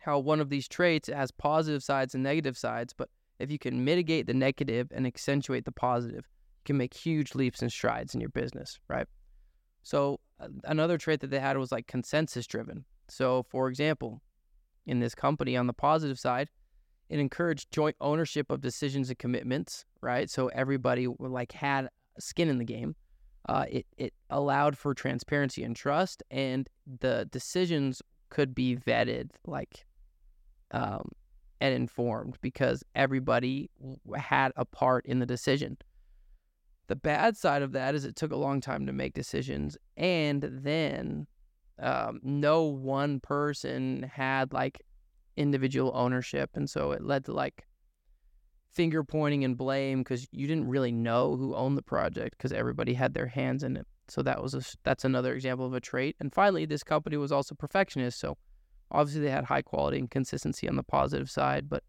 how 0.06 0.20
one 0.20 0.40
of 0.40 0.50
these 0.50 0.68
traits 0.68 1.10
has 1.10 1.32
positive 1.32 1.84
sides 1.84 2.14
and 2.14 2.24
negative 2.24 2.58
sides, 2.58 2.94
but 2.94 3.10
if 3.40 3.52
you 3.52 3.58
can 3.58 3.84
mitigate 3.84 4.28
the 4.28 4.34
negative 4.34 4.88
and 4.94 5.08
accentuate 5.08 5.66
the 5.66 5.72
positive, 5.72 6.26
you 6.28 6.62
can 6.64 6.78
make 6.78 6.94
huge 6.94 7.34
leaps 7.34 7.62
and 7.62 7.72
strides 7.72 8.14
in 8.14 8.22
your 8.22 8.30
business, 8.30 8.80
right? 8.88 9.08
So, 9.84 10.20
uh, 10.40 10.48
another 10.66 10.98
trait 10.98 11.22
that 11.22 11.32
they 11.32 11.40
had 11.40 11.58
was 11.58 11.72
like 11.72 11.88
consensus 11.88 12.46
driven. 12.46 12.86
So, 13.10 13.44
for 13.50 13.68
example, 13.68 14.22
in 14.86 15.00
this 15.00 15.16
company 15.16 15.58
on 15.58 15.68
the 15.68 15.74
positive 15.74 16.20
side, 16.20 16.50
it 17.10 17.20
encouraged 17.20 17.72
joint 17.72 17.96
ownership 18.00 18.52
of 18.52 18.62
decisions 18.62 19.10
and 19.10 19.18
commitments, 19.18 19.86
right? 20.02 20.30
So 20.30 20.48
everybody 20.48 21.08
like 21.20 21.52
had 21.52 21.90
skin 22.20 22.50
in 22.50 22.58
the 22.58 22.66
game. 22.66 22.96
Uh, 23.48 23.66
it 23.70 23.86
it 23.98 24.14
allowed 24.32 24.76
for 24.76 24.96
transparency 24.96 25.64
and 25.64 25.76
trust, 25.76 26.24
and 26.32 26.68
the 27.00 27.28
decisions 27.32 28.02
could 28.30 28.56
be 28.56 28.76
vetted, 28.76 29.30
like 29.46 29.86
um, 30.72 31.10
and 31.62 31.74
informed 31.74 32.38
because 32.42 32.84
everybody 32.96 33.70
had 34.16 34.52
a 34.56 34.66
part 34.66 35.06
in 35.06 35.20
the 35.20 35.26
decision. 35.26 35.78
The 36.88 36.96
bad 36.96 37.36
side 37.36 37.62
of 37.62 37.72
that 37.72 37.96
is 37.96 38.06
it 38.06 38.16
took 38.16 38.32
a 38.32 38.38
long 38.38 38.62
time 38.62 38.86
to 38.86 38.94
make 38.94 39.14
decisions, 39.14 39.78
and 39.98 40.44
then 40.44 41.26
um, 41.80 42.20
no 42.24 42.64
one 42.64 43.20
person 43.20 44.04
had 44.14 44.54
like 44.54 44.82
individual 45.36 45.92
ownership, 45.96 46.52
and 46.54 46.70
so 46.70 46.92
it 46.92 47.04
led 47.04 47.26
to 47.26 47.34
like 47.34 47.66
finger 48.72 49.04
pointing 49.04 49.44
and 49.44 49.58
blame 49.58 50.00
because 50.00 50.28
you 50.32 50.48
didn't 50.48 50.68
really 50.68 50.92
know 50.92 51.36
who 51.38 51.56
owned 51.56 51.78
the 51.78 51.82
project 51.82 52.38
because 52.38 52.52
everybody 52.52 52.94
had 52.94 53.14
their 53.14 53.28
hands 53.28 53.64
in 53.64 53.78
it. 53.78 53.88
So 54.10 54.22
that 54.22 54.44
was 54.44 54.54
a 54.54 54.62
that's 54.84 55.06
another 55.06 55.34
example 55.34 55.66
of 55.66 55.74
a 55.74 55.80
trait. 55.80 56.16
And 56.20 56.34
finally, 56.34 56.66
this 56.66 56.84
company 56.84 57.18
was 57.18 57.32
also 57.32 57.56
perfectionist, 57.56 58.20
so 58.20 58.38
Obviously, 58.92 59.22
they 59.24 59.32
had 59.32 59.46
high 59.46 59.62
quality 59.62 59.98
and 59.98 60.10
consistency 60.10 60.68
on 60.70 60.76
the 60.76 60.84
positive 60.84 61.30
side, 61.30 61.70
but 61.70 61.84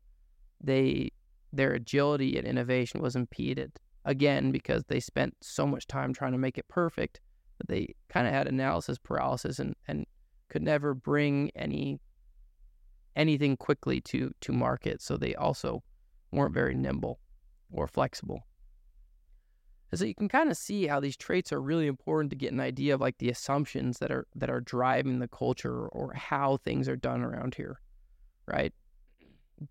they 0.60 1.10
their 1.52 1.72
agility 1.72 2.36
and 2.36 2.46
innovation 2.46 3.00
was 3.00 3.16
impeded 3.16 3.72
again 4.04 4.50
because 4.50 4.84
they 4.88 5.00
spent 5.00 5.34
so 5.40 5.66
much 5.66 5.86
time 5.86 6.12
trying 6.12 6.32
to 6.32 6.38
make 6.38 6.58
it 6.58 6.68
perfect 6.68 7.20
that 7.58 7.68
they 7.68 7.94
kind 8.08 8.26
of 8.26 8.32
had 8.32 8.46
analysis 8.46 8.98
paralysis 8.98 9.58
and, 9.58 9.74
and 9.88 10.06
could 10.48 10.62
never 10.62 10.94
bring 10.94 11.50
any 11.54 12.00
anything 13.14 13.56
quickly 13.56 14.00
to 14.00 14.32
to 14.40 14.52
market. 14.52 15.00
So 15.00 15.16
they 15.16 15.34
also 15.34 15.82
weren't 16.32 16.54
very 16.54 16.74
nimble 16.74 17.18
or 17.70 17.86
flexible. 17.86 18.46
And 19.90 19.98
so 19.98 20.04
you 20.04 20.14
can 20.14 20.28
kind 20.28 20.50
of 20.50 20.56
see 20.56 20.86
how 20.86 21.00
these 21.00 21.16
traits 21.16 21.52
are 21.52 21.60
really 21.60 21.86
important 21.86 22.30
to 22.30 22.36
get 22.36 22.52
an 22.52 22.60
idea 22.60 22.94
of 22.94 23.00
like 23.00 23.18
the 23.18 23.30
assumptions 23.30 23.98
that 23.98 24.10
are 24.10 24.26
that 24.34 24.50
are 24.50 24.60
driving 24.60 25.20
the 25.20 25.28
culture 25.28 25.86
or 25.88 26.12
how 26.12 26.56
things 26.58 26.88
are 26.88 26.96
done 26.96 27.22
around 27.22 27.54
here, 27.54 27.80
right? 28.46 28.72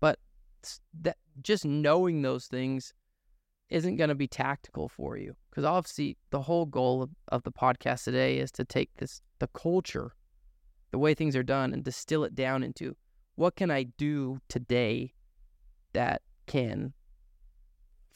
But 0.00 0.18
that 1.02 1.18
just 1.42 1.64
knowing 1.64 2.22
those 2.22 2.46
things 2.46 2.94
isn't 3.68 3.96
going 3.96 4.08
to 4.08 4.14
be 4.14 4.28
tactical 4.28 4.88
for 4.88 5.16
you 5.16 5.34
because 5.50 5.64
obviously 5.64 6.16
the 6.30 6.40
whole 6.40 6.66
goal 6.66 7.02
of, 7.02 7.10
of 7.28 7.42
the 7.42 7.52
podcast 7.52 8.04
today 8.04 8.38
is 8.38 8.50
to 8.52 8.64
take 8.64 8.90
this 8.96 9.20
the 9.38 9.48
culture, 9.48 10.12
the 10.92 10.98
way 10.98 11.14
things 11.14 11.36
are 11.36 11.42
done, 11.42 11.72
and 11.72 11.84
distill 11.84 12.24
it 12.24 12.34
down 12.34 12.62
into 12.62 12.96
what 13.34 13.56
can 13.56 13.70
I 13.70 13.84
do 13.98 14.40
today 14.48 15.12
that 15.92 16.22
can 16.46 16.94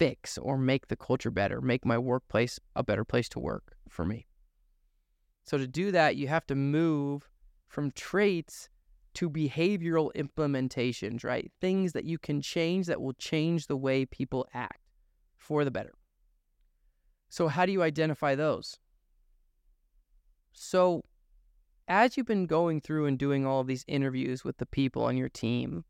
fix 0.00 0.38
or 0.38 0.56
make 0.56 0.88
the 0.88 0.96
culture 0.96 1.30
better, 1.30 1.60
make 1.60 1.84
my 1.84 1.98
workplace 1.98 2.58
a 2.74 2.82
better 2.82 3.04
place 3.04 3.28
to 3.28 3.38
work 3.38 3.76
for 3.86 4.06
me. 4.06 4.26
So, 5.44 5.58
to 5.58 5.66
do 5.66 5.92
that, 5.92 6.16
you 6.16 6.26
have 6.26 6.46
to 6.46 6.54
move 6.54 7.28
from 7.68 7.90
traits 7.90 8.70
to 9.14 9.28
behavioral 9.28 10.10
implementations, 10.14 11.22
right? 11.22 11.52
Things 11.60 11.92
that 11.92 12.06
you 12.06 12.18
can 12.18 12.40
change 12.40 12.86
that 12.86 13.02
will 13.02 13.12
change 13.12 13.66
the 13.66 13.76
way 13.76 14.06
people 14.06 14.46
act 14.54 14.80
for 15.36 15.66
the 15.66 15.70
better. 15.70 15.92
So, 17.28 17.48
how 17.48 17.66
do 17.66 17.72
you 17.72 17.82
identify 17.82 18.34
those? 18.34 18.78
So, 20.54 21.04
as 21.88 22.16
you've 22.16 22.26
been 22.26 22.46
going 22.46 22.80
through 22.80 23.04
and 23.04 23.18
doing 23.18 23.44
all 23.44 23.64
these 23.64 23.84
interviews 23.86 24.44
with 24.44 24.56
the 24.56 24.66
people 24.66 25.02
on 25.04 25.18
your 25.18 25.28
team, 25.28 25.84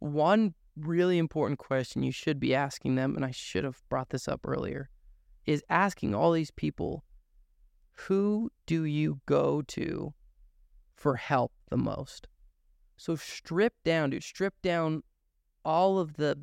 one 0.00 0.54
really 0.80 1.18
important 1.18 1.58
question 1.58 2.02
you 2.02 2.12
should 2.12 2.40
be 2.40 2.54
asking 2.54 2.94
them, 2.94 3.16
and 3.16 3.24
I 3.24 3.30
should 3.30 3.64
have 3.64 3.82
brought 3.88 4.10
this 4.10 4.28
up 4.28 4.40
earlier, 4.44 4.90
is 5.46 5.64
asking 5.68 6.14
all 6.14 6.32
these 6.32 6.50
people, 6.50 7.04
who 7.92 8.50
do 8.66 8.84
you 8.84 9.20
go 9.26 9.62
to 9.62 10.14
for 10.94 11.16
help 11.16 11.52
the 11.70 11.76
most? 11.76 12.28
So 12.96 13.16
strip 13.16 13.74
down, 13.84 14.10
dude, 14.10 14.24
strip 14.24 14.54
down 14.62 15.02
all 15.64 15.98
of 15.98 16.14
the 16.14 16.38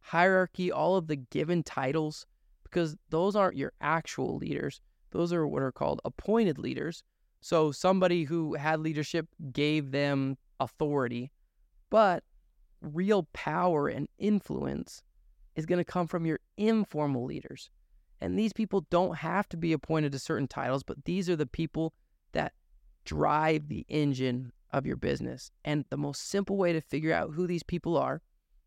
hierarchy, 0.00 0.70
all 0.70 0.96
of 0.96 1.06
the 1.06 1.16
given 1.16 1.62
titles, 1.62 2.26
because 2.62 2.96
those 3.10 3.36
aren't 3.36 3.56
your 3.56 3.72
actual 3.80 4.36
leaders. 4.36 4.80
Those 5.10 5.32
are 5.32 5.46
what 5.46 5.62
are 5.62 5.72
called 5.72 6.00
appointed 6.04 6.58
leaders. 6.58 7.02
So 7.40 7.72
somebody 7.72 8.24
who 8.24 8.54
had 8.54 8.80
leadership 8.80 9.28
gave 9.52 9.90
them 9.92 10.36
authority, 10.60 11.30
but 11.90 12.24
real 12.84 13.28
power 13.32 13.88
and 13.88 14.08
influence 14.18 15.02
is 15.56 15.66
going 15.66 15.78
to 15.78 15.84
come 15.84 16.06
from 16.06 16.26
your 16.26 16.40
informal 16.56 17.24
leaders. 17.24 17.70
And 18.20 18.38
these 18.38 18.52
people 18.52 18.86
don't 18.90 19.16
have 19.16 19.48
to 19.50 19.56
be 19.56 19.72
appointed 19.72 20.12
to 20.12 20.18
certain 20.18 20.48
titles, 20.48 20.82
but 20.82 21.04
these 21.04 21.28
are 21.28 21.36
the 21.36 21.46
people 21.46 21.92
that 22.32 22.52
drive 23.04 23.68
the 23.68 23.84
engine 23.88 24.52
of 24.72 24.86
your 24.86 24.96
business. 24.96 25.50
And 25.64 25.84
the 25.90 25.96
most 25.96 26.28
simple 26.28 26.56
way 26.56 26.72
to 26.72 26.80
figure 26.80 27.12
out 27.12 27.34
who 27.34 27.46
these 27.46 27.62
people 27.62 27.96
are, 27.96 28.22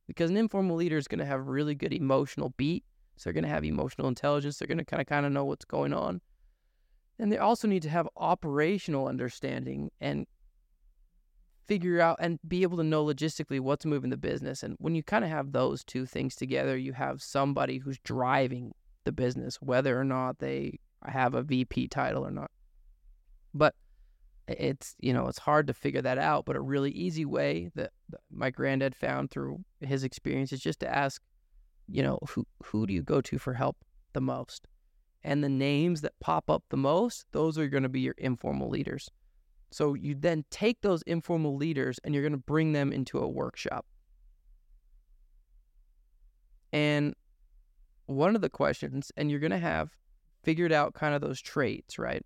because 0.07 0.29
an 0.29 0.37
informal 0.37 0.75
leader 0.75 0.97
is 0.97 1.07
going 1.07 1.19
to 1.19 1.25
have 1.25 1.47
really 1.47 1.75
good 1.75 1.93
emotional 1.93 2.53
beat. 2.57 2.83
So 3.17 3.23
they're 3.25 3.33
going 3.33 3.43
to 3.43 3.49
have 3.49 3.65
emotional 3.65 4.07
intelligence. 4.07 4.57
They're 4.57 4.67
going 4.67 4.77
to 4.77 4.85
kind 4.85 5.01
of 5.01 5.07
kind 5.07 5.25
of 5.25 5.31
know 5.31 5.43
what's 5.43 5.65
going 5.65 5.93
on. 5.93 6.21
And 7.19 7.31
they 7.31 7.37
also 7.37 7.67
need 7.67 7.81
to 7.81 7.89
have 7.89 8.07
operational 8.15 9.07
understanding 9.07 9.91
and 9.99 10.27
figure 11.67 11.99
out 11.99 12.17
and 12.19 12.39
be 12.47 12.63
able 12.63 12.77
to 12.77 12.83
know 12.83 13.05
logistically 13.05 13.59
what's 13.59 13.85
moving 13.85 14.09
the 14.09 14.17
business. 14.17 14.63
And 14.63 14.75
when 14.79 14.95
you 14.95 15.03
kind 15.03 15.23
of 15.23 15.29
have 15.29 15.51
those 15.51 15.83
two 15.83 16.05
things 16.05 16.35
together, 16.35 16.77
you 16.77 16.93
have 16.93 17.21
somebody 17.21 17.77
who's 17.77 17.99
driving 17.99 18.73
the 19.03 19.11
business, 19.11 19.57
whether 19.61 19.99
or 19.99 20.03
not 20.03 20.39
they 20.39 20.79
have 21.05 21.33
a 21.33 21.43
VP 21.43 21.89
title 21.89 22.25
or 22.25 22.31
not. 22.31 22.51
But 23.53 23.75
it's 24.47 24.95
you 24.99 25.13
know 25.13 25.27
it's 25.27 25.39
hard 25.39 25.67
to 25.67 25.73
figure 25.73 26.01
that 26.01 26.17
out. 26.17 26.45
But 26.45 26.55
a 26.55 26.61
really 26.61 26.91
easy 26.91 27.25
way 27.25 27.69
that, 27.75 27.91
my 28.31 28.49
granddad 28.49 28.95
found 28.95 29.29
through 29.29 29.63
his 29.81 30.05
experience 30.05 30.53
is 30.53 30.61
just 30.61 30.79
to 30.79 30.95
ask, 30.95 31.21
you 31.89 32.01
know, 32.01 32.19
who 32.29 32.45
who 32.63 32.87
do 32.87 32.93
you 32.93 33.01
go 33.01 33.19
to 33.21 33.37
for 33.37 33.53
help 33.53 33.77
the 34.13 34.21
most? 34.21 34.67
And 35.23 35.43
the 35.43 35.49
names 35.49 36.01
that 36.01 36.19
pop 36.21 36.49
up 36.49 36.63
the 36.69 36.77
most, 36.77 37.25
those 37.33 37.57
are 37.57 37.67
going 37.67 37.83
to 37.83 37.89
be 37.89 37.99
your 37.99 38.15
informal 38.17 38.69
leaders. 38.69 39.09
So 39.71 39.93
you 39.93 40.15
then 40.15 40.45
take 40.49 40.81
those 40.81 41.01
informal 41.03 41.55
leaders 41.55 41.99
and 42.03 42.13
you're 42.13 42.23
going 42.23 42.31
to 42.31 42.37
bring 42.37 42.73
them 42.73 42.91
into 42.91 43.19
a 43.19 43.27
workshop. 43.27 43.85
And 46.71 47.15
one 48.05 48.35
of 48.35 48.41
the 48.41 48.49
questions, 48.49 49.11
and 49.17 49.29
you're 49.29 49.39
going 49.39 49.51
to 49.51 49.57
have 49.57 49.91
figured 50.43 50.71
out 50.71 50.93
kind 50.93 51.13
of 51.13 51.21
those 51.21 51.41
traits, 51.41 51.99
right? 51.99 52.25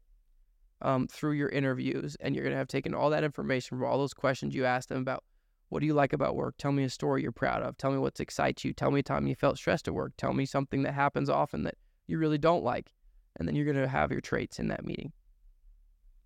Um, 0.82 1.08
through 1.08 1.34
your 1.34 1.50
interviews, 1.50 2.16
and 2.20 2.36
you're 2.36 2.44
going 2.44 2.54
to 2.54 2.58
have 2.58 2.68
taken 2.68 2.94
all 2.94 3.10
that 3.12 3.24
information 3.24 3.78
from 3.78 3.88
all 3.88 3.98
those 3.98 4.14
questions 4.14 4.56
you 4.56 4.66
asked 4.66 4.90
them 4.90 5.02
about 5.02 5.24
what 5.70 5.80
do 5.80 5.86
you 5.86 5.94
like 5.94 6.12
about 6.12 6.36
work? 6.36 6.56
Tell 6.58 6.74
me 6.74 6.84
a 6.84 6.90
story 6.90 7.22
you're 7.22 7.32
proud 7.32 7.64
of. 7.64 7.78
Tell 7.78 7.92
me 7.92 7.98
what 7.98 8.20
excites 8.20 8.66
you. 8.66 8.74
Tell 8.74 8.92
me 8.92 9.00
a 9.00 9.04
time 9.04 9.26
you 9.26 9.36
felt 9.36 9.58
stressed 9.58 9.88
at 9.88 9.94
work. 9.94 10.12
Tell 10.18 10.34
me 10.34 10.46
something 10.46 10.84
that 10.84 10.94
happens 10.94 11.30
often 11.30 11.64
that 11.64 11.76
you 12.08 12.18
really 12.18 12.38
don't 12.38 12.64
like. 12.64 12.92
And 13.38 13.48
then 13.48 13.56
you're 13.56 13.64
going 13.66 13.78
to 13.78 13.88
have 13.88 14.12
your 14.12 14.20
traits 14.20 14.60
in 14.60 14.68
that 14.68 14.84
meeting. 14.86 15.14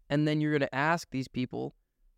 And 0.09 0.27
then 0.27 0.41
you're 0.41 0.51
going 0.51 0.61
to 0.61 0.75
ask 0.75 1.09
these 1.09 1.27
people 1.27 1.75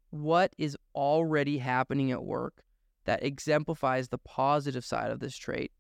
what 0.10 0.54
is 0.58 0.78
already 0.96 1.58
happening 1.58 2.12
at 2.12 2.24
work 2.24 2.64
that 3.06 3.24
exemplifies 3.24 4.10
the 4.10 4.18
positive 4.18 4.86
side 4.86 5.12
of 5.12 5.20
this 5.20 5.36
trait, 5.36 5.72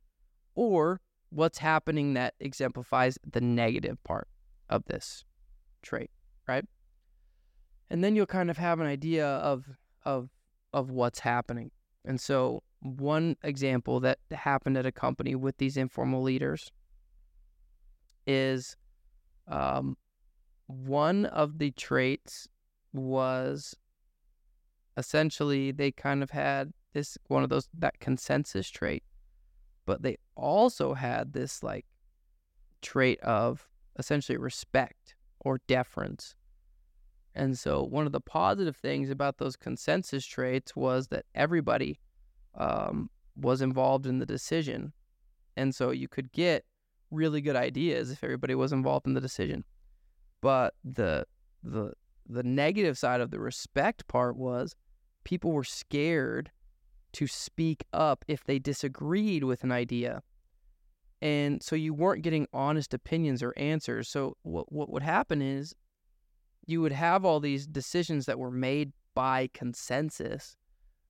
or 0.56 1.02
what's 1.30 1.58
happening 1.58 2.14
that 2.14 2.34
exemplifies 2.40 3.18
the 3.30 3.42
negative 3.42 4.02
part 4.04 4.28
of 4.70 4.86
this 4.86 5.26
trait, 5.82 6.10
right? 6.48 6.66
And 7.90 8.04
then 8.04 8.16
you'll 8.16 8.26
kind 8.26 8.50
of 8.50 8.58
have 8.58 8.80
an 8.80 8.88
idea 8.88 9.28
of 9.28 9.66
of 10.06 10.30
of 10.74 10.90
what's 10.90 11.20
happening. 11.20 11.72
And 12.06 12.20
so 12.20 12.64
one 12.82 13.36
example 13.44 14.00
that 14.02 14.20
happened 14.32 14.78
at 14.78 14.86
a 14.86 14.92
company 14.92 15.36
with 15.36 15.58
these 15.58 15.78
informal 15.78 16.22
leaders 16.22 16.72
is 18.26 18.76
um, 19.48 19.98
one 20.68 21.26
of 21.26 21.58
the 21.58 21.72
traits 21.72 22.48
was 22.94 23.76
essentially 24.96 25.72
they 25.72 25.92
kind 25.92 26.24
of 26.24 26.32
had 26.32 26.72
this 26.94 27.18
one 27.28 27.44
of 27.44 27.50
those 27.50 27.68
that 27.78 28.00
consensus 28.00 28.70
trait 28.70 29.04
but 29.88 30.04
they 30.04 30.18
also 30.36 30.94
had 30.94 31.34
this 31.34 31.64
like 31.64 31.86
trait 32.82 33.20
of 33.22 33.68
essentially 33.98 34.38
respect 34.38 35.16
or 35.40 35.60
deference. 35.68 36.36
And 37.34 37.58
so 37.58 37.84
one 37.84 38.06
of 38.06 38.12
the 38.12 38.22
positive 38.22 38.76
things 38.76 39.10
about 39.10 39.38
those 39.38 39.56
consensus 39.56 40.26
traits 40.26 40.76
was 40.76 41.08
that 41.08 41.26
everybody 41.34 42.00
um, 42.56 43.10
was 43.36 43.62
involved 43.62 44.06
in 44.06 44.20
the 44.20 44.26
decision. 44.26 44.94
And 45.56 45.74
so 45.74 45.92
you 45.92 46.08
could 46.08 46.32
get 46.32 46.66
really 47.10 47.42
good 47.42 47.56
ideas 47.56 48.12
if 48.12 48.24
everybody 48.24 48.56
was 48.56 48.74
involved 48.74 49.08
in 49.08 49.14
the 49.14 49.22
decision 49.22 49.64
but 50.42 50.74
the 50.84 51.26
the 51.64 51.94
the 52.28 52.44
negative 52.44 52.98
side 52.98 53.22
of 53.22 53.32
the 53.32 53.40
respect 53.40 54.08
part 54.08 54.36
was 54.36 54.76
people 55.24 55.52
were 55.52 55.64
scared 55.64 56.52
to 57.14 57.28
speak 57.28 57.86
up 57.94 58.26
if 58.28 58.44
they 58.44 58.60
disagreed 58.60 59.44
with 59.44 59.64
an 59.64 59.72
idea. 59.72 60.22
And 61.22 61.64
so 61.64 61.76
you 61.76 61.94
weren't 61.94 62.22
getting 62.22 62.48
honest 62.54 62.94
opinions 62.94 63.42
or 63.42 63.54
answers. 63.58 64.08
So 64.08 64.38
what 64.44 64.72
what 64.72 64.92
would 64.92 65.04
happen 65.04 65.42
is 65.42 65.74
you 66.68 66.82
would 66.82 66.92
have 66.92 67.26
all 67.26 67.40
these 67.40 67.66
decisions 67.66 68.26
that 68.26 68.38
were 68.38 68.52
made 68.52 68.92
by 69.16 69.50
consensus, 69.54 70.56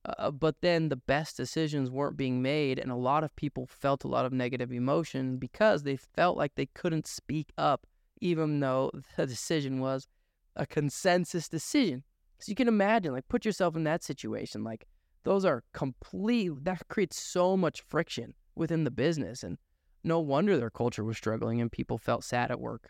uh, 0.06 0.32
but 0.32 0.56
then 0.62 0.88
the 0.88 0.96
best 0.96 1.36
decisions 1.36 1.92
weren't 1.92 2.16
being 2.16 2.42
made, 2.42 2.80
and 2.80 2.92
a 2.92 2.96
lot 2.96 3.24
of 3.24 3.36
people 3.36 3.68
felt 3.68 4.06
a 4.06 4.08
lot 4.08 4.26
of 4.26 4.32
negative 4.32 4.72
emotion 4.72 5.38
because 5.38 5.84
they 5.84 5.98
felt 5.98 6.38
like 6.38 6.56
they 6.56 6.68
couldn't 6.68 7.06
speak 7.08 7.52
up 7.58 7.86
even 8.22 8.60
though 8.60 8.92
the 9.16 9.26
decision 9.26 9.80
was 9.80 10.08
a 10.56 10.66
consensus 10.66 11.48
decision. 11.48 12.04
So 12.40 12.50
you 12.50 12.56
can 12.56 12.68
imagine, 12.68 13.14
like, 13.14 13.28
put 13.28 13.46
yourself 13.46 13.76
in 13.76 13.84
that 13.86 14.04
situation. 14.04 14.64
Like, 14.64 14.88
those 15.24 15.46
are 15.46 15.64
complete, 15.74 16.52
that 16.64 16.88
creates 16.88 17.22
so 17.22 17.58
much 17.58 17.82
friction 17.82 18.34
within 18.56 18.84
the 18.84 18.92
business. 18.92 19.44
And 19.44 19.58
no 20.04 20.20
wonder 20.20 20.58
their 20.58 20.70
culture 20.70 21.04
was 21.04 21.18
struggling 21.18 21.62
and 21.62 21.72
people 21.72 21.98
felt 21.98 22.24
sad 22.24 22.52
at 22.52 22.60
work. 22.60 22.90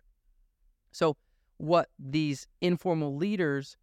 So, 0.92 1.18
what 1.58 1.90
these 1.98 2.48
informal 2.62 3.16
leaders 3.16 3.78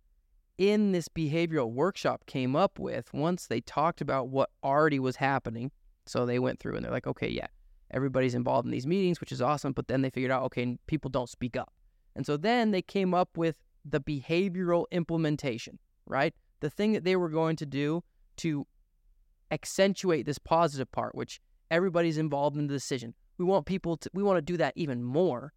in 0.59 0.93
this 0.93 1.09
behavioral 1.09 1.73
workshop 1.73 2.25
came 2.27 2.55
up 2.55 2.79
with 2.79 3.13
once 3.13 3.47
they 3.49 3.61
talked 3.61 4.01
about 4.01 4.29
what 4.29 4.51
already 4.63 5.01
was 5.01 5.17
happening. 5.17 5.71
So, 6.07 6.27
they 6.27 6.39
went 6.39 6.61
through 6.61 6.77
and 6.77 6.85
they're 6.85 6.93
like, 6.93 7.07
okay, 7.07 7.29
yeah, 7.29 7.49
everybody's 7.95 8.35
involved 8.35 8.67
in 8.67 8.73
these 8.73 8.87
meetings, 8.87 9.21
which 9.21 9.33
is 9.33 9.41
awesome. 9.41 9.73
But 9.73 9.89
then 9.89 10.03
they 10.03 10.11
figured 10.11 10.33
out, 10.33 10.43
okay, 10.45 10.77
people 10.87 11.09
don't 11.09 11.29
speak 11.29 11.57
up. 11.57 11.73
And 12.17 12.27
so 12.27 12.37
then 12.37 12.71
they 12.71 12.83
came 12.83 13.15
up 13.15 13.37
with 13.37 13.57
the 13.85 14.01
behavioral 14.01 14.85
implementation, 14.91 15.79
right? 16.07 16.35
The 16.61 16.71
thing 16.71 16.93
that 16.93 17.05
they 17.05 17.17
were 17.17 17.29
going 17.29 17.57
to 17.57 17.67
do 17.67 18.03
to 18.39 18.67
accentuate 19.51 20.27
this 20.27 20.39
positive 20.39 20.91
part, 20.91 21.15
which 21.15 21.41
everybody's 21.71 22.19
involved 22.19 22.57
in 22.57 22.67
the 22.67 22.75
decision. 22.75 23.15
We 23.39 23.45
want 23.45 23.67
people 23.67 23.97
to, 23.99 24.11
we 24.13 24.23
want 24.23 24.37
to 24.39 24.43
do 24.43 24.57
that 24.59 24.75
even 24.77 25.03
more 25.03 25.53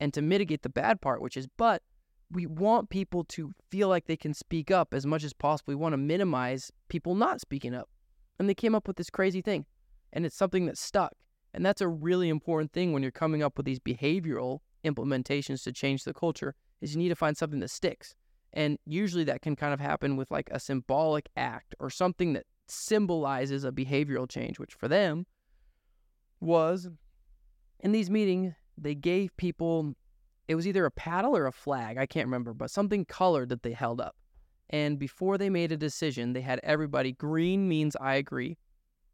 and 0.00 0.12
to 0.14 0.22
mitigate 0.22 0.62
the 0.62 0.68
bad 0.68 1.00
part, 1.00 1.22
which 1.22 1.36
is, 1.36 1.46
but 1.56 1.82
we 2.30 2.46
want 2.46 2.90
people 2.90 3.24
to 3.24 3.52
feel 3.70 3.88
like 3.88 4.06
they 4.06 4.16
can 4.16 4.34
speak 4.34 4.70
up 4.70 4.94
as 4.94 5.06
much 5.06 5.24
as 5.24 5.32
possible. 5.32 5.72
We 5.72 5.76
want 5.76 5.92
to 5.92 5.98
minimize 5.98 6.72
people 6.88 7.14
not 7.14 7.40
speaking 7.40 7.74
up. 7.74 7.88
And 8.38 8.48
they 8.48 8.54
came 8.54 8.74
up 8.74 8.88
with 8.88 8.96
this 8.96 9.10
crazy 9.10 9.42
thing. 9.42 9.66
And 10.12 10.24
it's 10.26 10.36
something 10.36 10.66
that 10.66 10.78
stuck. 10.78 11.12
And 11.54 11.64
that's 11.64 11.80
a 11.80 11.88
really 11.88 12.28
important 12.28 12.72
thing 12.72 12.92
when 12.92 13.02
you're 13.02 13.12
coming 13.12 13.42
up 13.42 13.56
with 13.56 13.66
these 13.66 13.80
behavioral 13.80 14.60
implementations 14.84 15.62
to 15.64 15.72
change 15.72 16.04
the 16.04 16.14
culture 16.14 16.54
is 16.80 16.94
you 16.94 16.98
need 16.98 17.10
to 17.10 17.16
find 17.16 17.36
something 17.36 17.60
that 17.60 17.70
sticks. 17.70 18.14
And 18.52 18.78
usually 18.84 19.24
that 19.24 19.42
can 19.42 19.56
kind 19.56 19.72
of 19.72 19.80
happen 19.80 20.16
with 20.16 20.30
like 20.30 20.48
a 20.50 20.60
symbolic 20.60 21.28
act 21.36 21.74
or 21.78 21.90
something 21.90 22.32
that 22.34 22.44
symbolizes 22.68 23.64
a 23.64 23.72
behavioral 23.72 24.28
change, 24.28 24.58
which 24.58 24.74
for 24.74 24.88
them 24.88 25.26
was 26.40 26.88
in 27.80 27.92
these 27.92 28.10
meetings, 28.10 28.54
they 28.78 28.94
gave 28.94 29.36
people, 29.36 29.94
it 30.48 30.54
was 30.54 30.66
either 30.66 30.86
a 30.86 30.90
paddle 30.90 31.36
or 31.36 31.46
a 31.46 31.52
flag, 31.52 31.98
I 31.98 32.06
can't 32.06 32.26
remember, 32.26 32.54
but 32.54 32.70
something 32.70 33.04
colored 33.04 33.48
that 33.50 33.62
they 33.62 33.72
held 33.72 34.00
up. 34.00 34.16
And 34.70 34.98
before 34.98 35.36
they 35.36 35.50
made 35.50 35.72
a 35.72 35.76
decision, 35.76 36.32
they 36.32 36.40
had 36.40 36.60
everybody 36.62 37.12
green 37.12 37.68
means 37.68 37.94
I 37.96 38.14
agree, 38.14 38.56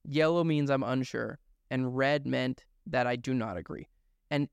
yellow 0.04 0.44
means 0.44 0.70
I'm 0.70 0.84
unsure, 0.84 1.38
and 1.70 1.96
red 1.96 2.26
meant 2.26 2.64
that 2.86 3.06
I 3.06 3.16
do 3.16 3.34
not 3.34 3.56
agree. 3.56 3.88
And 4.30 4.48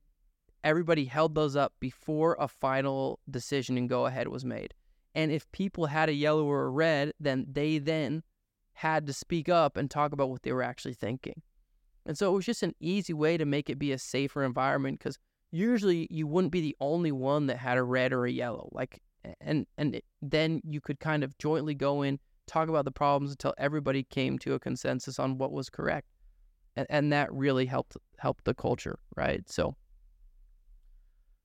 everybody 0.64 1.04
held 1.04 1.34
those 1.34 1.56
up 1.56 1.74
before 1.80 2.36
a 2.38 2.48
final 2.48 3.20
decision 3.30 3.78
and 3.78 3.88
go 3.88 4.06
ahead 4.06 4.28
was 4.28 4.44
made. 4.44 4.74
And 5.14 5.32
if 5.32 5.50
people 5.52 5.86
had 5.86 6.08
a 6.08 6.14
yellow 6.14 6.44
or 6.44 6.64
a 6.64 6.70
red, 6.70 7.12
then 7.18 7.46
they 7.50 7.78
then 7.78 8.22
had 8.74 9.06
to 9.06 9.12
speak 9.12 9.48
up 9.48 9.76
and 9.76 9.90
talk 9.90 10.12
about 10.12 10.28
what 10.28 10.42
they 10.42 10.52
were 10.52 10.62
actually 10.62 10.94
thinking. 10.94 11.40
And 12.04 12.16
so 12.16 12.30
it 12.30 12.36
was 12.36 12.44
just 12.44 12.62
an 12.62 12.74
easy 12.80 13.14
way 13.14 13.36
to 13.36 13.46
make 13.46 13.70
it 13.70 13.78
be 13.78 13.92
a 13.92 13.98
safer 13.98 14.44
environment 14.44 14.98
because 14.98 15.18
usually 15.50 16.06
you 16.10 16.26
wouldn't 16.26 16.52
be 16.52 16.60
the 16.60 16.76
only 16.80 17.12
one 17.12 17.46
that 17.46 17.56
had 17.56 17.78
a 17.78 17.82
red 17.82 18.12
or 18.12 18.26
a 18.26 18.30
yellow. 18.30 18.68
Like, 18.72 19.00
and 19.40 19.66
and 19.78 19.96
it, 19.96 20.04
then 20.22 20.60
you 20.64 20.80
could 20.80 21.00
kind 21.00 21.24
of 21.24 21.36
jointly 21.38 21.74
go 21.74 22.02
in, 22.02 22.20
talk 22.46 22.68
about 22.68 22.84
the 22.84 22.92
problems 22.92 23.32
until 23.32 23.54
everybody 23.58 24.04
came 24.04 24.38
to 24.40 24.54
a 24.54 24.60
consensus 24.60 25.18
on 25.18 25.38
what 25.38 25.50
was 25.50 25.70
correct 25.70 26.06
and, 26.76 26.86
and 26.90 27.12
that 27.12 27.32
really 27.32 27.66
helped 27.66 27.96
help 28.18 28.42
the 28.44 28.54
culture, 28.54 28.98
right? 29.16 29.48
So 29.48 29.76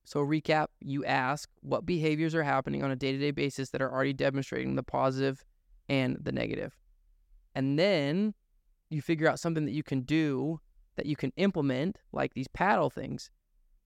so 0.04 0.20
recap, 0.20 0.66
you 0.80 1.04
ask 1.04 1.48
what 1.60 1.86
behaviors 1.86 2.34
are 2.34 2.42
happening 2.42 2.82
on 2.82 2.90
a 2.90 2.96
day-to-day 2.96 3.30
basis 3.30 3.70
that 3.70 3.80
are 3.80 3.92
already 3.92 4.12
demonstrating 4.12 4.74
the 4.74 4.82
positive 4.82 5.44
and 5.88 6.16
the 6.20 6.32
negative. 6.32 6.76
And 7.54 7.78
then 7.78 8.34
you 8.90 9.00
figure 9.00 9.28
out 9.28 9.38
something 9.38 9.64
that 9.64 9.72
you 9.72 9.82
can 9.82 10.02
do 10.02 10.60
that 10.96 11.06
you 11.06 11.16
can 11.16 11.32
implement 11.36 11.98
like 12.12 12.34
these 12.34 12.48
paddle 12.48 12.90
things. 12.90 13.30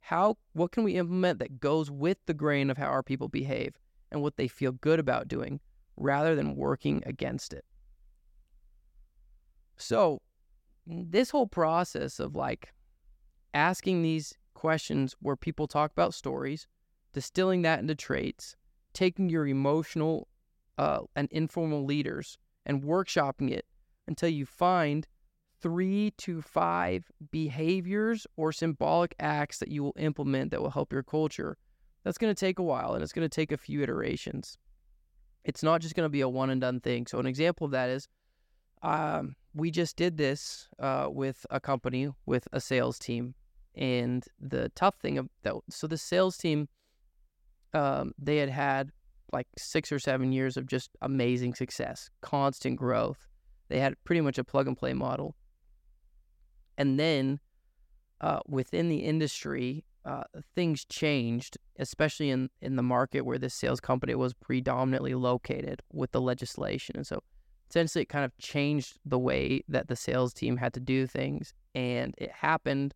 How 0.01 0.39
what 0.53 0.73
can 0.73 0.85
we 0.85 0.95
implement 0.95 1.39
that 1.41 1.61
goes 1.61 1.91
with 1.91 2.19
the 2.27 2.35
grain 2.35 2.71
of 2.71 2.79
how 2.79 2.87
our 2.87 3.03
people 3.03 3.29
behave 3.29 3.77
and 4.11 4.23
what 4.23 4.37
they 4.37 4.49
feel 4.49 4.73
good 4.73 4.99
about 4.99 5.29
doing 5.29 5.61
rather 5.97 6.35
than 6.35 6.57
working 6.57 7.03
against 7.07 7.53
it? 7.53 7.65
So, 9.77 10.23
this 10.87 11.31
whole 11.31 11.47
process 11.47 12.21
of 12.21 12.35
like 12.35 12.73
asking 13.55 14.03
these 14.03 14.35
questions 14.55 15.15
where 15.21 15.37
people 15.37 15.67
talk 15.67 15.91
about 15.93 16.15
stories, 16.15 16.67
distilling 17.13 17.63
that 17.63 17.81
into 17.81 17.95
traits, 17.95 18.57
taking 18.93 19.29
your 19.29 19.47
emotional 19.47 20.29
uh, 20.79 21.01
and 21.15 21.29
informal 21.31 21.85
leaders 21.85 22.39
and 22.65 22.83
workshopping 22.83 23.51
it 23.51 23.67
until 24.07 24.29
you 24.29 24.47
find 24.47 25.07
three 25.61 26.13
to 26.19 26.43
five 26.43 27.11
behaviors 27.31 28.27
or 28.37 28.53
symbolic 28.53 29.15
acts 29.19 29.59
that 29.59 29.71
you 29.71 29.83
will 29.83 29.95
implement 29.99 30.51
that 30.51 30.61
will 30.61 30.71
help 30.71 30.93
your 30.93 31.03
culture. 31.03 31.57
That's 32.05 32.19
going 32.19 32.35
to 32.35 32.39
take 32.39 32.59
a 32.59 32.63
while 32.63 32.95
and 32.95 33.03
it's 33.03 33.13
going 33.13 33.29
to 33.29 33.35
take 33.35 33.53
a 33.53 33.57
few 33.57 33.83
iterations. 33.83 34.59
It's 35.45 35.63
not 35.63 35.81
just 35.81 35.95
going 35.95 36.05
to 36.05 36.11
be 36.11 36.21
a 36.21 36.29
one 36.29 36.51
and 36.51 36.61
done 36.61 36.81
thing. 36.81 37.07
So, 37.07 37.19
an 37.19 37.27
example 37.27 37.67
of 37.67 37.71
that 37.71 37.89
is 37.89 38.09
um, 38.83 39.37
we 39.57 39.71
just 39.71 39.97
did 39.97 40.19
this 40.19 40.69
uh, 40.79 41.07
with 41.09 41.47
a 41.51 41.59
company 41.59 42.11
with 42.27 42.47
a 42.53 42.61
sales 42.61 42.99
team. 42.99 43.35
And 43.75 44.23
the 44.39 44.71
tough 44.75 44.97
thing 45.01 45.17
of 45.17 45.29
that, 45.45 45.55
so 45.71 45.87
the 45.87 45.97
sales 45.97 46.37
team, 46.37 46.69
um, 47.73 48.13
they 48.19 48.37
had 48.37 48.51
had 48.51 48.91
like 49.33 49.47
six 49.57 49.91
or 49.91 49.99
seven 49.99 50.31
years 50.31 50.57
of 50.57 50.67
just 50.67 50.91
amazing 51.01 51.55
success, 51.55 52.11
constant 52.21 52.77
growth. 52.77 53.27
They 53.69 53.81
had 53.81 53.95
pretty 54.05 54.21
much 54.21 54.39
a 54.39 54.45
plug 54.45 54.69
and 54.69 54.77
play 54.77 54.93
model. 54.93 55.35
And 56.77 57.01
then 57.01 57.41
uh, 58.21 58.41
within 58.47 58.91
the 58.91 58.99
industry, 58.99 59.85
uh, 60.05 60.25
things 60.55 60.85
changed, 60.85 61.57
especially 61.79 62.31
in, 62.31 62.51
in 62.61 62.77
the 62.77 62.83
market 62.83 63.23
where 63.23 63.39
this 63.39 63.55
sales 63.55 63.81
company 63.81 64.15
was 64.15 64.35
predominantly 64.35 65.15
located 65.15 65.81
with 65.93 66.13
the 66.13 66.21
legislation. 66.21 66.97
And 66.97 67.07
so 67.07 67.23
essentially 67.69 68.03
it 68.03 68.09
kind 68.09 68.25
of 68.25 68.37
changed 68.39 68.99
the 69.05 69.19
way 69.19 69.63
that 69.69 69.89
the 69.89 69.97
sales 69.97 70.33
team 70.33 70.57
had 70.57 70.73
to 70.75 70.81
do 70.81 71.07
things. 71.07 71.53
And 71.75 72.15
it 72.19 72.31
happened 72.31 72.95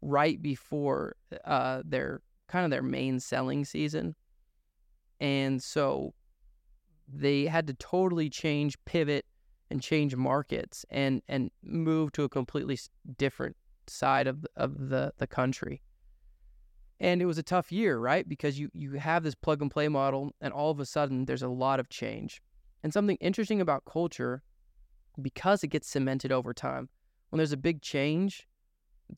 right 0.00 0.40
before 0.40 1.16
uh, 1.44 1.82
their 1.84 2.20
kind 2.48 2.64
of 2.64 2.70
their 2.70 2.82
main 2.82 3.20
selling 3.20 3.64
season. 3.64 4.14
And 5.20 5.62
so 5.62 6.14
they 7.12 7.46
had 7.46 7.66
to 7.68 7.74
totally 7.74 8.28
change, 8.28 8.76
pivot, 8.84 9.24
and 9.70 9.80
change 9.80 10.14
markets 10.14 10.84
and 10.90 11.22
and 11.28 11.50
move 11.62 12.12
to 12.12 12.24
a 12.24 12.28
completely 12.28 12.78
different 13.16 13.56
side 13.86 14.26
of 14.26 14.44
of 14.56 14.88
the 14.88 15.12
the 15.18 15.26
country. 15.26 15.82
And 17.00 17.20
it 17.20 17.26
was 17.26 17.38
a 17.38 17.42
tough 17.42 17.72
year, 17.72 17.98
right? 17.98 18.28
Because 18.28 18.58
you 18.58 18.70
you 18.74 18.92
have 18.92 19.22
this 19.24 19.34
plug 19.34 19.62
and 19.62 19.70
play 19.70 19.88
model 19.88 20.32
and 20.40 20.52
all 20.52 20.70
of 20.70 20.78
a 20.78 20.86
sudden 20.86 21.24
there's 21.24 21.42
a 21.42 21.48
lot 21.48 21.80
of 21.80 21.88
change. 21.88 22.42
And 22.82 22.92
something 22.92 23.16
interesting 23.20 23.60
about 23.60 23.84
culture 23.84 24.42
because 25.20 25.62
it 25.62 25.68
gets 25.68 25.88
cemented 25.88 26.32
over 26.32 26.52
time. 26.52 26.88
When 27.30 27.38
there's 27.38 27.52
a 27.52 27.56
big 27.56 27.82
change, 27.82 28.46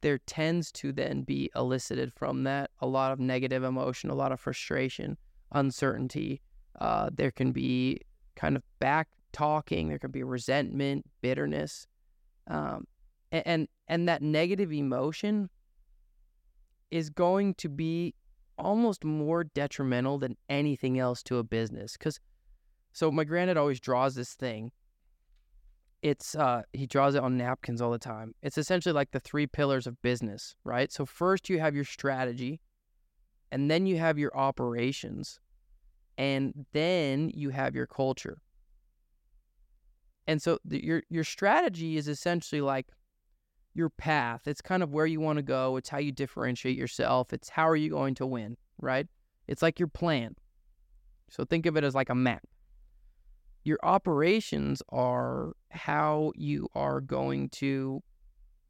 there 0.01 0.19
tends 0.19 0.73
to 0.73 0.93
then 0.93 1.23
be 1.23 1.51
elicited 1.55 2.12
from 2.12 2.45
that 2.45 2.71
a 2.81 2.87
lot 2.87 3.12
of 3.12 3.21
negative 3.21 3.62
emotion, 3.62 4.11
a 4.11 4.15
lot 4.15 4.33
of 4.33 4.41
frustration, 4.41 5.17
uncertainty. 5.53 6.41
Uh, 6.81 7.11
there 7.12 7.31
can 7.31 7.53
be 7.53 8.01
kind 8.37 8.57
of 8.57 8.62
back 8.81 9.09
talking. 9.33 9.89
There 9.89 9.99
can 9.99 10.11
be 10.11 10.23
resentment, 10.23 11.05
bitterness, 11.21 11.87
um, 12.49 12.87
and, 13.31 13.43
and 13.47 13.69
and 13.89 14.09
that 14.09 14.23
negative 14.23 14.73
emotion 14.73 15.51
is 16.91 17.11
going 17.11 17.55
to 17.55 17.69
be 17.69 18.15
almost 18.59 19.05
more 19.05 19.45
detrimental 19.45 20.19
than 20.19 20.37
anything 20.49 20.99
else 20.99 21.23
to 21.25 21.39
a 21.39 21.45
business. 21.45 21.97
Because 21.97 22.21
so 22.95 23.11
my 23.11 23.24
granddad 23.24 23.57
always 23.57 23.80
draws 23.80 24.14
this 24.14 24.34
thing. 24.34 24.70
It's 26.01 26.36
uh, 26.36 26.62
he 26.72 26.86
draws 26.86 27.16
it 27.16 27.22
on 27.24 27.36
napkins 27.36 27.82
all 27.82 27.90
the 27.90 27.99
time. 27.99 28.34
It's 28.40 28.57
essentially 28.57 28.92
like 28.92 29.11
the 29.11 29.18
three 29.18 29.49
pillars 29.49 29.88
of 29.88 30.01
business, 30.01 30.55
right? 30.62 30.92
So 30.92 31.05
first 31.05 31.51
you 31.51 31.59
have 31.59 31.74
your 31.74 31.84
strategy, 31.84 32.61
and 33.51 33.68
then 33.68 33.86
you 33.86 33.99
have 33.99 34.16
your 34.16 34.34
operations, 34.36 35.40
and 36.18 36.66
then 36.72 37.30
you 37.34 37.51
have 37.51 37.74
your 37.74 37.86
culture. 37.86 38.38
And 40.28 40.40
so 40.40 40.59
the, 40.64 40.82
your 40.84 41.03
your 41.11 41.24
strategy 41.24 41.97
is 41.97 42.07
essentially 42.07 42.61
like 42.61 42.86
your 43.74 43.90
path. 43.90 44.42
It's 44.47 44.61
kind 44.61 44.84
of 44.84 44.92
where 44.92 45.07
you 45.07 45.18
want 45.18 45.38
to 45.38 45.42
go. 45.42 45.76
It's 45.76 45.88
how 45.88 45.99
you 45.99 46.12
differentiate 46.12 46.76
yourself. 46.76 47.32
It's 47.32 47.49
how 47.49 47.68
are 47.68 47.76
you 47.76 47.90
going 47.90 48.14
to 48.16 48.26
win, 48.26 48.57
right? 48.78 49.09
It's 49.49 49.62
like 49.62 49.80
your 49.80 49.88
plan. 49.88 50.36
So 51.28 51.45
think 51.45 51.66
of 51.66 51.76
it 51.76 51.82
as 51.82 51.95
like 51.97 52.11
a 52.11 52.14
map. 52.14 52.45
Your 53.65 53.79
operations 53.83 54.83
are 54.91 55.53
how 55.71 56.33
you 56.37 56.69
are 56.75 57.01
going 57.01 57.49
to 57.51 58.03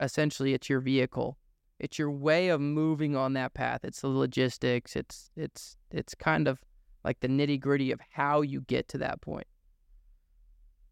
essentially 0.00 0.54
it's 0.54 0.68
your 0.68 0.80
vehicle. 0.80 1.36
It's 1.80 1.98
your 1.98 2.10
way 2.10 2.48
of 2.48 2.60
moving 2.60 3.16
on 3.16 3.32
that 3.32 3.54
path. 3.54 3.80
It's 3.84 4.00
the 4.00 4.08
logistics. 4.08 4.94
It's 4.94 5.30
it's 5.36 5.76
it's 5.90 6.14
kind 6.14 6.46
of 6.46 6.60
like 7.04 7.20
the 7.20 7.28
nitty 7.28 7.60
gritty 7.60 7.90
of 7.90 8.00
how 8.12 8.40
you 8.42 8.60
get 8.62 8.88
to 8.88 8.98
that 8.98 9.20
point. 9.20 9.46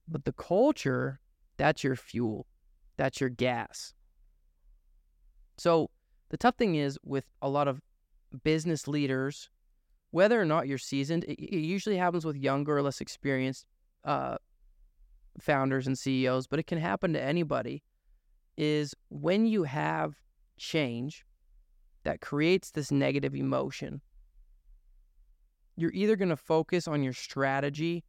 But 0.09 0.25
the 0.25 0.33
culture, 0.33 1.21
that's 1.57 1.85
your 1.85 1.97
fuel, 1.97 2.47
that's 2.97 3.21
your 3.21 3.31
gas. 3.31 3.95
So 5.57 5.91
the 6.31 6.37
tough 6.37 6.57
thing 6.57 6.75
is 6.75 6.99
with 7.05 7.25
a 7.41 7.49
lot 7.49 7.69
of 7.69 7.81
business 8.43 8.89
leaders, 8.89 9.49
whether 10.11 10.41
or 10.41 10.45
not 10.45 10.67
you're 10.67 10.79
seasoned, 10.79 11.25
it, 11.25 11.39
it 11.39 11.61
usually 11.61 11.97
happens 11.97 12.25
with 12.25 12.37
younger 12.37 12.77
or 12.77 12.83
less 12.83 13.01
experienced 13.01 13.65
uh, 14.05 14.37
founders 15.41 15.87
and 15.87 15.99
CEOs, 15.99 16.47
but 16.47 16.59
it 16.59 16.67
can 16.67 16.79
happen 16.79 17.13
to 17.13 17.23
anybody. 17.23 17.83
Is 18.59 18.95
when 19.09 19.47
you 19.47 19.65
have 19.65 20.15
change 20.59 21.25
that 22.05 22.21
creates 22.21 22.71
this 22.71 22.91
negative 22.91 23.35
emotion 23.35 24.03
you're 25.77 25.93
either 25.93 26.17
going 26.17 26.29
to 26.29 26.37
focus 26.37 26.87
on 26.87 27.03
your 27.03 27.13
strategy 27.13 28.05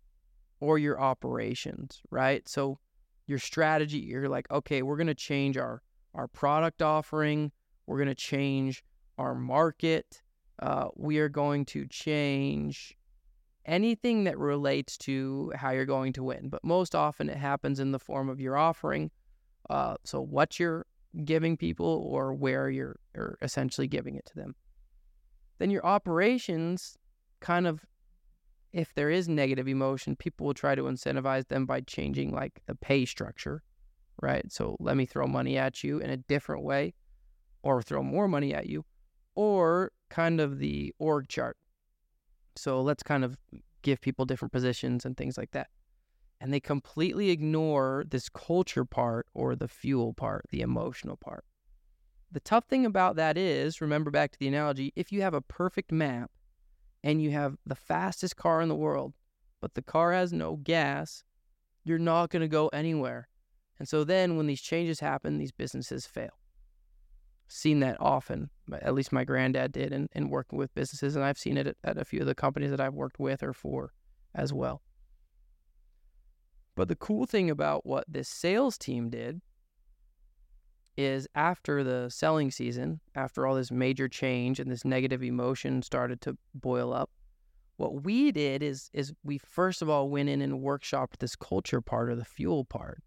or 0.60 0.78
your 0.78 1.00
operations, 1.00 2.02
right? 2.10 2.48
So 2.48 2.80
your 3.28 3.40
strategy, 3.40 4.00
you're 4.00 4.30
like, 4.30 4.50
okay, 4.52 4.82
we're 4.82 4.98
going 4.98 5.08
to 5.08 5.16
change 5.16 5.58
our 5.58 5.82
our 6.16 6.28
product 6.28 6.84
offering, 6.84 7.52
we're 7.88 7.98
going 7.98 8.08
to 8.08 8.14
change 8.14 8.84
our 9.18 9.34
market, 9.34 10.22
uh, 10.60 10.90
we 10.96 11.18
are 11.18 11.30
going 11.30 11.66
to 11.66 11.88
change 11.88 12.96
anything 13.66 14.26
that 14.26 14.38
relates 14.38 14.98
to 14.98 15.52
how 15.56 15.72
you're 15.72 15.86
going 15.86 16.14
to 16.14 16.24
win. 16.24 16.50
But 16.50 16.64
most 16.64 16.96
often 16.96 17.30
it 17.30 17.38
happens 17.38 17.80
in 17.80 17.92
the 17.92 18.00
form 18.00 18.30
of 18.30 18.40
your 18.40 18.58
offering. 18.58 19.12
Uh, 19.70 19.96
so 20.04 20.22
what 20.22 20.60
you're 20.60 20.86
giving 21.24 21.56
people 21.56 22.06
or 22.10 22.34
where 22.34 22.70
you're, 22.70 22.98
you're 23.16 23.38
essentially 23.42 23.88
giving 23.88 24.16
it 24.16 24.26
to 24.26 24.36
them. 24.36 24.56
Then 25.60 25.70
your 25.70 25.86
operations 25.86 26.98
kind 27.40 27.68
of 27.68 27.86
if 28.74 28.94
there 28.96 29.12
is 29.12 29.30
negative 29.30 29.68
emotion, 29.68 30.16
people 30.16 30.48
will 30.48 30.56
try 30.56 30.74
to 30.74 30.84
incentivize 30.84 31.48
them 31.48 31.66
by 31.66 31.82
changing 31.82 32.34
like 32.34 32.60
the 32.66 32.74
pay 32.74 33.06
structure, 33.06 33.62
right? 34.22 34.52
So 34.52 34.76
let 34.80 34.98
me 34.98 35.06
throw 35.06 35.28
money 35.28 35.58
at 35.58 35.84
you 35.84 36.00
in 36.00 36.10
a 36.10 36.18
different 36.18 36.64
way 36.64 36.96
or 37.62 37.84
throw 37.84 38.02
more 38.02 38.28
money 38.28 38.54
at 38.54 38.66
you 38.66 38.84
or 39.36 39.92
kind 40.10 40.42
of 40.42 40.58
the 40.58 40.94
org 40.98 41.28
chart. 41.28 41.56
So 42.56 42.82
let's 42.82 43.04
kind 43.04 43.24
of 43.24 43.38
give 43.82 44.02
people 44.02 44.26
different 44.26 44.52
positions 44.52 45.06
and 45.06 45.18
things 45.18 45.38
like 45.38 45.52
that. 45.52 45.68
And 46.40 46.54
they 46.54 46.60
completely 46.60 47.30
ignore 47.30 48.04
this 48.08 48.30
culture 48.30 48.86
part 48.86 49.28
or 49.34 49.56
the 49.56 49.68
fuel 49.68 50.14
part, 50.14 50.46
the 50.50 50.62
emotional 50.62 51.18
part. 51.18 51.46
The 52.32 52.40
tough 52.40 52.66
thing 52.66 52.86
about 52.86 53.16
that 53.16 53.38
is, 53.38 53.80
remember 53.80 54.12
back 54.12 54.32
to 54.32 54.40
the 54.40 54.48
analogy, 54.48 54.92
if 54.96 55.12
you 55.12 55.22
have 55.22 55.34
a 55.34 55.42
perfect 55.42 55.92
map 55.92 56.32
and 57.04 57.22
you 57.22 57.32
have 57.32 57.58
the 57.66 57.76
fastest 57.76 58.36
car 58.36 58.62
in 58.62 58.70
the 58.70 58.76
world, 58.76 59.14
but 59.62 59.76
the 59.76 59.82
car 59.82 60.12
has 60.14 60.34
no 60.34 60.56
gas, 60.56 61.24
you're 61.84 62.00
not 62.00 62.30
going 62.30 62.42
to 62.42 62.48
go 62.48 62.70
anywhere. 62.70 63.28
And 63.80 63.88
so 63.88 64.04
then 64.04 64.36
when 64.36 64.48
these 64.48 64.62
changes 64.62 65.00
happen, 65.00 65.38
these 65.38 65.52
businesses 65.52 66.06
fail. 66.06 66.40
Seen 67.48 67.80
that 67.82 67.98
often, 68.00 68.50
at 68.72 68.94
least 68.94 69.12
my 69.12 69.24
granddad 69.24 69.72
did 69.72 69.92
in, 69.92 70.10
in 70.14 70.30
working 70.30 70.58
with 70.58 70.74
businesses, 70.74 71.16
and 71.16 71.24
I've 71.24 71.38
seen 71.38 71.58
it 71.58 71.68
at, 71.68 71.76
at 71.84 71.98
a 71.98 72.06
few 72.06 72.22
of 72.22 72.26
the 72.26 72.36
companies 72.36 72.72
that 72.72 72.82
I've 72.82 72.94
worked 72.94 73.20
with 73.20 73.44
or 73.44 73.54
for 73.54 73.94
as 74.34 74.52
well. 74.52 74.82
But 76.76 76.88
the 76.88 76.96
cool 76.96 77.26
thing 77.26 77.50
about 77.50 77.86
what 77.86 78.06
this 78.08 78.28
sales 78.28 78.78
team 78.78 79.10
did 79.10 79.42
is 80.98 81.28
after 81.36 81.84
the 81.84 82.10
selling 82.10 82.52
season, 82.52 83.00
after 83.16 83.46
all 83.46 83.56
this 83.56 83.72
major 83.72 84.08
change 84.08 84.60
and 84.60 84.72
this 84.72 84.86
negative 84.86 85.24
emotion 85.24 85.82
started 85.82 86.22
to 86.22 86.38
boil 86.54 86.94
up, 86.94 87.10
what 87.78 88.04
we 88.04 88.32
did 88.32 88.62
is 88.62 88.90
is 88.94 89.14
we 89.24 89.40
first 89.40 89.82
of 89.82 89.90
all 89.90 90.10
went 90.10 90.30
in 90.30 90.42
and 90.42 90.62
workshopped 90.62 91.18
this 91.20 91.36
culture 91.36 91.82
part 91.82 92.10
or 92.10 92.16
the 92.16 92.26
fuel 92.26 92.64
part. 92.64 93.02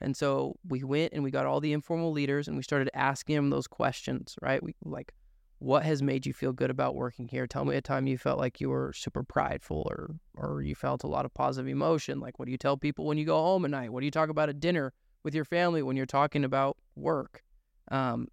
And 0.00 0.16
so 0.16 0.56
we 0.68 0.84
went 0.84 1.12
and 1.12 1.22
we 1.24 1.30
got 1.30 1.46
all 1.46 1.60
the 1.60 1.72
informal 1.72 2.12
leaders 2.12 2.48
and 2.48 2.56
we 2.56 2.62
started 2.62 2.90
asking 2.94 3.36
them 3.36 3.50
those 3.50 3.66
questions, 3.66 4.36
right? 4.42 4.62
We 4.62 4.74
like 4.84 5.12
what 5.58 5.84
has 5.84 6.02
made 6.02 6.26
you 6.26 6.34
feel 6.34 6.52
good 6.52 6.68
about 6.68 6.94
working 6.94 7.28
here? 7.28 7.46
Tell 7.46 7.64
me 7.64 7.76
a 7.76 7.80
time 7.80 8.06
you 8.06 8.18
felt 8.18 8.38
like 8.38 8.60
you 8.60 8.68
were 8.68 8.92
super 8.92 9.22
prideful 9.22 9.90
or 9.90 10.16
or 10.34 10.62
you 10.62 10.74
felt 10.74 11.02
a 11.02 11.08
lot 11.08 11.24
of 11.24 11.32
positive 11.32 11.68
emotion. 11.68 12.20
Like 12.20 12.38
what 12.38 12.44
do 12.44 12.52
you 12.52 12.58
tell 12.58 12.76
people 12.76 13.06
when 13.06 13.16
you 13.16 13.24
go 13.24 13.38
home 13.38 13.64
at 13.64 13.70
night? 13.70 13.90
What 13.90 14.00
do 14.00 14.04
you 14.04 14.10
talk 14.10 14.28
about 14.28 14.50
at 14.50 14.60
dinner? 14.60 14.92
with 15.26 15.34
your 15.34 15.44
family 15.44 15.82
when 15.82 15.96
you're 15.96 16.06
talking 16.06 16.44
about 16.44 16.76
work. 16.94 17.42
Um, 17.90 18.28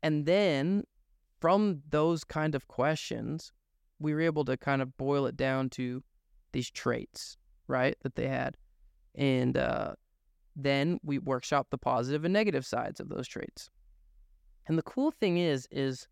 and 0.00 0.24
then 0.24 0.84
from 1.40 1.82
those 1.90 2.22
kind 2.22 2.54
of 2.54 2.68
questions, 2.68 3.50
we 3.98 4.14
were 4.14 4.20
able 4.20 4.44
to 4.44 4.56
kind 4.56 4.80
of 4.80 4.96
boil 4.96 5.26
it 5.26 5.36
down 5.36 5.68
to 5.70 6.04
these 6.52 6.70
traits, 6.70 7.36
right, 7.66 7.96
that 8.04 8.14
they 8.14 8.28
had. 8.28 8.56
And 9.16 9.56
uh, 9.56 9.94
then 10.62 10.98
we 11.02 11.18
workshop 11.18 11.68
the 11.70 11.78
positive 11.78 12.24
and 12.24 12.32
negative 12.32 12.66
sides 12.66 13.00
of 13.00 13.08
those 13.08 13.28
traits. 13.28 13.70
And 14.66 14.78
the 14.78 14.82
cool 14.82 15.10
thing 15.10 15.38
is, 15.38 15.66
is, 15.70 16.06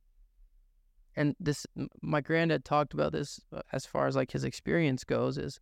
and 1.16 1.34
this, 1.40 1.66
my 2.03 2.20
granddad 2.20 2.64
talked 2.64 2.94
about 2.94 3.12
this 3.12 3.40
uh, 3.53 3.62
as 3.72 3.86
far 3.86 4.07
as 4.07 4.16
like 4.16 4.30
his 4.30 4.44
experience 4.44 5.05
goes, 5.05 5.38
is 5.38 5.61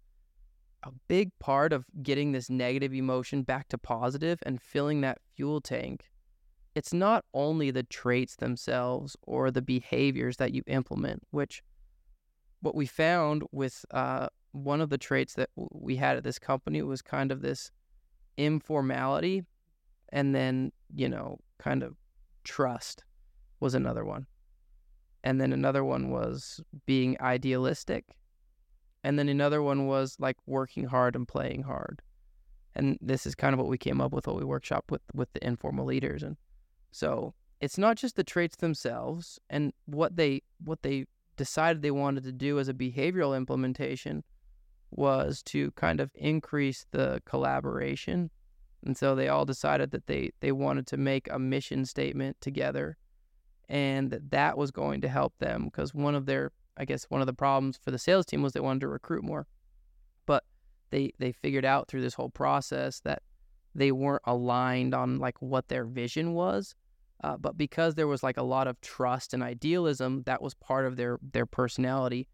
a 0.83 0.91
big 1.09 1.31
part 1.41 1.73
of 1.73 1.85
getting 2.03 2.33
this 2.33 2.49
negative 2.49 2.95
emotion 2.95 3.43
back 3.43 3.69
to 3.69 3.79
positive 3.79 4.39
and 4.45 4.61
filling 4.61 5.01
that 5.01 5.19
fuel 5.35 5.61
tank. 5.61 6.11
It's 6.75 6.93
not 6.93 7.25
only 7.33 7.71
the 7.71 7.83
traits 7.83 8.37
themselves 8.37 9.17
or 9.23 9.51
the 9.51 9.63
behaviors 9.63 10.37
that 10.37 10.53
you 10.53 10.63
implement, 10.67 11.23
which 11.31 11.63
what 12.61 12.75
we 12.75 12.87
found 12.87 13.43
with 13.51 13.85
uh, 13.91 14.29
one 14.53 14.81
of 14.81 14.91
the 14.91 14.99
traits 14.99 15.35
that 15.35 15.51
we 15.57 15.97
had 15.97 16.17
at 16.17 16.25
this 16.25 16.39
company 16.39 16.83
was 16.83 17.03
kind 17.03 17.33
of 17.33 17.43
this 17.43 17.71
informality 18.37 19.45
and 20.11 20.35
then, 20.35 20.73
you 20.95 21.09
know, 21.09 21.39
kind 21.59 21.83
of 21.83 21.97
trust 22.45 23.05
was 23.61 23.75
another 23.75 24.05
one. 24.05 24.27
And 25.25 25.41
then 25.41 25.53
another 25.53 25.85
one 25.85 26.11
was 26.11 26.61
being 26.87 27.17
idealistic. 27.21 28.05
And 29.03 29.19
then 29.19 29.29
another 29.29 29.63
one 29.63 29.87
was 29.87 30.17
like 30.19 30.37
working 30.47 30.85
hard 30.85 31.17
and 31.17 31.27
playing 31.27 31.63
hard. 31.63 32.01
And 32.75 32.99
this 33.01 33.27
is 33.27 33.35
kind 33.35 33.53
of 33.53 33.59
what 33.59 33.69
we 33.69 33.79
came 33.79 34.01
up 34.01 34.13
with 34.13 34.27
what 34.27 34.37
we 34.37 34.45
workshop 34.45 34.91
with 34.91 35.01
with 35.15 35.33
the 35.33 35.45
informal 35.45 35.87
leaders. 35.87 36.23
And 36.23 36.37
so 36.93 37.35
it's 37.61 37.79
not 37.79 37.97
just 37.97 38.17
the 38.17 38.25
traits 38.25 38.57
themselves 38.57 39.39
and 39.49 39.73
what 39.87 40.17
they 40.17 40.43
what 40.65 40.83
they 40.83 41.07
decided 41.37 41.83
they 41.83 41.91
wanted 41.91 42.25
to 42.25 42.33
do 42.33 42.59
as 42.59 42.69
a 42.69 42.75
behavioral 42.75 43.37
implementation 43.37 44.23
was 44.97 45.43
to 45.45 45.71
kind 45.73 46.01
of 46.01 46.11
increase 46.15 46.87
the 46.91 47.23
collaboration. 47.25 48.31
And 48.85 48.97
so 48.97 49.15
they 49.15 49.29
all 49.29 49.45
decided 49.45 49.91
that 49.91 50.07
they, 50.07 50.31
they 50.41 50.53
wanted 50.53 50.87
to 50.89 50.97
make 50.97 51.29
a 51.31 51.39
mission 51.39 51.85
statement 51.85 52.37
together 52.41 52.97
and 53.69 54.11
that 54.11 54.31
that 54.31 54.57
was 54.57 54.71
going 54.71 55.01
to 55.01 55.09
help 55.09 55.35
them 55.39 55.65
because 55.65 55.95
one 55.95 56.15
of 56.15 56.27
their, 56.27 56.53
I 56.77 56.85
guess, 56.85 57.05
one 57.05 57.21
of 57.21 57.27
the 57.27 57.33
problems 57.33 57.79
for 57.83 57.91
the 57.91 57.99
sales 57.99 58.27
team 58.27 58.43
was 58.43 58.53
they 58.53 58.61
wanted 58.61 58.81
to 58.81 58.89
recruit 58.89 59.25
more. 59.25 59.47
But 60.25 60.45
they, 60.91 61.13
they 61.19 61.33
figured 61.33 61.65
out 61.65 61.89
through 61.89 62.03
this 62.03 62.15
whole 62.15 62.31
process 62.31 63.01
that 63.01 63.23
they 63.75 63.93
weren't 63.93 64.23
aligned 64.25 64.95
on 64.95 65.19
like 65.19 65.41
what 65.43 65.69
their 65.69 65.85
vision 65.85 66.33
was. 66.33 66.75
Uh, 67.25 67.37
but 67.37 67.57
because 67.57 67.95
there 67.95 68.07
was 68.07 68.23
like 68.23 68.37
a 68.37 68.43
lot 68.43 68.69
of 68.69 68.81
trust 68.81 69.35
and 69.35 69.43
idealism, 69.43 70.23
that 70.27 70.43
was 70.43 70.55
part 70.55 70.87
of 70.87 70.97
their 70.97 71.19
their 71.33 71.47
personality, 71.47 72.29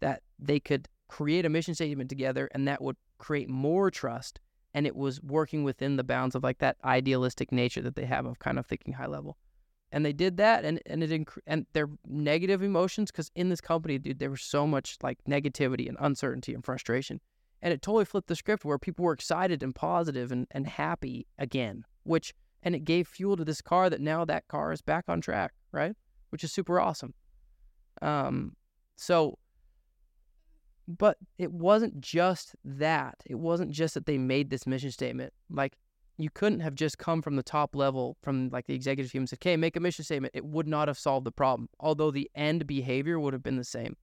that 0.00 0.22
they 0.38 0.60
could 0.60 0.88
create 1.10 1.44
a 1.44 1.48
mission 1.48 1.74
statement 1.74 2.08
together 2.08 2.48
and 2.54 2.68
that 2.68 2.80
would 2.80 2.96
create 3.18 3.50
more 3.50 3.90
trust 3.90 4.38
and 4.72 4.86
it 4.86 4.94
was 4.94 5.20
working 5.22 5.64
within 5.64 5.96
the 5.96 6.04
bounds 6.04 6.36
of 6.36 6.44
like 6.44 6.58
that 6.58 6.76
idealistic 6.84 7.50
nature 7.50 7.82
that 7.82 7.96
they 7.96 8.04
have 8.04 8.26
of 8.26 8.38
kind 8.38 8.60
of 8.60 8.64
thinking 8.66 8.94
high 8.94 9.08
level. 9.08 9.36
And 9.90 10.06
they 10.06 10.12
did 10.12 10.36
that 10.36 10.64
and 10.64 10.80
and 10.86 11.02
it 11.02 11.10
inc- 11.10 11.36
and 11.48 11.66
their 11.72 11.88
negative 12.06 12.62
emotions 12.62 13.10
because 13.10 13.28
in 13.34 13.48
this 13.48 13.60
company 13.60 13.98
dude 13.98 14.20
there 14.20 14.30
was 14.30 14.42
so 14.42 14.68
much 14.68 14.98
like 15.02 15.18
negativity 15.28 15.88
and 15.88 15.96
uncertainty 15.98 16.54
and 16.54 16.64
frustration 16.64 17.20
and 17.60 17.74
it 17.74 17.82
totally 17.82 18.04
flipped 18.04 18.28
the 18.28 18.36
script 18.36 18.64
where 18.64 18.78
people 18.78 19.04
were 19.04 19.12
excited 19.12 19.64
and 19.64 19.74
positive 19.74 20.30
and, 20.30 20.46
and 20.52 20.68
happy 20.68 21.26
again 21.40 21.84
which 22.04 22.32
and 22.62 22.76
it 22.76 22.84
gave 22.84 23.08
fuel 23.08 23.36
to 23.36 23.44
this 23.44 23.60
car 23.60 23.90
that 23.90 24.00
now 24.00 24.24
that 24.24 24.46
car 24.46 24.70
is 24.70 24.80
back 24.80 25.06
on 25.08 25.20
track 25.20 25.52
right? 25.72 25.96
Which 26.28 26.44
is 26.44 26.52
super 26.52 26.78
awesome. 26.78 27.14
Um 28.00 28.54
so 28.94 29.36
but 30.98 31.18
it 31.38 31.52
wasn't 31.52 32.00
just 32.00 32.54
that. 32.64 33.16
It 33.26 33.36
wasn't 33.36 33.70
just 33.70 33.94
that 33.94 34.06
they 34.06 34.18
made 34.18 34.50
this 34.50 34.66
mission 34.66 34.90
statement. 34.90 35.32
Like 35.50 35.76
you 36.18 36.30
couldn't 36.30 36.60
have 36.60 36.74
just 36.74 36.98
come 36.98 37.22
from 37.22 37.36
the 37.36 37.42
top 37.42 37.74
level 37.74 38.16
from 38.22 38.50
like 38.50 38.66
the 38.66 38.74
executive 38.74 39.10
team 39.10 39.22
and 39.22 39.28
said, 39.28 39.38
"Okay, 39.38 39.56
make 39.56 39.76
a 39.76 39.80
mission 39.80 40.04
statement." 40.04 40.34
It 40.34 40.44
would 40.44 40.66
not 40.66 40.88
have 40.88 40.98
solved 40.98 41.26
the 41.26 41.32
problem. 41.32 41.68
Although 41.78 42.10
the 42.10 42.30
end 42.34 42.66
behavior 42.66 43.18
would 43.18 43.32
have 43.32 43.42
been 43.42 43.56
the 43.56 43.64
same. 43.64 43.96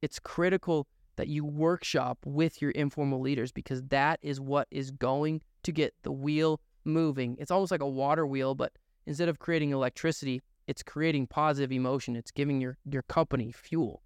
It's 0.00 0.18
critical 0.18 0.86
that 1.16 1.28
you 1.28 1.44
workshop 1.44 2.18
with 2.24 2.62
your 2.62 2.70
informal 2.72 3.20
leaders 3.20 3.50
because 3.50 3.82
that 3.84 4.20
is 4.22 4.40
what 4.40 4.68
is 4.70 4.92
going 4.92 5.42
to 5.64 5.72
get 5.72 5.92
the 6.04 6.12
wheel 6.12 6.60
moving. 6.84 7.36
It's 7.40 7.50
almost 7.50 7.72
like 7.72 7.82
a 7.82 7.88
water 7.88 8.26
wheel, 8.26 8.54
but 8.54 8.72
instead 9.06 9.28
of 9.28 9.40
creating 9.40 9.70
electricity, 9.70 10.40
it's 10.68 10.82
creating 10.82 11.26
positive 11.26 11.72
emotion. 11.72 12.14
It's 12.14 12.30
giving 12.30 12.60
your 12.60 12.78
your 12.88 13.02
company 13.02 13.50
fuel 13.52 14.02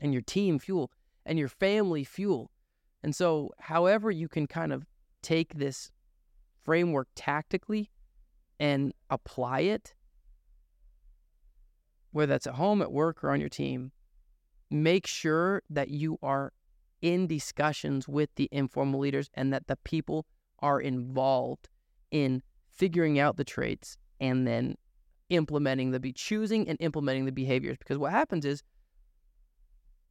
and 0.00 0.12
your 0.12 0.22
team 0.22 0.58
fuel 0.58 0.90
and 1.24 1.38
your 1.38 1.48
family 1.48 2.04
fuel. 2.04 2.50
And 3.02 3.14
so, 3.14 3.50
however, 3.58 4.10
you 4.10 4.28
can 4.28 4.46
kind 4.46 4.72
of 4.72 4.86
take 5.22 5.54
this 5.54 5.90
framework 6.62 7.08
tactically 7.14 7.90
and 8.60 8.92
apply 9.10 9.60
it, 9.60 9.94
whether 12.12 12.32
that's 12.32 12.46
at 12.46 12.54
home, 12.54 12.82
at 12.82 12.92
work, 12.92 13.24
or 13.24 13.30
on 13.30 13.40
your 13.40 13.48
team, 13.48 13.92
make 14.70 15.06
sure 15.06 15.62
that 15.68 15.88
you 15.88 16.18
are 16.22 16.52
in 17.00 17.26
discussions 17.26 18.06
with 18.06 18.30
the 18.36 18.48
informal 18.52 19.00
leaders 19.00 19.28
and 19.34 19.52
that 19.52 19.66
the 19.66 19.76
people 19.84 20.24
are 20.60 20.80
involved 20.80 21.68
in 22.12 22.42
figuring 22.70 23.18
out 23.18 23.36
the 23.36 23.44
traits 23.44 23.96
and 24.20 24.46
then 24.46 24.76
implementing 25.28 25.90
the 25.90 26.00
be 26.00 26.12
choosing 26.12 26.68
and 26.68 26.78
implementing 26.80 27.24
the 27.24 27.32
behaviors 27.32 27.76
because 27.78 27.98
what 27.98 28.12
happens 28.12 28.44
is 28.44 28.62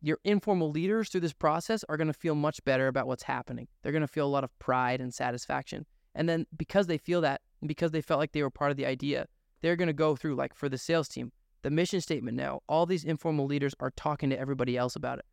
your 0.02 0.18
informal 0.24 0.72
leaders 0.72 1.10
through 1.10 1.22
this 1.22 1.34
process 1.34 1.86
are 1.88 1.97
going 1.97 2.08
to 2.08 2.14
feel 2.14 2.36
much 2.36 2.64
better 2.64 2.88
about 2.88 3.08
what's 3.08 3.24
happening. 3.24 3.68
They're 3.82 3.91
going 3.91 4.02
to 4.02 4.08
feel 4.08 4.26
a 4.26 4.30
lot 4.30 4.43
of 4.43 4.58
pride 4.60 4.99
and 4.99 5.14
satisfaction. 5.14 5.86
And 6.16 6.28
then 6.28 6.47
because 6.58 6.88
they 6.88 6.97
feel 6.97 7.22
that, 7.22 7.41
because 7.66 7.91
they 7.91 8.02
felt 8.02 8.20
like 8.20 8.32
they 8.32 8.41
were 8.41 8.49
part 8.49 8.72
of 8.72 8.78
the 8.78 8.86
idea, 8.86 9.28
they're 9.62 9.76
going 9.76 9.88
to 9.88 9.93
go 9.93 10.16
through, 10.16 10.36
like 10.36 10.56
for 10.56 10.68
the 10.68 10.78
sales 10.78 11.08
team, 11.08 11.32
the 11.62 11.70
mission 11.70 12.02
statement 12.02 12.36
now, 12.36 12.62
all 12.68 12.88
these 12.88 13.04
informal 13.04 13.45
leaders 13.45 13.76
are 13.80 13.91
talking 13.91 14.32
to 14.32 14.39
everybody 14.39 14.76
else 14.76 14.95
about 14.95 15.20
it. 15.20 15.26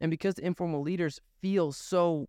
And 0.00 0.10
because 0.10 0.34
the 0.34 0.46
informal 0.46 0.80
leaders 0.80 1.20
feel 1.40 1.72
so 1.72 2.28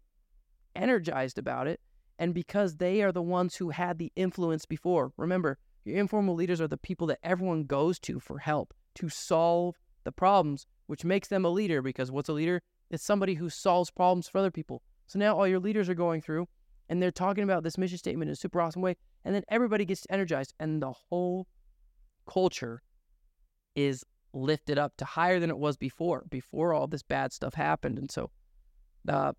energized 0.76 1.38
about 1.38 1.68
it, 1.68 1.80
and 2.20 2.34
because 2.34 2.78
they 2.78 3.02
are 3.02 3.12
the 3.12 3.22
ones 3.22 3.56
who 3.56 3.70
had 3.70 3.98
the 3.98 4.12
influence 4.16 4.66
before, 4.66 5.14
remember, 5.18 5.58
your 5.86 5.98
informal 5.98 6.36
leaders 6.36 6.60
are 6.60 6.68
the 6.68 6.78
people 6.78 7.08
that 7.08 7.20
everyone 7.24 7.64
goes 7.64 8.00
to 8.00 8.20
for 8.20 8.40
help 8.40 8.74
to 8.96 9.08
solve 9.08 9.80
the 10.04 10.12
problems 10.12 10.66
which 10.88 11.06
makes 11.06 11.28
them 11.28 11.46
a 11.46 11.50
leader 11.50 11.82
because 11.82 12.12
what's 12.12 12.30
a 12.30 12.34
leader? 12.34 12.62
It's 12.90 13.04
somebody 13.04 13.36
who 13.36 13.50
solves 13.50 13.92
problems 13.92 14.28
for 14.28 14.38
other 14.38 14.52
people. 14.52 14.82
So 15.08 15.20
now 15.20 15.38
all 15.38 15.48
your 15.48 15.60
leaders 15.60 15.90
are 15.90 15.96
going 15.96 16.22
through 16.22 16.48
and 16.90 17.02
they're 17.02 17.12
talking 17.12 17.44
about 17.44 17.64
this 17.64 17.78
mission 17.78 17.98
statement 17.98 18.30
in 18.30 18.34
a 18.34 18.36
super 18.36 18.62
awesome 18.62 18.82
way. 18.82 18.96
And 19.24 19.34
then 19.34 19.44
everybody 19.50 19.86
gets 19.86 20.06
energized 20.10 20.54
and 20.60 20.82
the 20.82 20.92
whole 20.92 21.48
culture 22.28 22.82
is 23.76 24.04
lifted 24.34 24.78
up 24.78 24.96
to 24.98 25.06
higher 25.06 25.40
than 25.40 25.50
it 25.50 25.58
was 25.58 25.78
before, 25.78 26.26
before 26.30 26.74
all 26.74 26.88
this 26.88 27.04
bad 27.04 27.34
stuff 27.34 27.54
happened. 27.54 27.98
And 27.98 28.12
so 28.12 28.30
uh, 29.08 29.34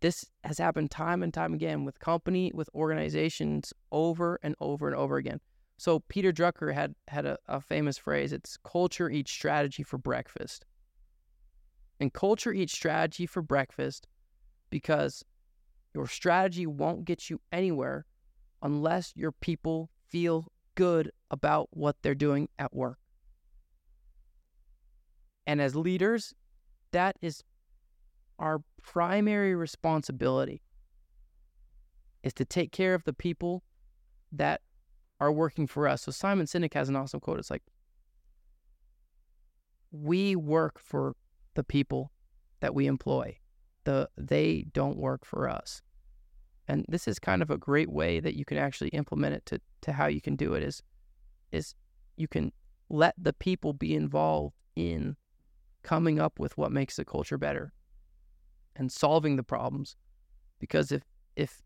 this 0.00 0.24
has 0.44 0.58
happened 0.58 0.90
time 0.90 1.22
and 1.22 1.32
time 1.32 1.54
again 1.54 1.84
with 1.84 1.98
company, 1.98 2.52
with 2.54 2.68
organizations 2.74 3.72
over 3.90 4.38
and 4.42 4.54
over 4.60 4.86
and 4.86 4.96
over 4.96 5.16
again. 5.16 5.40
So 5.78 6.00
Peter 6.08 6.32
Drucker 6.32 6.72
had 6.72 6.94
had 7.08 7.26
a, 7.26 7.38
a 7.48 7.60
famous 7.60 7.98
phrase. 7.98 8.32
It's 8.32 8.56
culture 8.58 9.10
eats 9.10 9.32
strategy 9.32 9.82
for 9.82 9.98
breakfast. 9.98 10.64
And 12.02 12.12
culture 12.12 12.52
eats 12.52 12.72
strategy 12.72 13.26
for 13.26 13.42
breakfast 13.42 14.08
because 14.70 15.24
your 15.94 16.08
strategy 16.08 16.66
won't 16.66 17.04
get 17.04 17.30
you 17.30 17.40
anywhere 17.52 18.06
unless 18.60 19.12
your 19.14 19.30
people 19.30 19.88
feel 20.08 20.48
good 20.74 21.12
about 21.30 21.68
what 21.70 21.94
they're 22.02 22.16
doing 22.16 22.48
at 22.58 22.74
work. 22.74 22.98
And 25.46 25.60
as 25.62 25.76
leaders, 25.76 26.34
that 26.90 27.14
is 27.22 27.44
our 28.36 28.64
primary 28.82 29.54
responsibility 29.54 30.60
is 32.24 32.34
to 32.34 32.44
take 32.44 32.72
care 32.72 32.94
of 32.94 33.04
the 33.04 33.12
people 33.12 33.62
that 34.32 34.60
are 35.20 35.30
working 35.30 35.68
for 35.68 35.86
us. 35.86 36.02
So 36.02 36.10
Simon 36.10 36.46
Sinek 36.46 36.74
has 36.74 36.88
an 36.88 36.96
awesome 36.96 37.20
quote. 37.20 37.38
It's 37.38 37.48
like, 37.48 37.62
we 39.92 40.34
work 40.34 40.80
for 40.80 41.14
the 41.54 41.64
people 41.64 42.12
that 42.60 42.74
we 42.74 42.86
employ. 42.86 43.38
The 43.84 44.08
they 44.16 44.66
don't 44.72 44.96
work 44.96 45.24
for 45.24 45.48
us. 45.48 45.82
And 46.68 46.84
this 46.88 47.08
is 47.08 47.18
kind 47.18 47.42
of 47.42 47.50
a 47.50 47.58
great 47.58 47.90
way 47.90 48.20
that 48.20 48.36
you 48.36 48.44
can 48.44 48.56
actually 48.56 48.90
implement 48.90 49.34
it 49.34 49.46
to, 49.46 49.60
to 49.82 49.92
how 49.92 50.06
you 50.06 50.20
can 50.20 50.36
do 50.36 50.54
it 50.54 50.62
is 50.62 50.82
is 51.50 51.74
you 52.16 52.28
can 52.28 52.52
let 52.88 53.14
the 53.18 53.32
people 53.32 53.72
be 53.72 53.94
involved 53.94 54.54
in 54.76 55.16
coming 55.82 56.20
up 56.20 56.38
with 56.38 56.56
what 56.56 56.70
makes 56.72 56.96
the 56.96 57.04
culture 57.04 57.38
better 57.38 57.72
and 58.76 58.90
solving 58.90 59.36
the 59.36 59.42
problems. 59.42 59.96
Because 60.60 60.92
if 60.92 61.02
if 61.36 61.62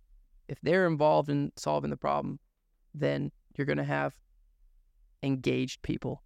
if 0.49 0.61
they're 0.63 0.87
involved 0.87 1.29
in 1.29 1.53
solving 1.57 1.91
the 1.91 1.97
problem, 1.97 2.39
then 2.95 3.31
you're 3.55 3.67
going 3.67 3.77
to 3.77 3.85
have 3.85 4.15
engaged 5.23 5.83
people 5.83 6.23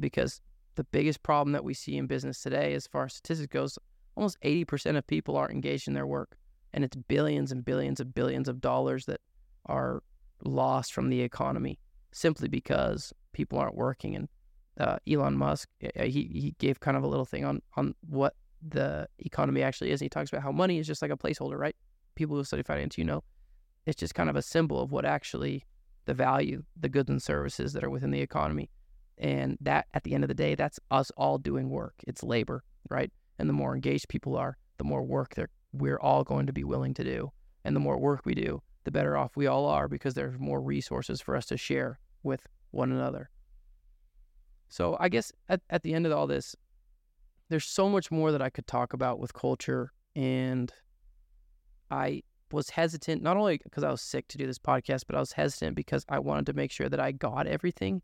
because 0.00 0.40
the 0.74 0.84
biggest 0.84 1.22
problem 1.22 1.52
that 1.52 1.64
we 1.64 1.74
see 1.74 1.96
in 1.96 2.06
business 2.06 2.42
today, 2.42 2.74
as 2.74 2.86
far 2.86 3.04
as 3.04 3.14
statistics 3.14 3.52
goes, 3.52 3.78
almost 4.16 4.40
80% 4.42 4.96
of 4.96 5.06
people 5.06 5.36
aren't 5.36 5.52
engaged 5.52 5.88
in 5.88 5.94
their 5.94 6.06
work. 6.06 6.36
And 6.72 6.84
it's 6.84 6.96
billions 6.96 7.52
and 7.52 7.64
billions 7.64 8.00
of 8.00 8.14
billions 8.14 8.48
of 8.48 8.60
dollars 8.60 9.06
that 9.06 9.20
are 9.66 10.02
lost 10.44 10.92
from 10.92 11.10
the 11.10 11.20
economy 11.20 11.78
simply 12.12 12.48
because 12.48 13.12
people 13.32 13.58
aren't 13.58 13.74
working. 13.74 14.16
And 14.16 14.28
uh, 14.78 14.96
Elon 15.06 15.36
Musk, 15.36 15.68
he 15.80 16.10
he 16.10 16.54
gave 16.58 16.80
kind 16.80 16.96
of 16.96 17.02
a 17.02 17.06
little 17.06 17.26
thing 17.26 17.44
on 17.44 17.60
on 17.76 17.94
what 18.08 18.34
the 18.66 19.06
economy 19.18 19.62
actually 19.62 19.90
is. 19.90 20.00
And 20.00 20.06
he 20.06 20.08
talks 20.08 20.30
about 20.30 20.42
how 20.42 20.52
money 20.52 20.78
is 20.78 20.86
just 20.86 21.02
like 21.02 21.10
a 21.10 21.16
placeholder, 21.16 21.58
right? 21.58 21.76
People 22.14 22.36
who 22.36 22.44
study 22.44 22.62
finance, 22.62 22.96
you 22.96 23.04
know, 23.04 23.22
it's 23.86 23.98
just 23.98 24.14
kind 24.14 24.30
of 24.30 24.36
a 24.36 24.42
symbol 24.42 24.80
of 24.80 24.92
what 24.92 25.04
actually 25.04 25.64
the 26.06 26.14
value, 26.14 26.62
the 26.78 26.88
goods 26.88 27.10
and 27.10 27.22
services 27.22 27.72
that 27.74 27.84
are 27.84 27.90
within 27.90 28.10
the 28.10 28.20
economy. 28.20 28.70
And 29.18 29.58
that 29.60 29.86
at 29.94 30.04
the 30.04 30.14
end 30.14 30.24
of 30.24 30.28
the 30.28 30.34
day, 30.34 30.54
that's 30.54 30.80
us 30.90 31.10
all 31.16 31.38
doing 31.38 31.70
work. 31.70 31.94
It's 32.06 32.22
labor, 32.22 32.64
right? 32.90 33.12
And 33.38 33.48
the 33.48 33.54
more 33.54 33.74
engaged 33.74 34.08
people 34.08 34.36
are, 34.36 34.56
the 34.78 34.84
more 34.84 35.02
work 35.02 35.34
they're, 35.34 35.50
we're 35.72 36.00
all 36.00 36.24
going 36.24 36.46
to 36.46 36.52
be 36.52 36.64
willing 36.64 36.94
to 36.94 37.04
do. 37.04 37.32
And 37.64 37.76
the 37.76 37.80
more 37.80 37.98
work 37.98 38.22
we 38.24 38.34
do, 38.34 38.62
the 38.84 38.90
better 38.90 39.16
off 39.16 39.36
we 39.36 39.46
all 39.46 39.66
are 39.66 39.88
because 39.88 40.14
there's 40.14 40.38
more 40.38 40.60
resources 40.60 41.20
for 41.20 41.36
us 41.36 41.46
to 41.46 41.56
share 41.56 42.00
with 42.22 42.46
one 42.70 42.90
another. 42.90 43.30
So 44.68 44.96
I 44.98 45.08
guess 45.08 45.32
at, 45.48 45.60
at 45.70 45.82
the 45.82 45.94
end 45.94 46.06
of 46.06 46.12
all 46.12 46.26
this, 46.26 46.56
there's 47.48 47.66
so 47.66 47.88
much 47.88 48.10
more 48.10 48.32
that 48.32 48.42
I 48.42 48.50
could 48.50 48.66
talk 48.66 48.94
about 48.94 49.18
with 49.18 49.34
culture. 49.34 49.92
And 50.16 50.72
I 51.90 52.22
was 52.50 52.70
hesitant, 52.70 53.22
not 53.22 53.36
only 53.36 53.60
because 53.62 53.84
I 53.84 53.90
was 53.90 54.00
sick 54.00 54.28
to 54.28 54.38
do 54.38 54.46
this 54.46 54.58
podcast, 54.58 55.02
but 55.06 55.16
I 55.16 55.20
was 55.20 55.32
hesitant 55.32 55.76
because 55.76 56.04
I 56.08 56.18
wanted 56.18 56.46
to 56.46 56.54
make 56.54 56.70
sure 56.70 56.88
that 56.88 57.00
I 57.00 57.12
got 57.12 57.46
everything. 57.46 58.02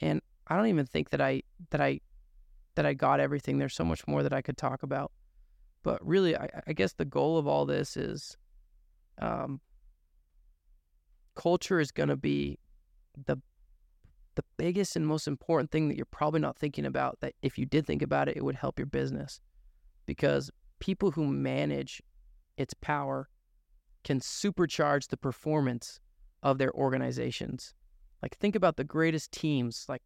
And 0.00 0.20
I 0.46 0.56
don't 0.56 0.66
even 0.66 0.86
think 0.86 1.10
that 1.10 1.20
I 1.20 1.42
that 1.70 1.80
I 1.80 2.00
that 2.74 2.86
I 2.86 2.94
got 2.94 3.20
everything. 3.20 3.58
There's 3.58 3.74
so 3.74 3.84
much 3.84 4.06
more 4.06 4.22
that 4.22 4.32
I 4.32 4.42
could 4.42 4.56
talk 4.56 4.82
about. 4.82 5.12
But 5.82 6.04
really, 6.06 6.36
I, 6.36 6.48
I 6.66 6.72
guess 6.72 6.92
the 6.92 7.04
goal 7.04 7.38
of 7.38 7.46
all 7.46 7.66
this 7.66 7.96
is 7.96 8.36
um, 9.18 9.60
culture 11.34 11.80
is 11.80 11.90
going 11.90 12.08
to 12.08 12.16
be 12.16 12.58
the 13.26 13.36
the 14.34 14.44
biggest 14.56 14.96
and 14.96 15.06
most 15.06 15.28
important 15.28 15.70
thing 15.70 15.88
that 15.88 15.96
you're 15.96 16.06
probably 16.06 16.40
not 16.40 16.56
thinking 16.56 16.86
about 16.86 17.20
that 17.20 17.34
if 17.42 17.58
you 17.58 17.66
did 17.66 17.86
think 17.86 18.00
about 18.00 18.28
it, 18.28 18.36
it 18.36 18.44
would 18.44 18.54
help 18.54 18.78
your 18.78 18.86
business. 18.86 19.40
Because 20.06 20.50
people 20.80 21.10
who 21.10 21.26
manage 21.26 22.02
its 22.56 22.72
power 22.74 23.28
can 24.04 24.20
supercharge 24.20 25.08
the 25.08 25.18
performance 25.18 26.00
of 26.42 26.58
their 26.58 26.72
organizations. 26.72 27.74
Like, 28.22 28.36
think 28.38 28.56
about 28.56 28.76
the 28.76 28.84
greatest 28.84 29.32
teams, 29.32 29.84
like 29.88 30.02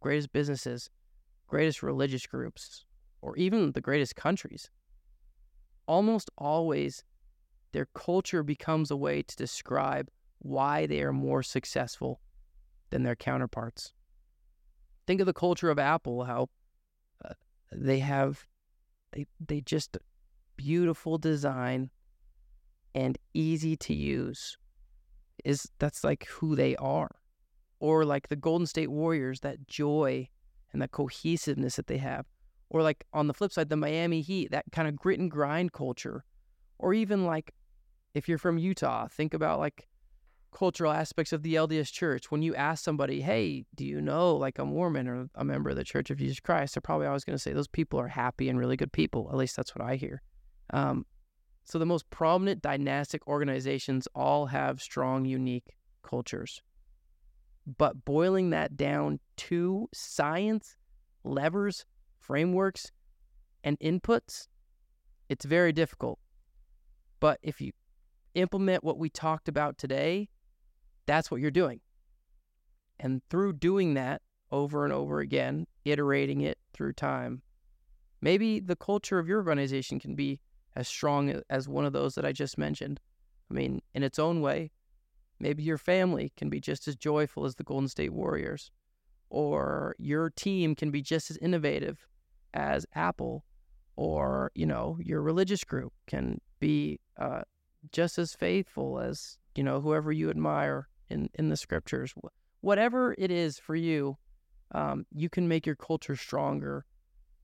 greatest 0.00 0.32
businesses, 0.32 0.90
greatest 1.46 1.82
religious 1.82 2.26
groups, 2.26 2.84
or 3.22 3.36
even 3.36 3.72
the 3.72 3.80
greatest 3.80 4.16
countries. 4.16 4.70
Almost 5.86 6.30
always, 6.38 7.04
their 7.72 7.86
culture 7.94 8.42
becomes 8.42 8.90
a 8.90 8.96
way 8.96 9.22
to 9.22 9.36
describe 9.36 10.08
why 10.38 10.86
they 10.86 11.02
are 11.02 11.12
more 11.12 11.42
successful 11.42 12.20
than 12.90 13.02
their 13.02 13.16
counterparts. 13.16 13.92
Think 15.06 15.20
of 15.20 15.26
the 15.26 15.32
culture 15.32 15.70
of 15.70 15.78
Apple, 15.78 16.24
how 16.24 16.48
uh, 17.24 17.34
they 17.72 17.98
have 17.98 18.46
they 19.12 19.26
they 19.44 19.60
just 19.60 19.98
beautiful 20.56 21.18
design 21.18 21.90
and 22.94 23.18
easy 23.34 23.76
to 23.76 23.94
use. 23.94 24.56
Is 25.44 25.68
that's 25.78 26.04
like 26.04 26.26
who 26.26 26.54
they 26.54 26.76
are. 26.76 27.10
Or 27.80 28.04
like 28.04 28.28
the 28.28 28.36
Golden 28.36 28.66
State 28.66 28.90
Warriors, 28.90 29.40
that 29.40 29.66
joy 29.66 30.28
and 30.72 30.80
that 30.80 30.92
cohesiveness 30.92 31.76
that 31.76 31.86
they 31.88 31.98
have. 31.98 32.26
Or 32.68 32.82
like 32.82 33.04
on 33.12 33.26
the 33.26 33.34
flip 33.34 33.52
side, 33.52 33.68
the 33.68 33.76
Miami 33.76 34.20
Heat, 34.20 34.52
that 34.52 34.66
kind 34.70 34.86
of 34.86 34.96
grit 34.96 35.18
and 35.18 35.30
grind 35.30 35.72
culture. 35.72 36.24
Or 36.78 36.94
even 36.94 37.26
like 37.26 37.52
if 38.14 38.28
you're 38.28 38.38
from 38.38 38.58
Utah, 38.58 39.08
think 39.08 39.34
about 39.34 39.58
like 39.58 39.88
cultural 40.52 40.92
aspects 40.92 41.32
of 41.32 41.42
the 41.42 41.54
LDS 41.54 41.92
church. 41.92 42.30
When 42.30 42.42
you 42.42 42.54
ask 42.54 42.84
somebody, 42.84 43.20
hey, 43.20 43.64
do 43.74 43.84
you 43.84 44.00
know 44.00 44.36
like 44.36 44.58
a 44.58 44.64
Mormon 44.64 45.08
or 45.08 45.28
a 45.34 45.44
member 45.44 45.70
of 45.70 45.76
the 45.76 45.84
Church 45.84 46.10
of 46.10 46.18
Jesus 46.18 46.40
Christ? 46.40 46.74
They're 46.74 46.80
probably 46.80 47.06
always 47.06 47.24
going 47.24 47.36
to 47.36 47.42
say 47.42 47.52
those 47.52 47.68
people 47.68 48.00
are 48.00 48.08
happy 48.08 48.48
and 48.48 48.58
really 48.58 48.76
good 48.76 48.92
people. 48.92 49.28
At 49.30 49.36
least 49.36 49.56
that's 49.56 49.74
what 49.74 49.86
I 49.86 49.96
hear. 49.96 50.22
Um, 50.72 51.06
so 51.64 51.78
the 51.78 51.86
most 51.86 52.08
prominent 52.10 52.62
dynastic 52.62 53.26
organizations 53.26 54.08
all 54.14 54.46
have 54.46 54.80
strong, 54.80 55.24
unique 55.24 55.76
cultures. 56.02 56.62
But 57.66 58.04
boiling 58.04 58.50
that 58.50 58.76
down 58.76 59.20
to 59.36 59.88
science, 59.92 60.76
levers, 61.24 61.84
frameworks, 62.18 62.90
and 63.62 63.78
inputs, 63.80 64.48
it's 65.28 65.44
very 65.44 65.72
difficult. 65.72 66.18
But 67.20 67.38
if 67.42 67.60
you 67.60 67.72
implement 68.34 68.82
what 68.82 68.98
we 68.98 69.10
talked 69.10 69.48
about 69.48 69.78
today, 69.78 70.28
that's 71.06 71.30
what 71.30 71.40
you're 71.40 71.50
doing. 71.50 71.80
And 72.98 73.22
through 73.30 73.54
doing 73.54 73.94
that 73.94 74.22
over 74.50 74.84
and 74.84 74.92
over 74.92 75.20
again, 75.20 75.66
iterating 75.84 76.40
it 76.40 76.58
through 76.72 76.94
time, 76.94 77.42
maybe 78.20 78.60
the 78.60 78.76
culture 78.76 79.18
of 79.18 79.28
your 79.28 79.38
organization 79.38 80.00
can 80.00 80.14
be 80.14 80.40
as 80.76 80.88
strong 80.88 81.42
as 81.50 81.68
one 81.68 81.84
of 81.84 81.92
those 81.92 82.14
that 82.14 82.24
I 82.24 82.32
just 82.32 82.58
mentioned. 82.58 83.00
I 83.50 83.54
mean, 83.54 83.82
in 83.94 84.02
its 84.02 84.18
own 84.18 84.40
way, 84.40 84.70
maybe 85.40 85.62
your 85.62 85.78
family 85.78 86.32
can 86.36 86.48
be 86.50 86.60
just 86.60 86.86
as 86.86 86.96
joyful 86.96 87.44
as 87.44 87.54
the 87.54 87.64
Golden 87.64 87.88
State 87.88 88.12
Warriors, 88.12 88.70
or 89.28 89.94
your 89.98 90.30
team 90.30 90.74
can 90.74 90.90
be 90.90 91.02
just 91.02 91.30
as 91.30 91.36
innovative 91.38 92.06
as 92.54 92.86
Apple, 92.94 93.44
or 93.96 94.50
you 94.54 94.66
know, 94.66 94.98
your 95.00 95.22
religious 95.22 95.64
group 95.64 95.92
can 96.06 96.40
be 96.60 97.00
uh, 97.18 97.42
just 97.92 98.18
as 98.18 98.34
faithful 98.34 98.98
as 99.00 99.38
you 99.54 99.64
know 99.64 99.80
whoever 99.80 100.12
you 100.12 100.30
admire 100.30 100.88
in 101.08 101.28
in 101.34 101.48
the 101.48 101.56
scriptures. 101.56 102.14
Whatever 102.60 103.14
it 103.18 103.30
is 103.30 103.58
for 103.58 103.74
you, 103.74 104.18
um, 104.72 105.06
you 105.14 105.28
can 105.28 105.48
make 105.48 105.66
your 105.66 105.76
culture 105.76 106.16
stronger 106.16 106.84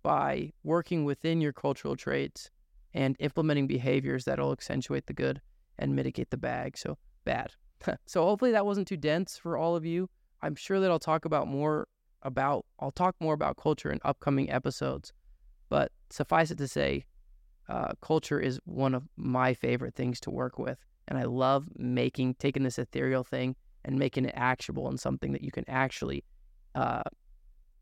by 0.02 0.52
working 0.62 1.04
within 1.04 1.40
your 1.40 1.52
cultural 1.52 1.96
traits 1.96 2.50
and 2.94 3.16
implementing 3.18 3.66
behaviors 3.66 4.24
that'll 4.24 4.52
accentuate 4.52 5.06
the 5.06 5.12
good 5.12 5.40
and 5.78 5.94
mitigate 5.94 6.30
the 6.30 6.36
bad. 6.36 6.76
So 6.76 6.96
bad. 7.24 7.52
so 8.06 8.22
hopefully 8.24 8.52
that 8.52 8.66
wasn't 8.66 8.88
too 8.88 8.96
dense 8.96 9.36
for 9.36 9.56
all 9.56 9.76
of 9.76 9.84
you. 9.84 10.08
I'm 10.42 10.54
sure 10.54 10.80
that 10.80 10.90
I'll 10.90 10.98
talk 10.98 11.24
about 11.24 11.48
more 11.48 11.88
about 12.22 12.64
I'll 12.80 12.90
talk 12.90 13.14
more 13.20 13.34
about 13.34 13.56
culture 13.56 13.90
in 13.90 14.00
upcoming 14.04 14.50
episodes. 14.50 15.12
But 15.68 15.90
suffice 16.10 16.50
it 16.50 16.58
to 16.58 16.68
say, 16.68 17.04
uh, 17.68 17.92
culture 18.00 18.38
is 18.38 18.60
one 18.64 18.94
of 18.94 19.04
my 19.16 19.54
favorite 19.54 19.94
things 19.94 20.20
to 20.20 20.30
work 20.30 20.58
with. 20.58 20.78
And 21.08 21.18
I 21.18 21.24
love 21.24 21.68
making, 21.76 22.34
taking 22.34 22.62
this 22.62 22.78
ethereal 22.78 23.24
thing 23.24 23.56
and 23.84 23.98
making 23.98 24.26
it 24.26 24.34
actionable 24.36 24.88
and 24.88 24.98
something 24.98 25.32
that 25.32 25.42
you 25.42 25.50
can 25.50 25.64
actually 25.68 26.24
uh, 26.74 27.02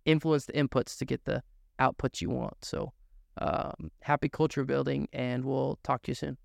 influence 0.05 0.47
the 0.47 0.53
inputs 0.53 0.97
to 0.99 1.05
get 1.05 1.25
the 1.25 1.43
outputs 1.81 2.21
you 2.21 2.31
want. 2.31 2.57
So, 2.63 2.93
um, 3.39 3.91
happy 4.01 4.29
culture 4.29 4.65
building, 4.65 5.09
and 5.13 5.45
we'll 5.45 5.79
talk 5.83 6.03
to 6.03 6.11
you 6.11 6.15
soon. 6.15 6.37